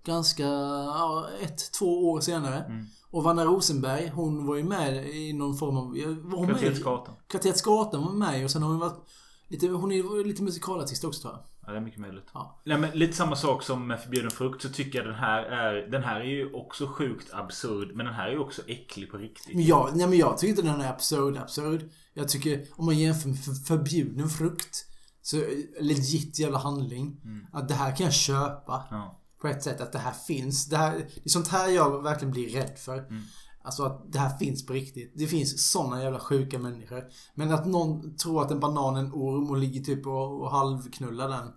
[0.03, 2.59] Ganska, ja, ett, två år senare.
[2.59, 2.85] Mm.
[3.11, 5.85] Och Vanna Rosenberg, hon var ju med i någon form av...
[6.31, 7.15] Var hon Kvarteret Skatan.
[7.27, 8.99] Kvarteret Skatan var med och sen har hon varit...
[9.47, 11.43] Lite, hon är lite musikalartist också tror jag.
[11.65, 12.27] Ja, det är mycket möjligt.
[12.33, 12.61] Ja.
[12.65, 15.87] Nej, men lite samma sak som med förbjuden frukt så tycker jag den här är...
[15.91, 17.95] Den här är ju också sjukt absurd.
[17.95, 19.55] Men den här är ju också äcklig på riktigt.
[19.55, 21.89] Men jag, nej men jag tycker inte den är absurd, absurd.
[22.13, 24.85] Jag tycker, om man jämför med för- förbjuden frukt.
[25.21, 25.37] Så
[25.79, 27.21] legit jävla handling.
[27.23, 27.47] Mm.
[27.53, 28.87] Att det här kan jag köpa.
[28.91, 29.21] Ja.
[29.41, 30.69] På ett sätt, att det här finns.
[30.69, 32.97] Det, här, det är sånt här jag verkligen blir rädd för.
[32.97, 33.21] Mm.
[33.65, 35.11] Alltså att det här finns på riktigt.
[35.15, 37.03] Det finns såna jävla sjuka människor.
[37.33, 40.51] Men att någon tror att en banan är en orm och ligger typ och, och
[40.51, 41.47] halvknullar den.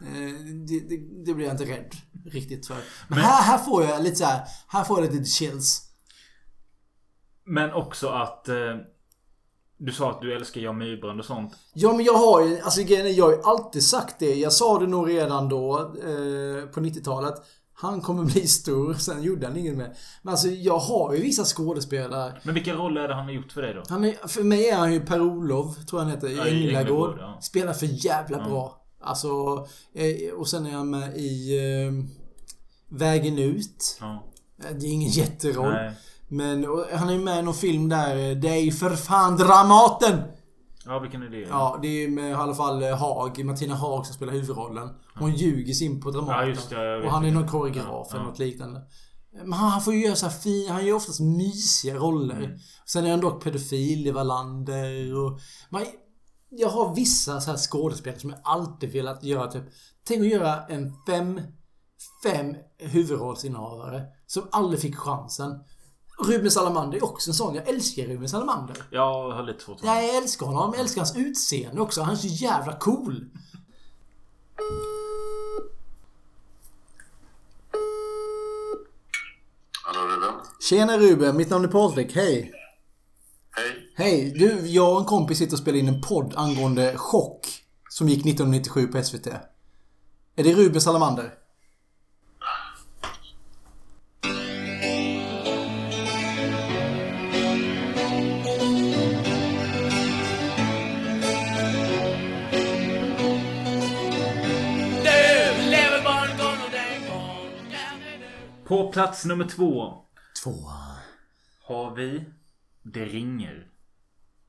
[0.00, 0.34] Eh,
[0.68, 1.94] det, det, det blir jag inte rädd
[2.24, 2.76] riktigt för.
[3.08, 5.90] Men, här, här får jag lite så här, här får jag lite chills.
[7.44, 8.48] Men också att...
[8.48, 8.76] Eh,
[9.80, 11.52] du sa att du älskar Jan Myrbrand och sånt.
[11.74, 14.34] Ja men jag har ju, alltså jag har ju alltid sagt det.
[14.34, 17.34] Jag sa det nog redan då, eh, på 90-talet.
[17.80, 19.94] Han kommer bli stor, sen gjorde han inget mer.
[20.22, 22.32] Men alltså jag har ju vissa skådespelare.
[22.42, 23.82] Men vilka roller är det han har gjort för dig då?
[23.88, 27.16] Han är, för mig är han ju Per-Olof, tror jag han heter, i Ja, Änglagård.
[27.20, 27.38] Ja.
[27.42, 28.44] Spelar för jävla Ja.
[28.48, 28.82] bra.
[29.00, 29.28] Alltså,
[29.94, 31.92] eh, och sen är han med i eh,
[32.96, 33.98] Vägen ut.
[34.00, 34.24] Ja.
[34.64, 35.72] Eh, Det är ingen jätteroll.
[35.72, 35.92] Nej.
[36.28, 40.18] Men han är ju med i någon film där, Det är ju för fan Dramaten!
[40.88, 41.40] Ja, vilken är det?
[41.40, 44.88] Ja, det är med i alla fall eh, Haag, Martina Haag som spelar huvudrollen.
[45.14, 46.40] Hon ljuger sig in på Dramaten.
[46.40, 48.28] Ja, just det, ja, jag vet och han är någon koreograf eller Ja.
[48.28, 48.82] något liknande.
[49.32, 52.36] Men han, han får ju göra så här fin, han gör oftast mysiga roller.
[52.36, 52.58] Mm.
[52.86, 55.38] Sen är han dock pedofil i Wallander och...
[55.70, 55.84] Man,
[56.50, 59.64] jag har vissa så här skådespelare som jag alltid velat göra typ...
[60.04, 61.40] Tänk att göra en fem,
[62.24, 65.50] fem huvudrollsinnehavare som aldrig fick chansen.
[66.18, 67.54] Ruben Salamander är också en sån.
[67.54, 68.76] Jag älskar Ruben Salamander.
[68.90, 70.72] Jag har lite svårt Nej, jag älskar honom.
[70.72, 72.02] Jag älskar hans utseende också.
[72.02, 73.30] Han är så jävla cool.
[79.84, 80.34] Hallå Ruben?
[80.60, 82.14] Tjena Ruben, mitt namn är Patrik.
[82.14, 82.52] Hej.
[83.50, 83.92] Hej.
[83.96, 84.34] Hej.
[84.38, 87.64] Du, jag och en kompis sitter och spelar in en podd angående Chock.
[87.90, 89.26] Som gick 1997 på SVT.
[90.36, 91.34] Är det Ruben Salamander?
[108.68, 109.94] På plats nummer två.
[110.44, 110.54] Två.
[111.64, 112.24] Har vi
[112.82, 113.66] Det ringer.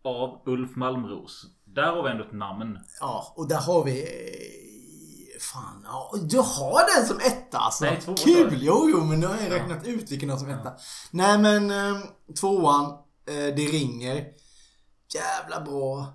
[0.03, 1.45] Av Ulf Malmros.
[1.65, 2.79] Där har vi ändå ett namn.
[2.99, 4.01] Ja, och där har vi...
[4.01, 6.11] eh, Fan, ja.
[6.29, 7.85] Du har den som etta alltså.
[7.85, 8.57] Nej, tvåan Kul!
[8.61, 10.73] Jo, jo, men nu har jag räknat ut vilken som etta.
[11.11, 12.01] Nej, men eh,
[12.39, 12.85] tvåan.
[13.27, 14.25] Eh, det ringer.
[15.13, 16.13] Jävla bra.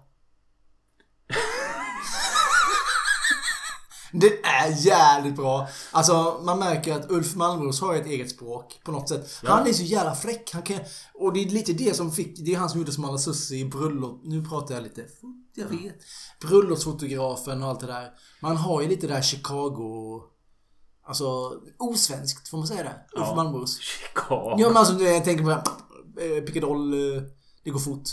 [4.20, 5.68] Det är jävligt bra.
[5.92, 9.30] Alltså man märker att Ulf Malmros har ett eget språk på något sätt.
[9.42, 9.50] Ja.
[9.50, 10.50] Han är så jävla fräck.
[10.52, 10.80] Han kan,
[11.14, 13.64] och det är lite det som fick, det är han som gjorde Smala Sussie i
[13.64, 14.20] bröllop.
[14.24, 15.04] Nu pratar jag lite,
[15.54, 15.96] jag vet.
[16.40, 18.10] Bröllopsfotografen och allt det där.
[18.42, 20.20] Man har ju lite det där Chicago...
[21.06, 23.18] Alltså osvenskt, får man säga det?
[23.18, 23.34] Ulf Ja.
[23.34, 23.78] Malmros.
[23.80, 24.54] Chicago.
[24.58, 27.22] Ja men alltså jag tänker på eh, Pickadoll, eh,
[27.64, 28.08] det går fort.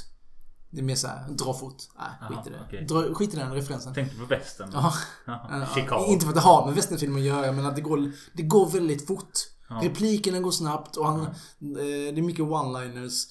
[0.71, 1.75] Det är mer såhär, dra fort.
[1.99, 2.59] Nej, skit i det.
[2.67, 2.85] okej.
[2.85, 3.93] Dra, skit i den referensen.
[3.93, 4.69] Tänkte på västern.
[4.73, 4.93] Ja.
[5.75, 6.05] Chicago.
[6.07, 8.69] Inte för att det har med västernfilm att göra, men att det går, det går
[8.69, 9.31] väldigt fort.
[9.69, 9.79] Ja.
[9.83, 11.27] Replikerna går snabbt och han, eh,
[12.13, 13.27] det är mycket one-liners.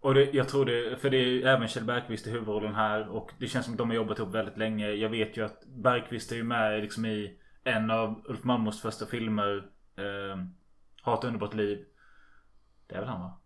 [0.00, 3.08] Och det, jag tror det, för det är ju även Kjell Bergqvist i huvudrollen här
[3.08, 4.88] och det känns som att de har jobbat ihop väldigt länge.
[4.90, 9.06] Jag vet ju att Bergqvist är ju med liksom i en av Ulf Malmros första
[9.06, 9.56] filmer.
[9.96, 10.44] Eh,
[11.02, 11.78] Har ett underbart liv.
[12.86, 13.40] Det är väl han va?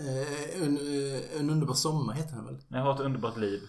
[0.00, 2.58] Eh, en, eh, en underbar sommar heter den väl?
[2.68, 3.60] Nej, Har ett underbart liv.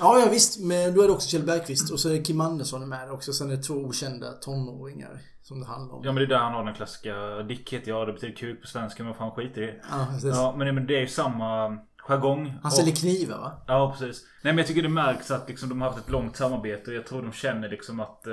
[0.00, 0.60] Ja, ja visst.
[0.60, 3.32] Men då är det också Kjell Bergqvist och så är Kim Andersson med också.
[3.32, 6.04] Sen är det två okända tonåringar som det handlar om.
[6.04, 8.60] Ja men det är där han har den klassiska Dick heter jag, det betyder kuk
[8.60, 9.80] på svenska men fan skit i det.
[9.90, 10.30] Ja, precis.
[10.34, 12.58] Ja men det- det är ju samma jargong.
[12.62, 13.52] Han säljer Och- knivar va?
[13.66, 14.22] Ja precis.
[14.42, 16.96] Nej men jag tycker det märks att liksom, de har haft ett långt samarbete och
[16.96, 18.32] jag tror de känner liksom att eh,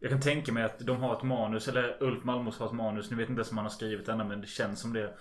[0.00, 3.10] Jag kan tänka mig att de har ett manus, eller Ulf Malmros har ett manus.
[3.10, 5.14] Nu vet inte ens om han har skrivit ännu men det känns som det.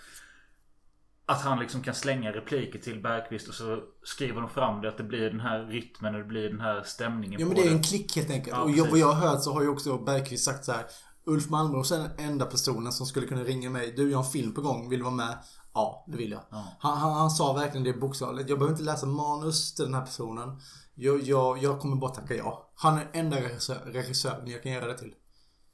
[1.30, 4.90] Att han liksom kan slänga repliker till Bergqvist och så skriver de fram det.
[4.90, 7.68] Att det blir den här rytmen och det blir den här stämningen Ja men det
[7.68, 8.58] är en klick helt enkelt.
[8.58, 10.86] Ja, och jag, vad jag har hört så har ju också Bergqvist sagt så här.
[11.26, 13.94] Ulf Malmros är den enda personen som skulle kunna ringa mig.
[13.98, 14.90] Du, jag har en film på gång.
[14.90, 15.38] Vill du vara med?
[15.74, 16.42] Ja, det vill jag.
[16.80, 18.50] Han, han, han sa verkligen det bokstavligt.
[18.50, 20.60] Jag behöver inte läsa manus till den här personen.
[20.96, 22.72] Jag, jag, jag kommer bara tacka ja.
[22.76, 25.14] Han är enda regissör, regissören jag kan göra det till.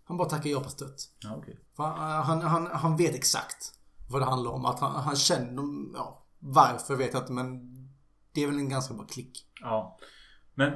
[0.03, 1.09] Han bara tackar ja på stött.
[1.19, 1.43] Ja.
[1.75, 3.73] För han, han, han, han vet exakt
[4.13, 4.65] vad det handlar om.
[4.65, 5.63] Att han, han känner,
[5.93, 7.73] ja, varför vet jag inte men
[8.33, 9.47] det är väl en ganska bra klick.
[9.61, 9.97] Ja.
[10.53, 10.73] Men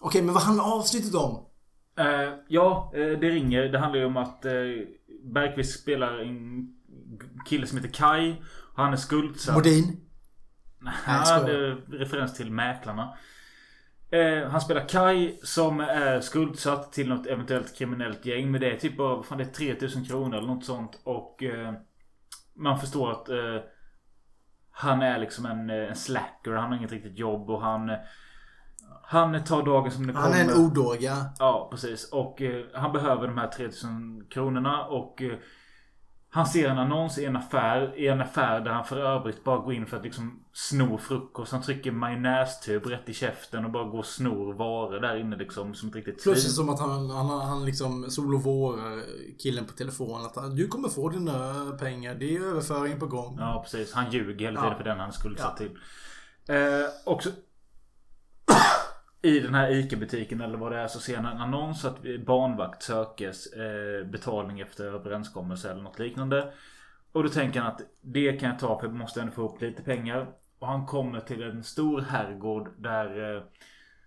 [0.00, 1.46] Okej, men vad handlar avsnittet om?
[1.98, 3.62] Eh, ja, eh, det ringer.
[3.62, 4.52] Det handlar ju om att eh,
[5.22, 6.68] Bergqvist spelar en
[7.46, 8.34] kille som heter Kai.
[8.74, 9.54] Och han är skuldsatt.
[9.54, 10.00] Modin?
[10.78, 11.46] Nej, skojar.
[11.46, 13.16] det är referens till Mäklarna.
[14.10, 18.50] Eh, han spelar Kai som är skuldsatt till något eventuellt kriminellt gäng.
[18.50, 21.00] Men det är typ vad fan det är 3000 kronor eller något sånt.
[21.04, 21.72] Och eh,
[22.58, 23.56] man förstår att eh,
[24.70, 26.52] han är liksom en, eh, en slacker.
[26.52, 27.90] Han har inget riktigt jobb och han...
[29.02, 30.26] Han tar dagen som det kommer.
[30.26, 31.16] Han är en odåga.
[31.38, 32.12] Ja, precis.
[32.12, 35.38] Och eh, han behöver de här 3000 kronorna och eh,
[36.38, 37.92] han ser en annons i en affär.
[37.98, 41.52] I en affär där han för övrigt bara går in för att liksom sno frukost.
[41.52, 45.74] Han trycker majonnästub rätt i käften och bara går och snor varor där inne liksom
[45.74, 46.36] som ett riktigt svin.
[46.36, 49.02] som att han, han, han liksom sol och vårar
[49.38, 52.14] killen på telefon att han, du kommer få dina pengar.
[52.14, 53.36] Det är överföring på gång.
[53.40, 53.92] Ja, precis.
[53.92, 54.78] Han ljuger hela tiden Ja.
[54.78, 55.66] för den han skuldsatt Ja.
[55.66, 55.76] till.
[56.56, 57.30] Eh, också
[59.22, 62.82] I den här ICA-butiken eller vad det är så ser han en annons att barnvakt
[62.82, 66.52] sökes eh, betalning efter överenskommelse eller något liknande.
[67.12, 69.62] Och då tänker han att det kan jag ta för jag måste ändå få upp
[69.62, 70.34] lite pengar.
[70.58, 73.42] Och han kommer till en stor herrgård där eh,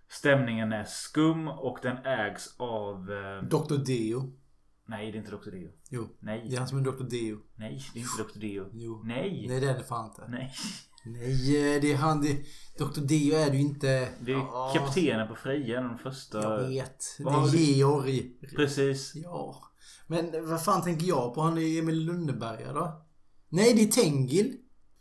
[0.08, 3.12] stämningen är skum och den ägs av...
[3.12, 3.76] Eh, Dr.
[3.86, 4.32] Deo.
[4.86, 5.50] nej, det är inte Dr.
[5.50, 5.70] Deo.
[5.90, 6.08] Jo.
[6.20, 6.46] Nej.
[6.48, 7.04] Det är han som är Dr.
[7.04, 7.38] Deo.
[7.56, 8.40] Nej, det är inte Dr.
[8.40, 8.70] Deo.
[8.72, 9.02] Jo.
[9.04, 9.44] Nej.
[9.48, 10.28] Nej, det är det fan inte.
[10.28, 10.52] Nej.
[11.04, 12.20] Nej, det är han.
[12.22, 12.32] Det,
[12.78, 13.00] Dr.
[13.00, 14.08] Deo är du inte.
[14.20, 14.72] Det är Ja.
[14.74, 16.42] kaptenen på Freja, den första...
[16.42, 17.04] Jag vet.
[17.18, 18.32] Det är Georg.
[18.56, 19.12] Precis.
[19.14, 19.62] Ja.
[20.06, 21.40] Men vad fan tänker jag på?
[21.40, 23.06] Han är Emil Lönneberga då?
[23.48, 24.56] Nej, det är Tengil.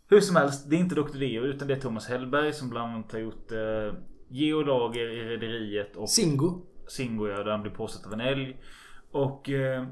[0.08, 1.14] Hur som helst, det är inte Dr.
[1.18, 3.94] Leo utan det är Thomas Hellberg som bland annat har gjort eh,
[4.30, 6.66] Geolager i Rederiet och Singo.
[6.88, 8.58] Singo ja, där han blir påsatt av en älg.
[9.12, 9.88] Och eh,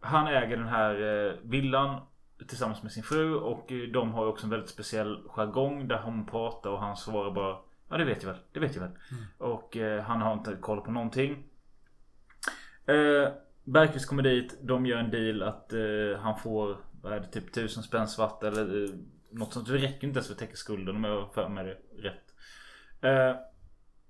[0.00, 0.94] han äger den här
[1.26, 2.02] eh, villan
[2.48, 6.70] tillsammans med sin fru och de har också en väldigt speciell jargong där hon pratar
[6.70, 7.56] och han svarar bara
[7.90, 8.92] Ja det vet jag väl, det vet jag väl.
[9.38, 11.44] Och eh, han har inte koll på någonting.
[12.86, 13.32] Eh,
[13.64, 14.58] Bergqvist kommer dit.
[14.62, 18.42] De gör en deal att eh, han får vad är det, typ tusen spänn svart
[18.42, 18.90] eller eh,
[19.30, 19.68] något sånt.
[19.68, 22.34] Det räcker inte ens för att täcka skulden om jag har för mig det rätt.
[23.00, 23.36] Eh,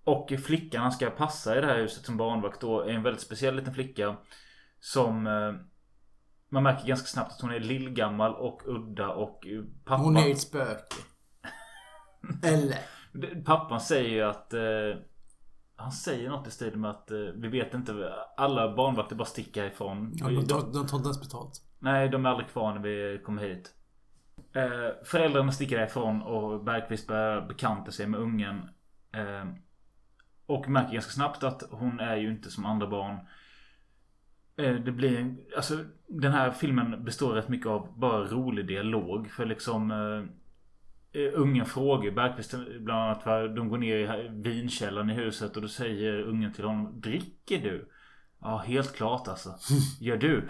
[0.04, 3.22] och flickan han ska passa i det här huset som barnvakt då är en väldigt
[3.22, 4.16] speciell liten flicka.
[4.80, 5.54] Som eh,
[6.50, 10.02] man märker ganska snabbt att hon är lillgammal och udda och eh, pappa...
[10.02, 10.96] Hon är ett spöke.
[12.42, 12.78] Eller?
[13.44, 15.02] Pappan säger ju att eh,
[15.76, 19.64] Han säger något i stil med att eh, Vi vet inte Alla barnvakter bara sticker
[19.66, 21.62] ifrån Ja, de, tar, de tar inte ens betalt.
[21.78, 23.74] Nej de är aldrig kvar när vi kommer hit
[24.52, 28.68] eh, Föräldrarna sticker därifrån och Bergqvist börjar bekanta sig med ungen
[29.12, 29.44] eh,
[30.46, 33.18] Och märker ganska snabbt att hon är ju inte som andra barn
[34.56, 39.90] Det blir Alltså den här filmen består rätt mycket av bara rolig dialog för liksom
[39.90, 40.34] eh,
[41.12, 45.62] Eh, Ungen frågar Bergqvist bland annat vad de går ner i vinkällaren i huset och
[45.62, 47.88] då säger ungen till honom Dricker du?
[48.40, 49.54] Ja helt klart alltså.
[50.00, 50.48] Gör du?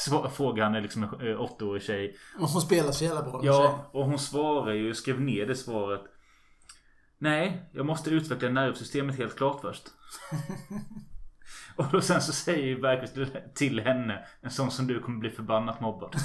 [0.32, 2.16] Frågar han liksom en eh, åttaårig tjej.
[2.38, 3.40] Och hon spelar så jävla bra.
[3.44, 6.02] Ja och hon svarar ju, skrev ner det svaret.
[7.18, 9.82] Nej, jag måste utveckla nervsystemet helt klart först.
[11.76, 13.16] och då sen så säger ju Bergqvist
[13.54, 16.16] till henne En sån som du kommer bli förbannat mobbad.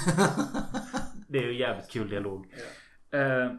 [1.28, 2.46] det är ju jävligt kul dialog.
[3.10, 3.52] Eh,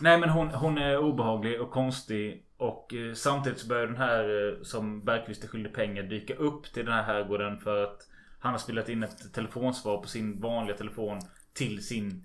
[0.00, 2.46] nej men hon, hon är obehaglig och konstig.
[2.56, 6.72] Och eh, samtidigt så börjar den här eh, som Bergqvist är skyldig pengar dyka upp
[6.72, 8.08] till den här herrgården för att
[8.38, 11.20] han har spelat in ett telefonsvar på sin vanliga telefon
[11.52, 12.24] till sin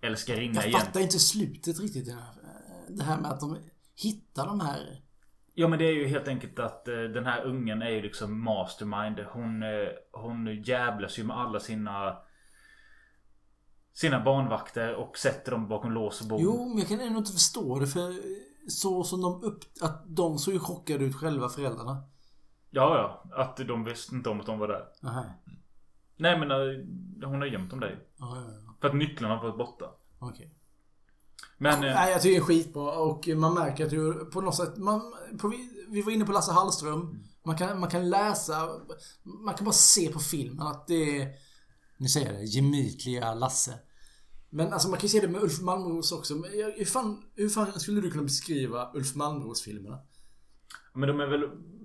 [0.00, 0.80] älskarinna Jag igen.
[0.80, 2.08] fattar inte slutet riktigt.
[2.08, 2.22] Här,
[2.88, 3.58] det här med att de
[3.96, 5.00] hittar de här...
[5.60, 8.44] Ja men det är ju helt enkelt att eh, den här ungen är ju liksom
[8.44, 9.18] mastermind.
[9.18, 12.16] Hon, eh, hon jävlas ju med alla sina
[13.92, 16.38] sina barnvakter och sätter dem bakom lås och bom.
[16.42, 18.14] Jo, men jag kan ändå inte förstå det för
[18.68, 19.60] så som de upp...
[19.80, 22.02] Att de såg ju chockade ut själva föräldrarna.
[22.70, 23.42] Ja, ja.
[23.42, 24.84] Att de visste inte om att de var där.
[25.04, 25.24] Aha.
[26.16, 27.96] Nej men eh, hon har gömt dem där ju.
[28.16, 28.74] Ja, ja, ja.
[28.80, 29.90] För att nycklarna har varit borta.
[30.18, 30.54] Okej.
[31.58, 31.74] Men...
[31.74, 34.76] eh, Nej, jag tycker det är skitbra och man märker att du på något sätt...
[34.76, 35.00] Man,
[35.40, 35.52] på,
[35.88, 37.24] vi var inne på Lasse Hallström.
[37.44, 38.68] Man kan, man kan läsa...
[39.44, 41.28] Man kan bara se på filmen att det är...
[41.96, 42.44] Nu säger jag det.
[42.44, 43.78] Gemytliga Lasse.
[44.50, 46.34] Men alltså man kan ju se det med Ulf Malmros också.
[46.34, 49.98] Men hur, fan, hur fan skulle du kunna beskriva Ulf Malmros-filmerna?
[50.94, 51.42] Men de är väl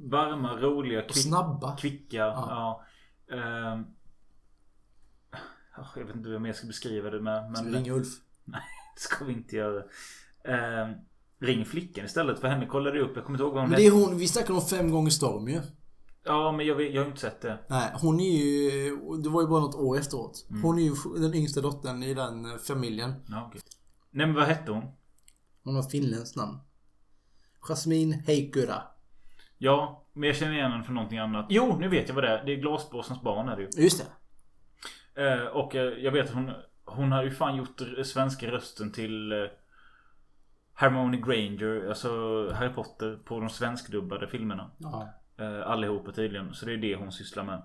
[0.10, 1.78] varma, roliga, Och snabba.
[1.78, 2.18] kvicka.
[2.18, 2.84] Ja.
[5.76, 7.44] Ja, jag vet inte hur jag mer ska beskriva det med.
[7.44, 7.56] Men...
[7.56, 8.08] Ska vi ringa Ulf?
[8.44, 8.62] Nej,
[9.00, 9.84] ska vi inte göra.
[10.46, 10.94] Ehm,
[11.40, 12.40] ring flickan istället.
[12.40, 13.16] För henne kollade jag upp.
[13.16, 15.10] Jag kommer inte ihåg vad hon Men det är hon, vi snackar om fem gånger
[15.10, 15.62] storm ju.
[16.26, 17.60] Ja, men jag, jag har inte sett det.
[17.68, 18.98] Nej, hon är ju...
[19.24, 20.46] Det var ju bara något år efteråt.
[20.50, 20.62] Mm.
[20.64, 23.14] Hon är ju den yngsta dottern i den eh, familjen.
[23.28, 23.62] Ja, okej.
[24.12, 24.84] Nej, men vad hette hon?
[25.64, 26.60] Hon har finländskt namn.
[27.60, 28.84] Jasmine Heikkura.
[29.58, 31.46] Ja, men jag känner igen henne från någonting annat.
[31.50, 32.46] Jo, nu vet jag vad det är.
[32.46, 33.84] Det är Glasblåsarnas barn är det ju.
[33.84, 34.06] Just
[35.14, 35.26] det.
[35.26, 36.52] Eh, och eh, jag vet att hon...
[36.86, 39.32] Hon har ju fan gjort svenska rösten till...
[39.32, 39.38] Eh,
[40.76, 42.10] Hermione Granger, alltså
[42.54, 44.72] Harry Potter, på de svenskdubbade filmerna.
[44.78, 45.14] Ja.
[45.40, 46.54] Eh, allihopa tydligen.
[46.54, 47.64] Så det är det hon sysslar med.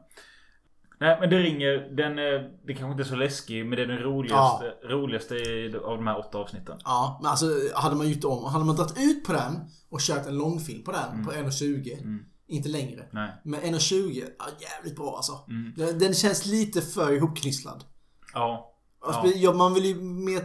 [1.00, 1.78] Nej men det ringer.
[1.96, 2.50] Den är...
[2.64, 6.06] Det kanske inte är så läskig men det är den roligaste, roligaste i- av de
[6.06, 6.78] här åtta avsnitten.
[6.84, 9.54] Ja, men alltså hade man gjort om, hade man dragit ut på den
[9.88, 12.18] och kört en långfilm på den på 1.20.
[12.46, 13.04] Inte längre.
[13.10, 13.30] Nej.
[13.44, 15.32] Men 1.20, ja, jävligt bra alltså.
[15.48, 15.72] Mm.
[15.76, 17.84] Den, den känns lite för ihopklisslad.
[18.34, 18.74] Ja.
[19.00, 19.52] Alltså, Ja.
[19.52, 20.42] man, vill ju mer,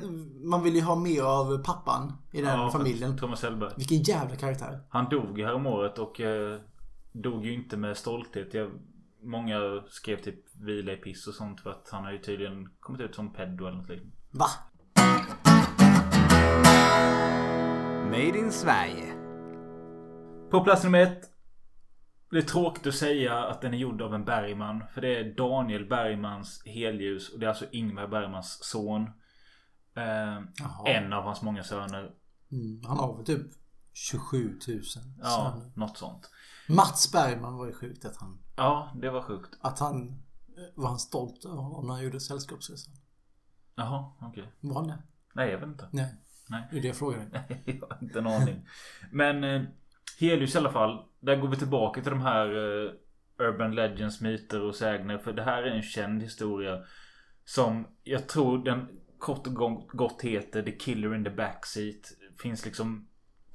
[0.49, 3.17] man vill ju ha mer av pappan i den Ja, familjen.
[3.17, 3.73] Thomas Hellberg.
[3.77, 4.79] Vilken jävla karaktär.
[4.89, 6.59] Han dog ju häromåret och eh,
[7.11, 8.53] dog ju inte med stolthet.
[8.53, 8.71] Jag,
[9.23, 9.55] många
[9.89, 13.15] skrev typ vila i piss och sånt för att han har ju tydligen kommit ut
[13.15, 14.15] som pedo eller något liknande.
[14.31, 14.47] Va?
[18.05, 19.13] Made in Sverige.
[20.51, 21.21] På plats nummer ett.
[22.33, 24.83] Det är tråkigt att säga att den är gjord av en Bergman.
[24.93, 29.03] För det är Daniel Bergmans helljus och det är alltså Ingmar Bergmans son.
[29.95, 30.37] Eh,
[30.95, 32.11] en av hans många söner.
[32.51, 33.47] Mm, han har väl typ
[33.93, 34.81] 27 000
[35.21, 35.71] Ja, söner.
[35.75, 36.29] något sånt.
[36.69, 38.39] Mats Bergman var ju sjukt att han...
[38.57, 39.57] Ja, det var sjukt.
[39.61, 40.07] Att han...
[40.57, 42.93] eh, Var han stolt över honom när han gjorde Sällskapsresan?
[43.75, 44.51] Jaha, okej.
[44.59, 45.03] Var han det?
[45.33, 45.87] Nej, jag vet inte.
[45.91, 46.15] Nej.
[46.49, 46.67] Nej.
[46.71, 47.63] Det är det jag frågar dig.
[47.81, 48.67] Jag har inte en aning.
[49.11, 49.61] Men eh,
[50.19, 51.05] Helios i alla fall.
[51.19, 52.91] Där går vi tillbaka till de här uh,
[53.37, 55.17] Urban Legends, myter och sägner.
[55.17, 56.83] För det här är en känd historia.
[57.45, 62.13] Som jag tror den kort och gott- gott heter The Killer in the Backseat.
[62.39, 63.07] Finns liksom...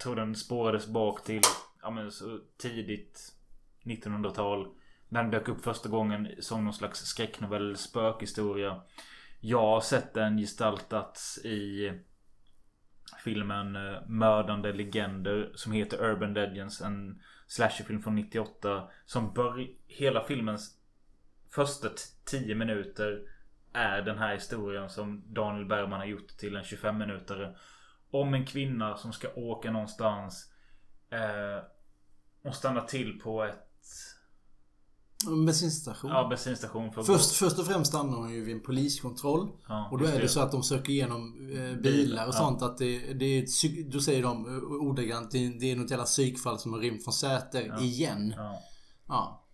[0.03, 1.43] Tror den spårades bak till
[1.83, 3.35] ja, men så tidigt
[3.85, 4.69] 1900-tal.
[5.09, 8.83] När den dök upp första gången som någon slags skräcknovell, spökhistoria.
[9.41, 11.93] Jag har sett den gestaltats i
[13.25, 16.81] filmen eh, Mördande Legender som heter Urban Legends.
[16.81, 18.89] En slasherfilm från 98.
[19.05, 20.79] Som bör hela filmens
[21.51, 21.89] första
[22.25, 23.23] 10 minuter
[23.73, 27.57] är den här historien som Daniel Bergman har gjort till en 25 minutare
[28.11, 30.53] Om en kvinna som ska åka någonstans.
[31.11, 31.65] Eh,
[32.43, 34.18] och stannar till på ett
[35.27, 36.11] en bensinstation.
[36.11, 39.49] ja, bensinstation för Först, först och främst stannar hon ju vid en poliskontroll.
[39.69, 40.29] Ja, och då är det det.
[40.29, 42.39] så att de söker igenom eh, bilar och ja.
[42.39, 42.63] sånt.
[42.63, 46.59] Att det, det är ett, då säger de eh, ordagrant det, är något jävla psykfall
[46.59, 47.81] som har rymt från Säter Ja.
[47.81, 48.35] igen.
[48.37, 48.59] Ja.
[49.09, 49.45] Ja.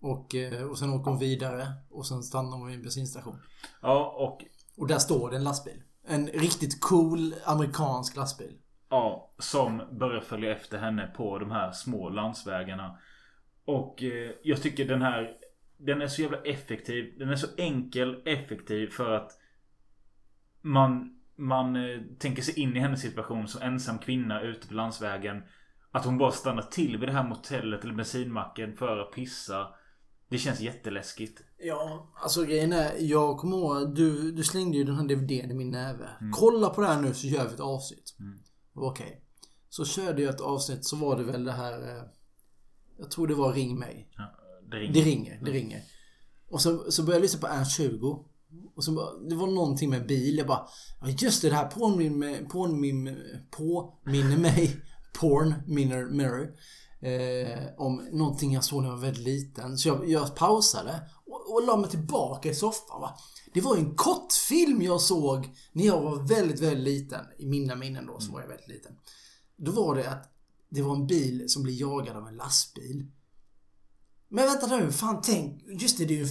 [0.00, 3.38] Och, eh, och sen åker hon vidare och sen stannar hon vid en bensinstation.
[3.82, 4.44] Ja, och
[4.76, 5.82] Och där står det en lastbil.
[6.08, 8.56] En riktigt cool amerikansk lastbil.
[8.90, 12.98] Ja, som börjar följa efter henne på de här små landsvägarna.
[13.66, 15.36] Och eh, jag tycker den här
[15.78, 17.18] Den är så jävla effektiv.
[17.18, 19.32] Den är så enkel, effektiv för att
[20.60, 25.42] Man Man eh, tänker sig in i hennes situation som ensam kvinna ute på landsvägen.
[25.90, 29.68] Att hon bara stannar till vid det här motellet eller bensinmacken för att pissa.
[30.28, 31.42] Det känns jätteläskigt.
[31.58, 35.54] Ja, alltså grejen är, jag kommer ihåg, du, du slängde ju den här DVDn i
[35.54, 36.08] min näve.
[36.20, 36.32] Mm.
[36.32, 38.16] Kolla på det här nu så gör vi ett avsnitt.
[38.20, 38.38] Mm.
[38.74, 39.22] Okej.
[39.68, 42.08] Så körde jag ett avsnitt så var det väl det här...
[42.98, 44.08] Jag tror det var Ring mig.
[44.70, 44.92] Det ringer.
[44.94, 45.82] Det ringer, det ringer.
[46.50, 48.24] Och så, så började jag lyssna på R20.
[48.76, 50.38] Och så bara, det var någonting med bil.
[50.38, 50.68] Jag bara,
[51.00, 54.80] ja just det, det här påminner mig, påminner, mig,
[55.20, 56.54] porn, mirror, mirror.
[57.00, 59.78] Eh, om någonting jag såg när jag var väldigt liten.
[59.78, 63.00] Så jag, jag pausade och, och la mig tillbaka i soffan.
[63.00, 63.16] Va?
[63.54, 67.24] Det var en kortfilm jag såg när jag var väldigt, väldigt liten.
[67.38, 68.92] I mina minnen då så var jag väldigt liten.
[69.56, 70.35] Då var det att
[70.76, 73.06] det var en bil som blev jagad av en lastbil.
[74.28, 76.28] Men vänta nu, fan tänk, just det, det är ju,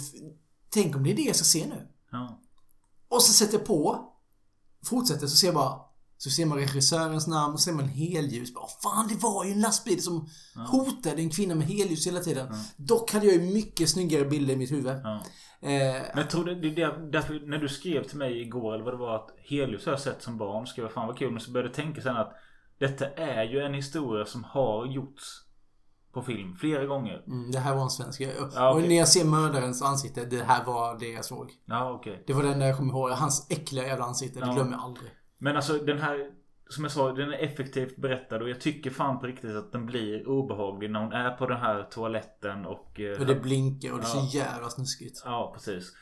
[0.69, 1.87] tänk om det är det jag ska se nu.
[2.11, 2.41] Ja.
[3.09, 4.11] Och så sätter jag på,
[4.85, 5.79] fortsätter så ser jag bara,
[6.17, 8.53] så ser man regissörens namn och så ser man helljus.
[8.53, 10.29] Bara, fan det var ju en lastbil som
[10.71, 12.47] hotade en kvinna med helljus hela tiden.
[12.77, 15.01] Dock hade jag ju mycket snyggare bilder i mitt huvud.
[15.03, 15.21] Ja.
[15.61, 18.93] Eh, Men jag tror det, det, därför när du skrev till mig igår eller vad
[18.93, 20.67] det var att Helios har jag sett som barn.
[20.67, 21.31] Skrev jag fan vad kul.
[21.31, 22.33] Men så började jag tänka sen att
[22.79, 25.23] detta är ju en historia som har gjorts
[26.13, 27.23] på film flera gånger.
[27.27, 28.21] mm, det här var en svensk.
[28.21, 28.87] Och Ja, okej.
[28.87, 31.51] när jag ser mördarens ansikte, det här var det jag såg.
[31.65, 32.23] Ja okej.
[32.27, 33.09] Det var den där jag kommer ihåg.
[33.09, 34.53] Hans äckliga jävla ansikte, det Ja.
[34.53, 35.11] glömmer jag aldrig.
[35.37, 36.31] Men alltså den här
[36.69, 39.85] Som jag sa, den är effektivt berättad och jag tycker fan på riktigt att den
[39.85, 42.99] blir obehaglig när hon är på den här toaletten och...
[42.99, 45.21] eh, Och det blinkar och det är så jävla snuskigt.
[45.25, 45.93] Ja, precis.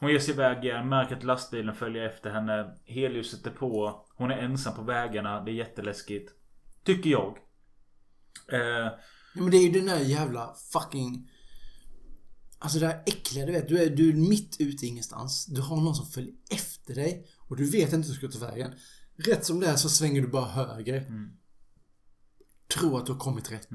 [0.00, 2.76] Hon ger sig iväg igen, märker att lastbilen följer efter henne.
[2.84, 4.04] Helljuset är på.
[4.16, 5.44] Hon är ensam på vägarna.
[5.44, 6.32] Det är jätteläskigt.
[6.84, 7.38] Tycker jag.
[8.52, 8.92] Eh,
[9.34, 11.30] Ja, men det är ju den där jävla fucking...
[12.58, 13.68] Alltså det här äckliga, du vet.
[13.68, 15.46] Du är, du är mitt ute ingenstans.
[15.46, 17.26] Du har någon som följer efter dig.
[17.48, 18.72] Och du vet inte hur du ska ta vägen.
[19.16, 21.00] Rätt som det är så svänger du bara höger.
[22.78, 23.68] Tror att du har kommit rätt.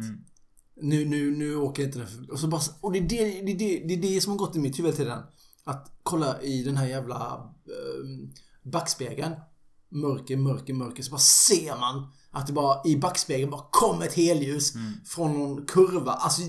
[0.75, 2.31] Nu, nu, nu åker jag inte den för...
[2.31, 4.37] Och, så bara, och det, är det, det, är det, det är det som har
[4.37, 5.23] gått i mitt huvud hela tiden.
[5.65, 7.49] Att kolla i den här jävla
[8.03, 8.33] um,
[8.63, 9.35] backspegeln.
[9.89, 11.03] Mörker, mörker, mörker.
[11.03, 14.73] Så bara ser man att det bara i backspegeln bara kommer ett helljus
[15.05, 16.11] från någon kurva.
[16.11, 16.41] Alltså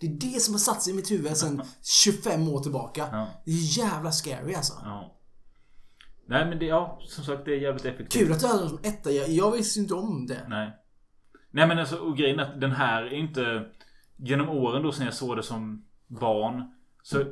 [0.00, 1.62] det är det som har satt sig i mitt huvud sedan
[2.04, 3.28] 25 år tillbaka.
[3.44, 4.74] Det är jävla scary alltså.
[4.84, 5.18] ja.
[6.26, 8.12] Nej men det, ja, som sagt det är jävligt effektivt.
[8.22, 9.10] Kul att du hade den som etta.
[9.10, 10.48] Jag, jag visste inte om det.
[10.48, 10.76] Nej.
[11.50, 13.66] Nej men alltså och grejen är att den här är inte...
[14.16, 16.62] Genom åren då sen jag såg det som barn.
[17.02, 17.24] Så,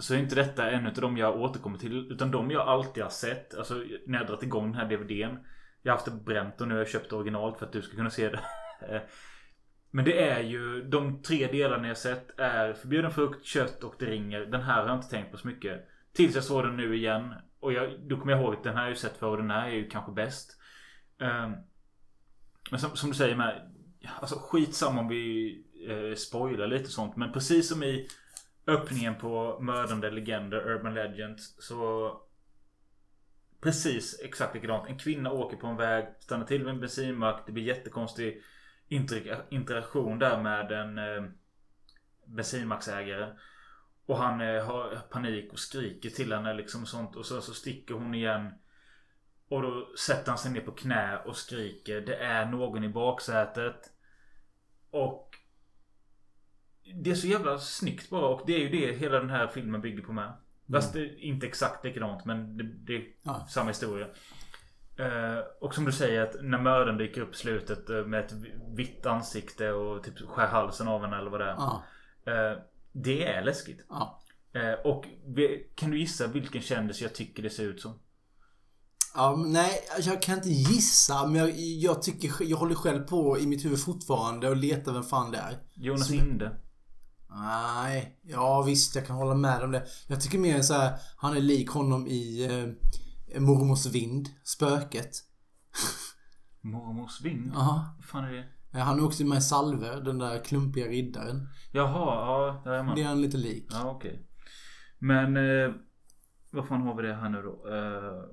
[0.00, 2.12] så är inte detta en av de jag återkommer till.
[2.12, 3.54] Utan de jag alltid har sett.
[3.54, 3.74] Alltså
[4.06, 5.38] när jag dragit igång den här DVDn.
[5.82, 7.96] Jag har haft det bränt och nu har jag köpt originalt för att du ska
[7.96, 8.40] kunna se det.
[9.90, 14.06] Men det är ju de tre delarna jag sett är förbjuden frukt, kött och det
[14.06, 14.40] ringer.
[14.40, 15.88] Den här har jag inte tänkt på så mycket.
[16.12, 17.34] Tills jag såg den nu igen.
[17.60, 19.36] Och jag, då kommer jag ihåg att den här har jag ju sett förr och
[19.36, 20.60] den här är ju kanske bäst.
[21.20, 21.52] Ehm,
[22.70, 23.70] men som, som du säger med
[24.20, 25.54] Alltså skitsamma om vi
[25.88, 27.16] eh, spoilar lite sånt.
[27.16, 28.08] Men precis som i
[28.70, 31.54] öppningen på Mördande Legender, Urban Legends.
[31.58, 32.10] Så
[33.60, 34.88] Precis exakt likadant.
[34.88, 37.42] En kvinna åker på en väg, stannar till vid en bensinmack.
[37.46, 38.42] Det blir jättekonstig
[39.48, 41.30] interaktion där med en eh,
[42.24, 43.36] bensinmacksägare.
[44.06, 47.16] Och han eh, har panik och skriker till henne liksom sånt.
[47.16, 48.52] Och så, så sticker hon igen.
[49.48, 52.00] Och då sätter han sig ner på knä och skriker.
[52.00, 53.92] Det är någon i baksätet.
[54.90, 55.29] Och
[56.94, 58.26] det är så jävla snyggt bara.
[58.26, 60.32] Och det är ju det hela den här filmen bygger på med.
[60.72, 63.46] Fast det är inte exakt likadant men det, det är Ja.
[63.50, 64.06] samma historia.
[64.98, 68.32] Eh, och som du säger att när mördaren dyker upp i slutet eh, med ett
[68.76, 71.46] vitt ansikte och typ skär halsen av henne eller vad det
[72.26, 72.50] är.
[72.52, 72.58] Eh,
[72.92, 73.80] det är läskigt.
[74.84, 75.04] Och
[75.74, 77.98] kan du gissa vilken kändis jag tycker det ser ut som?
[79.14, 83.38] Ja, men nej, jag kan inte gissa, men jag, jag tycker, jag håller själv på
[83.38, 85.58] i mitt huvud fortfarande och letar vem fan det är.
[85.74, 86.56] Jonas Som- Inde.
[87.32, 89.86] Nej, ja visst jag kan hålla med om det.
[90.08, 92.44] Jag tycker mer så här, han är lik honom i
[93.34, 95.10] eh, Mormors vind, Spöket.
[96.60, 97.52] Mormors vind?
[97.54, 97.84] Jaha.
[97.96, 98.46] Vad fan är det?
[98.72, 101.48] Ja, Han är också med i Salver, den där klumpiga riddaren.
[101.72, 102.94] Jaha, ja, där är man.
[102.96, 103.66] Det är han lite lik.
[103.70, 104.26] Ja, okej.
[104.98, 105.36] Men...
[105.36, 105.74] Eh,
[106.50, 107.68] vad fan har vi det här nu då?
[107.74, 108.24] Eh,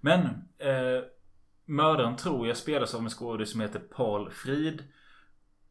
[0.00, 0.24] men...
[0.58, 1.04] Eh,
[1.64, 4.82] mördaren tror jag spelas av en skådis som heter Paul Frid.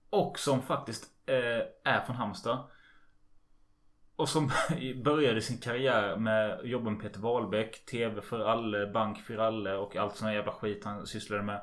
[0.10, 2.70] Och som faktiskt eh, är från Halmstad.
[4.16, 4.52] Och som
[5.04, 9.76] började sin karriär med att jobba med Peter Wahlbeck, TV för alle, Bank för alle
[9.76, 11.62] och allt sån här jävla skit han sysslade med.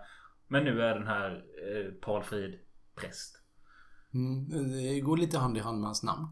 [0.49, 1.31] Men nu är den här
[1.67, 2.59] eh, Paul Frid
[2.95, 3.35] präst.
[4.15, 6.27] Mm, det går lite hand i hand med hans namn.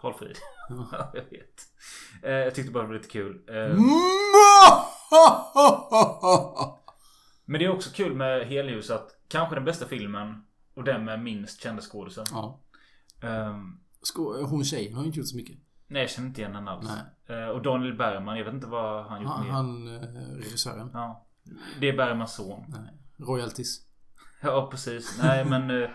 [0.00, 0.36] Paul Frid.
[0.68, 1.62] Ja, jag vet.
[2.22, 3.42] Eh, jag tyckte bara det var lite kul.
[3.48, 3.78] Eh, Mm.
[7.44, 11.22] men det är också kul med Helljus att kanske den bästa filmen och den med
[11.22, 12.26] minst kända skådisar.
[12.30, 12.60] Ja.
[14.02, 15.56] Sko- hon tjejen har inte gjort så mycket.
[15.86, 16.90] nej, jag känner inte igen henne alls.
[17.28, 19.52] Eh, och Daniel Bergman, jag vet inte vad han gjort Han, mer.
[19.52, 20.90] han eh, regissören.
[20.92, 21.26] Ja.
[21.80, 22.64] Det är Bergmans son.
[22.68, 22.98] Nej.
[23.28, 23.80] Royalties.
[24.44, 25.18] Ja, precis.
[25.22, 25.70] Nej, men...
[25.82, 25.90] eh,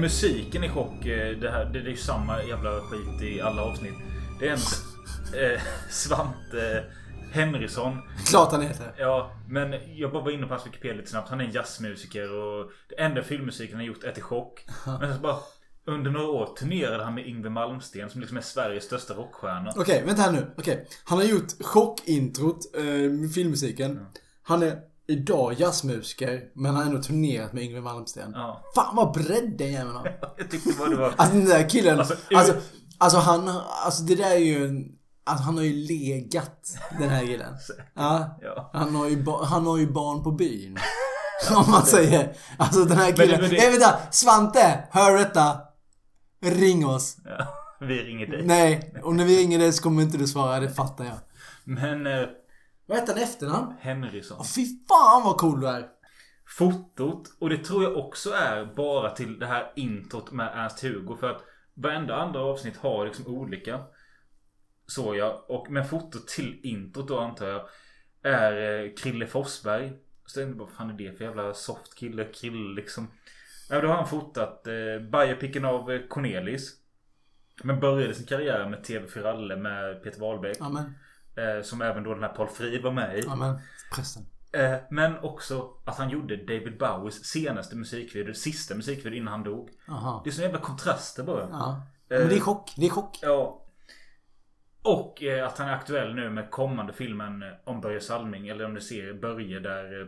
[0.00, 1.04] Musiken i chock,
[1.40, 3.94] det, här, det, är ju samma jävla skit i alla avsnitt.
[4.38, 4.58] Det är en
[5.52, 5.60] eh,
[5.90, 6.84] Svante
[7.32, 8.02] Henrysson.
[8.26, 8.94] Klart han heter.
[8.98, 11.28] Ja, men jag bara var inne på hans Wikipedia lite snabbt.
[11.28, 14.64] Han är en jazzmusiker och det enda filmmusiken han gjort är till chock.
[15.00, 15.36] Men så bara
[15.84, 19.72] under några år turnerade han med Yngwie Malmsteen som liksom är Sveriges största rockstjärna.
[19.76, 20.54] Okej, vänta här nu.
[20.58, 20.86] Okej.
[21.04, 24.06] Han har gjort chockintrot, eh, filmmusiken.
[24.42, 24.78] Han är
[25.10, 28.32] idag jazzmusiker, men han har ändå turnerat med Yngwie Malmsteen.
[28.34, 28.62] Ja.
[28.74, 30.18] Fan vad bredd den jäveln har.
[30.38, 31.14] Jag tyckte bara det var...
[31.16, 31.98] Alltså den där killen.
[31.98, 32.60] Alltså, Alltså, ur-
[32.98, 33.48] alltså, han,
[33.84, 34.84] alltså det där är ju en...
[35.24, 37.54] Alltså han har ju legat, den här killen.
[37.94, 38.38] Ja.
[38.42, 38.70] Ja.
[38.72, 40.78] Han, har ju han har ju barn på byn.
[41.56, 42.32] Om man säger.
[42.58, 43.30] Alltså den här Men killen.
[43.30, 43.98] det- men det- Nej vänta!
[44.10, 44.84] Svante!
[44.90, 45.60] Hör detta!
[46.42, 47.16] Ring oss.
[47.24, 47.46] Ja,
[47.86, 48.42] vi ringer dig.
[48.46, 51.14] Nej, och när vi ringer dig så kommer inte du svara, det fattar jag.
[51.64, 52.06] Men...
[52.90, 53.74] Vad heter han efternamn?
[53.80, 54.36] Henrysson.
[54.40, 55.88] Åh, fy fan vad cool du är.
[56.46, 61.16] Fotot, och det tror jag också är bara till det här introt med Ernst-Hugo.
[61.16, 61.44] För att
[61.74, 63.80] varenda andra avsnitt har liksom olika.
[64.86, 65.50] Såg jag.
[65.50, 67.68] Och med fotot till introt då antar jag.
[68.22, 69.92] Är eh, Krille Forsberg.
[70.26, 72.24] Så jag tänkte bara, vad fan är det för jävla soft kille?
[72.24, 73.10] Krille liksom.
[73.68, 76.72] Ja, då har han fotat eh, biopicken av eh, Cornelis.
[77.62, 80.60] Men började sin karriär med TV4 Ralle med Peter Wahlbeck.
[80.60, 80.94] Amen.
[81.36, 83.26] Eh, som även då den här Paul Frid var med i.
[83.26, 83.58] Amen.
[83.94, 84.26] Prästen.
[84.52, 88.34] Eh, men också att han gjorde David Bowies senaste musikvideo.
[88.34, 89.70] Sista musikvideo innan han dog.
[89.88, 90.20] Aha.
[90.24, 91.48] Det är så jävla kontraster bara.
[91.50, 91.82] Ja.
[92.08, 92.74] Men det är chock.
[92.76, 93.18] Det är chock.
[93.22, 93.66] Ja.
[94.82, 98.48] Och eh, att han är aktuell nu med kommande filmen eh, om Börje Salming.
[98.48, 100.06] Eller om du ser Börje där eh,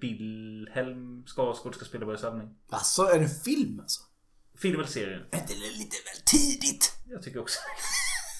[0.00, 2.56] Wilhelm Skarsgård ska spela Börje Salming.
[2.70, 4.02] Alltså, är det en film alltså?
[4.56, 5.16] Film eller serie?
[5.16, 6.92] Är inte det lite väl tidigt?
[7.06, 7.58] Jag tycker också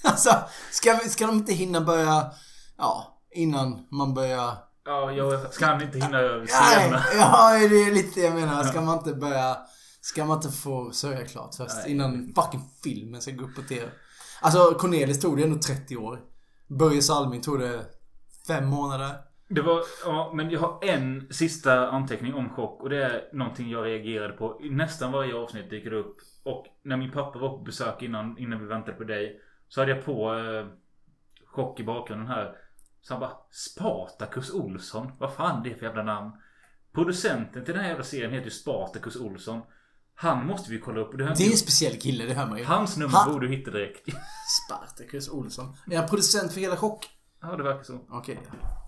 [0.10, 0.30] Alltså,
[0.70, 2.30] ska, vi, ska de inte hinna börja...
[2.78, 4.54] Ja, innan man börjar...
[4.84, 7.00] Ja, jag ska han inte hinna Nej, sena.
[7.16, 8.64] ja, det är lite det jag menar.
[8.64, 9.56] Ska man inte börja...
[10.00, 11.76] Ska man inte få sörja klart först?
[11.76, 11.92] Nej.
[11.92, 13.86] Innan fucking filmen ska gå upp på TV.
[14.40, 16.20] Alltså, Cornelis tog det ändå 30 år.
[16.66, 17.80] Börje Salming tog det
[18.46, 19.10] fem månader.
[19.48, 23.70] Det var, ja, men jag har en sista anteckning om chock och det är någonting
[23.70, 24.60] jag reagerade på.
[24.62, 26.16] I nästan varje avsnitt dyker det upp.
[26.44, 29.40] Och när min pappa var på besök innan, innan vi väntade på dig.
[29.68, 30.66] Så hade jag på eh,
[31.46, 32.52] chock i bakgrunden här.
[33.00, 35.12] Så han bara Spartacus Olsson.
[35.18, 36.32] Vad fan det är för jävla namn?
[36.94, 39.60] Producenten till den här jävla serien heter ju Spartacus Olsson.
[40.14, 41.18] Han måste vi kolla upp.
[41.18, 42.64] Det, Det är en speciell kille, det hör man ju.
[42.64, 44.08] Hans nummer Han- borde du hitta direkt.
[44.66, 45.76] Spartacus Olsson.
[45.90, 47.06] Är han producent för hela Chock?
[47.42, 48.00] Ja, det verkar så.
[48.10, 48.38] Okej.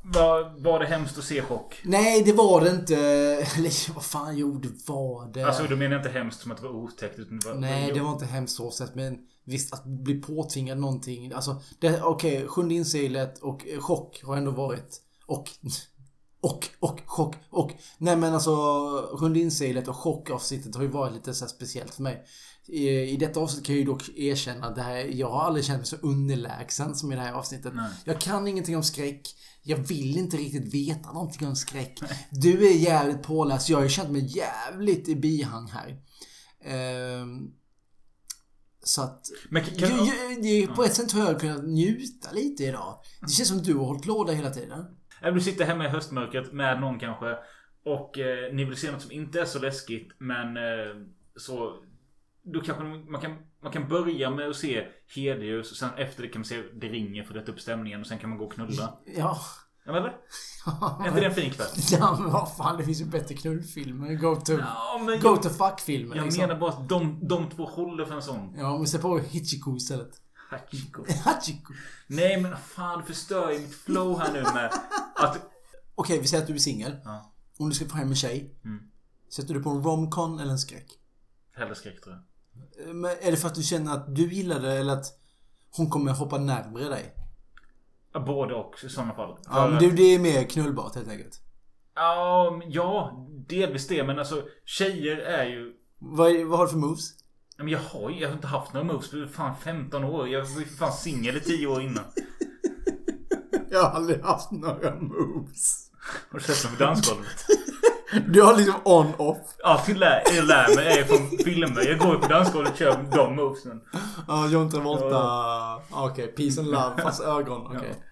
[0.04, 1.80] Var, var det hemskt att se chock?
[1.84, 2.96] Nej, det var det inte.
[3.56, 5.42] Eller vad fan, jo det var det.
[5.42, 7.18] Alltså, då menar inte hemskt som att det var otäckt.
[7.18, 8.94] Utan det var, Nej, det var inte hemskt så sett.
[8.94, 9.18] Men
[9.48, 11.32] visst, att bli påtvingad någonting.
[11.32, 11.62] Alltså,
[12.02, 15.00] okej, Sjunde inseglet och eh, chock har ändå varit.
[15.26, 15.50] Och,
[16.40, 17.72] och, och, chock, och.
[17.98, 18.56] Nej men alltså,
[19.18, 22.24] Sjunde inseglet och chockavsnittet har ju varit lite så speciellt för mig.
[22.66, 25.64] I, I detta avsnitt kan jag ju dock erkänna att det här, jag har aldrig
[25.64, 27.72] känt mig så underlägsen som i det här avsnittet.
[27.74, 27.90] Nej.
[28.04, 29.34] Jag kan ingenting om skräck.
[29.62, 32.00] Jag vill inte riktigt veta någonting om skräck.
[32.30, 33.68] Du är jävligt påläst.
[33.68, 35.96] Jag har ju känt mig jävligt i bihang här.
[36.64, 37.50] Ehm,
[38.88, 39.20] så att...
[39.50, 43.00] Men kan- ju, ju, är på ett sätt har jag kunnat njuta lite idag.
[43.20, 44.84] Det känns som du har hållit låda hela tiden.
[45.34, 47.36] Du sitter hemma i höstmörkret med någon kanske.
[47.84, 50.12] Och eh, ni vill se något som inte är så läskigt.
[50.18, 51.06] Men eh,
[51.36, 51.82] så...
[52.42, 54.86] Då kanske man kan, man kan börja med att se
[55.16, 55.70] Hedljus.
[55.70, 58.00] Och sen efter det kan man se Det ringer för att upp stämningen.
[58.00, 58.98] Och sen kan man gå och knulla.
[59.16, 59.38] Ja.
[59.88, 60.16] Ja, eller?
[61.00, 61.66] Är inte det en fin kväll?
[61.90, 64.14] Ja men vad fan, det finns ju bättre knullfilmer.
[64.14, 64.52] Go to...
[64.52, 66.40] Ja, men go jag- to fuck-filmer Jag liksom.
[66.42, 68.54] menar bara att de, de två håller för en sån.
[68.58, 70.10] Ja, men se på Hichiko istället.
[70.50, 71.04] Hachiko.
[71.24, 71.72] Hachiko.
[72.06, 74.72] Nej men fan du förstör ju mitt flow här nu med
[75.16, 75.38] att...
[75.94, 76.96] Okej, vi säger att du är singel.
[77.04, 77.32] Ja.
[77.58, 78.54] Om du ska få hem en tjej.
[78.64, 78.78] Mm.
[79.30, 80.86] Sätter du på en romcon eller en skräck?
[81.56, 82.88] Hellre skräck tror jag.
[82.88, 85.06] Eh, Men är det för att du känner att du gillar det eller att
[85.76, 87.14] hon kommer hoppa närmare dig?
[88.18, 89.36] Ja, Både och i sådana fall.
[89.44, 91.40] Ja, För men det är mer knullbart helt enkelt.
[91.94, 94.04] Ja, ja, delvis det.
[94.04, 95.72] Men alltså tjejer är ju...
[95.98, 97.10] Vad, vad har du för moves?
[97.56, 100.28] Ja, Men jag har ju jag har inte haft några moves för fan 15 år.
[100.28, 102.04] Jag var ju fan singel i 10 år innan.
[103.70, 105.90] Jag har aldrig haft några moves.
[106.30, 107.46] Har du sett dem på dansgolvet?
[108.28, 109.38] Du har liksom on-off.
[109.58, 111.88] Jag lär, jag lär mig är från filmer.
[111.88, 113.80] Jag går ju på dansgolvet och kör de movesen.
[114.28, 115.08] Ja, John Travolta.
[115.10, 115.82] Ja.
[115.90, 117.66] Okej, peace and love fast ögon.
[117.66, 118.07] Okej.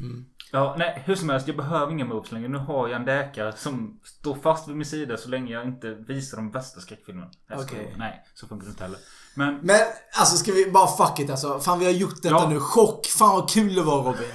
[0.00, 0.24] Mm.
[0.52, 1.46] Ja, nej, hur som helst.
[1.48, 2.48] Jag behöver inga moves längre.
[2.48, 5.90] Nu har jag en läkare som står fast vid min sida så länge jag inte
[5.94, 7.30] visar de värsta skräckfilmerna.
[7.54, 7.94] Okej.
[7.98, 8.98] Nej, så funkar det inte heller.
[9.34, 9.54] Men...
[9.62, 9.80] Men
[10.18, 11.58] alltså ska vi bara fuck it alltså.
[11.60, 12.48] Fan vi har gjort detta Ja.
[12.48, 12.60] nu.
[12.60, 13.06] Chock.
[13.06, 14.28] Fan vad kul det var Robin.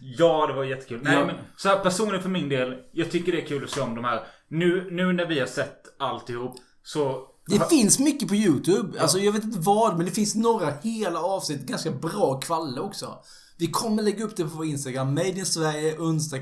[0.00, 1.00] Ja, det var jättekul.
[1.02, 1.26] Nej, Ja.
[1.26, 2.74] men så här personligen för min del.
[2.92, 5.46] Jag tycker det är kul att se om de här Nu, nu när vi har
[5.46, 7.28] sett alltihop så...
[7.46, 9.00] Det finns mycket på YouTube.
[9.00, 11.66] Alltså jag vet inte vad, men det finns några hela avsnitt.
[11.66, 13.18] Ganska bra kvalle också.
[13.58, 15.14] Vi kommer lägga upp det på vår Instagram.
[15.14, 15.94] Made in Sverige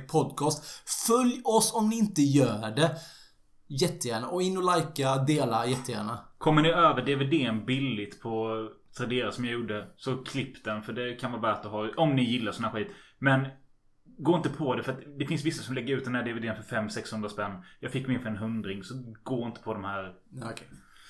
[0.08, 0.64] podcast.
[1.06, 2.96] Följ oss om ni inte gör det.
[3.68, 4.28] Jättegärna.
[4.28, 6.18] Och in och likea, dela jättegärna.
[6.38, 11.14] Kommer ni över DVDn billigt på Tradera som jag gjorde Så klipp den för det
[11.14, 13.46] kan vara värt att ha Om ni gillar sån här skit Men
[14.18, 16.62] Gå inte på det för att det finns vissa som lägger ut den här DVDn
[16.62, 20.14] för 500-600 spänn Jag fick min för en hundring så gå inte på de här
[20.42, 20.66] okej.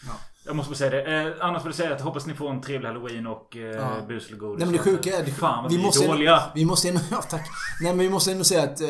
[0.06, 0.14] Ja.
[0.44, 1.22] Jag måste bara säga det.
[1.22, 3.62] Eh, annars vill jag säga att jag hoppas ni får en trevlig halloween och eh,
[3.62, 4.00] Ja.
[4.08, 4.30] godis.
[4.30, 5.24] Nej men det sjuka är...
[5.24, 6.42] Det, Fan vad vi, måste är dåliga.
[6.54, 7.00] Vi måste ändå...
[7.10, 7.48] Ja, tack.
[7.80, 8.88] Nej men vi måste ändå säga att eh,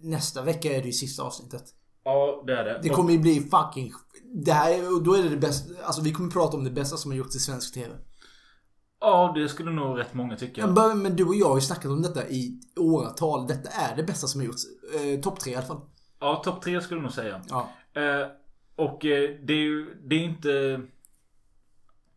[0.00, 1.62] nästa vecka är det ju sista avsnittet.
[2.04, 2.80] Ja, det är det.
[2.82, 3.92] Det kommer ju bli fucking...
[4.44, 5.74] Det här då är det det bästa...
[5.84, 7.94] Alltså vi kommer prata om det bästa som har gjorts i svensk TV.
[9.00, 10.66] Ja, det skulle nog rätt många tycka.
[10.66, 13.46] Men, men du och jag har ju snackat om detta i åratal.
[13.46, 14.62] Detta är det bästa som har gjorts.
[14.94, 15.80] Eh, Topp tre i alla fall.
[16.20, 17.40] Ja, topp tre skulle jag nog säga.
[17.48, 17.68] Ja.
[17.94, 18.26] Eh,
[18.82, 19.94] och eh, det är ju...
[20.08, 20.80] Det är inte...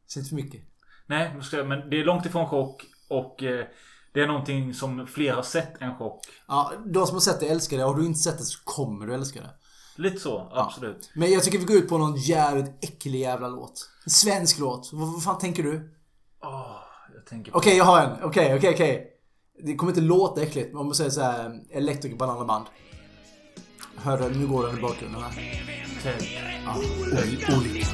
[0.08, 0.62] Säg inte för mycket.
[1.06, 1.36] Nej,
[1.66, 2.86] men det är långt ifrån chock.
[3.10, 3.66] Och eh,
[4.14, 6.20] det är någonting som fler har sett en chock.
[6.48, 7.84] Ja, de som har sett det älskar det.
[7.84, 9.50] Har du inte sett det så kommer du älska det.
[9.98, 11.12] Lite så, absolut.
[11.16, 13.90] Men jag tycker vi går ut på någon jävligt äcklig jävla låt.
[14.06, 14.90] En svensk låt.
[14.94, 15.96] Vad, vad fan tänker du?
[16.44, 16.78] Åh,
[17.16, 17.58] jag tänker på...
[17.58, 18.24] Okej, jag har en.
[18.24, 19.12] Okej, okej, okej.
[19.64, 22.66] Det kommer inte låta äckligt, men om man säger så här Electric Banana Band.
[23.96, 24.40] Hör du?
[24.40, 25.32] Nu går den i bakgrunden här.
[26.66, 27.88] Ja, ol- olycka.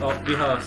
[0.00, 0.64] Ja, vi hörs.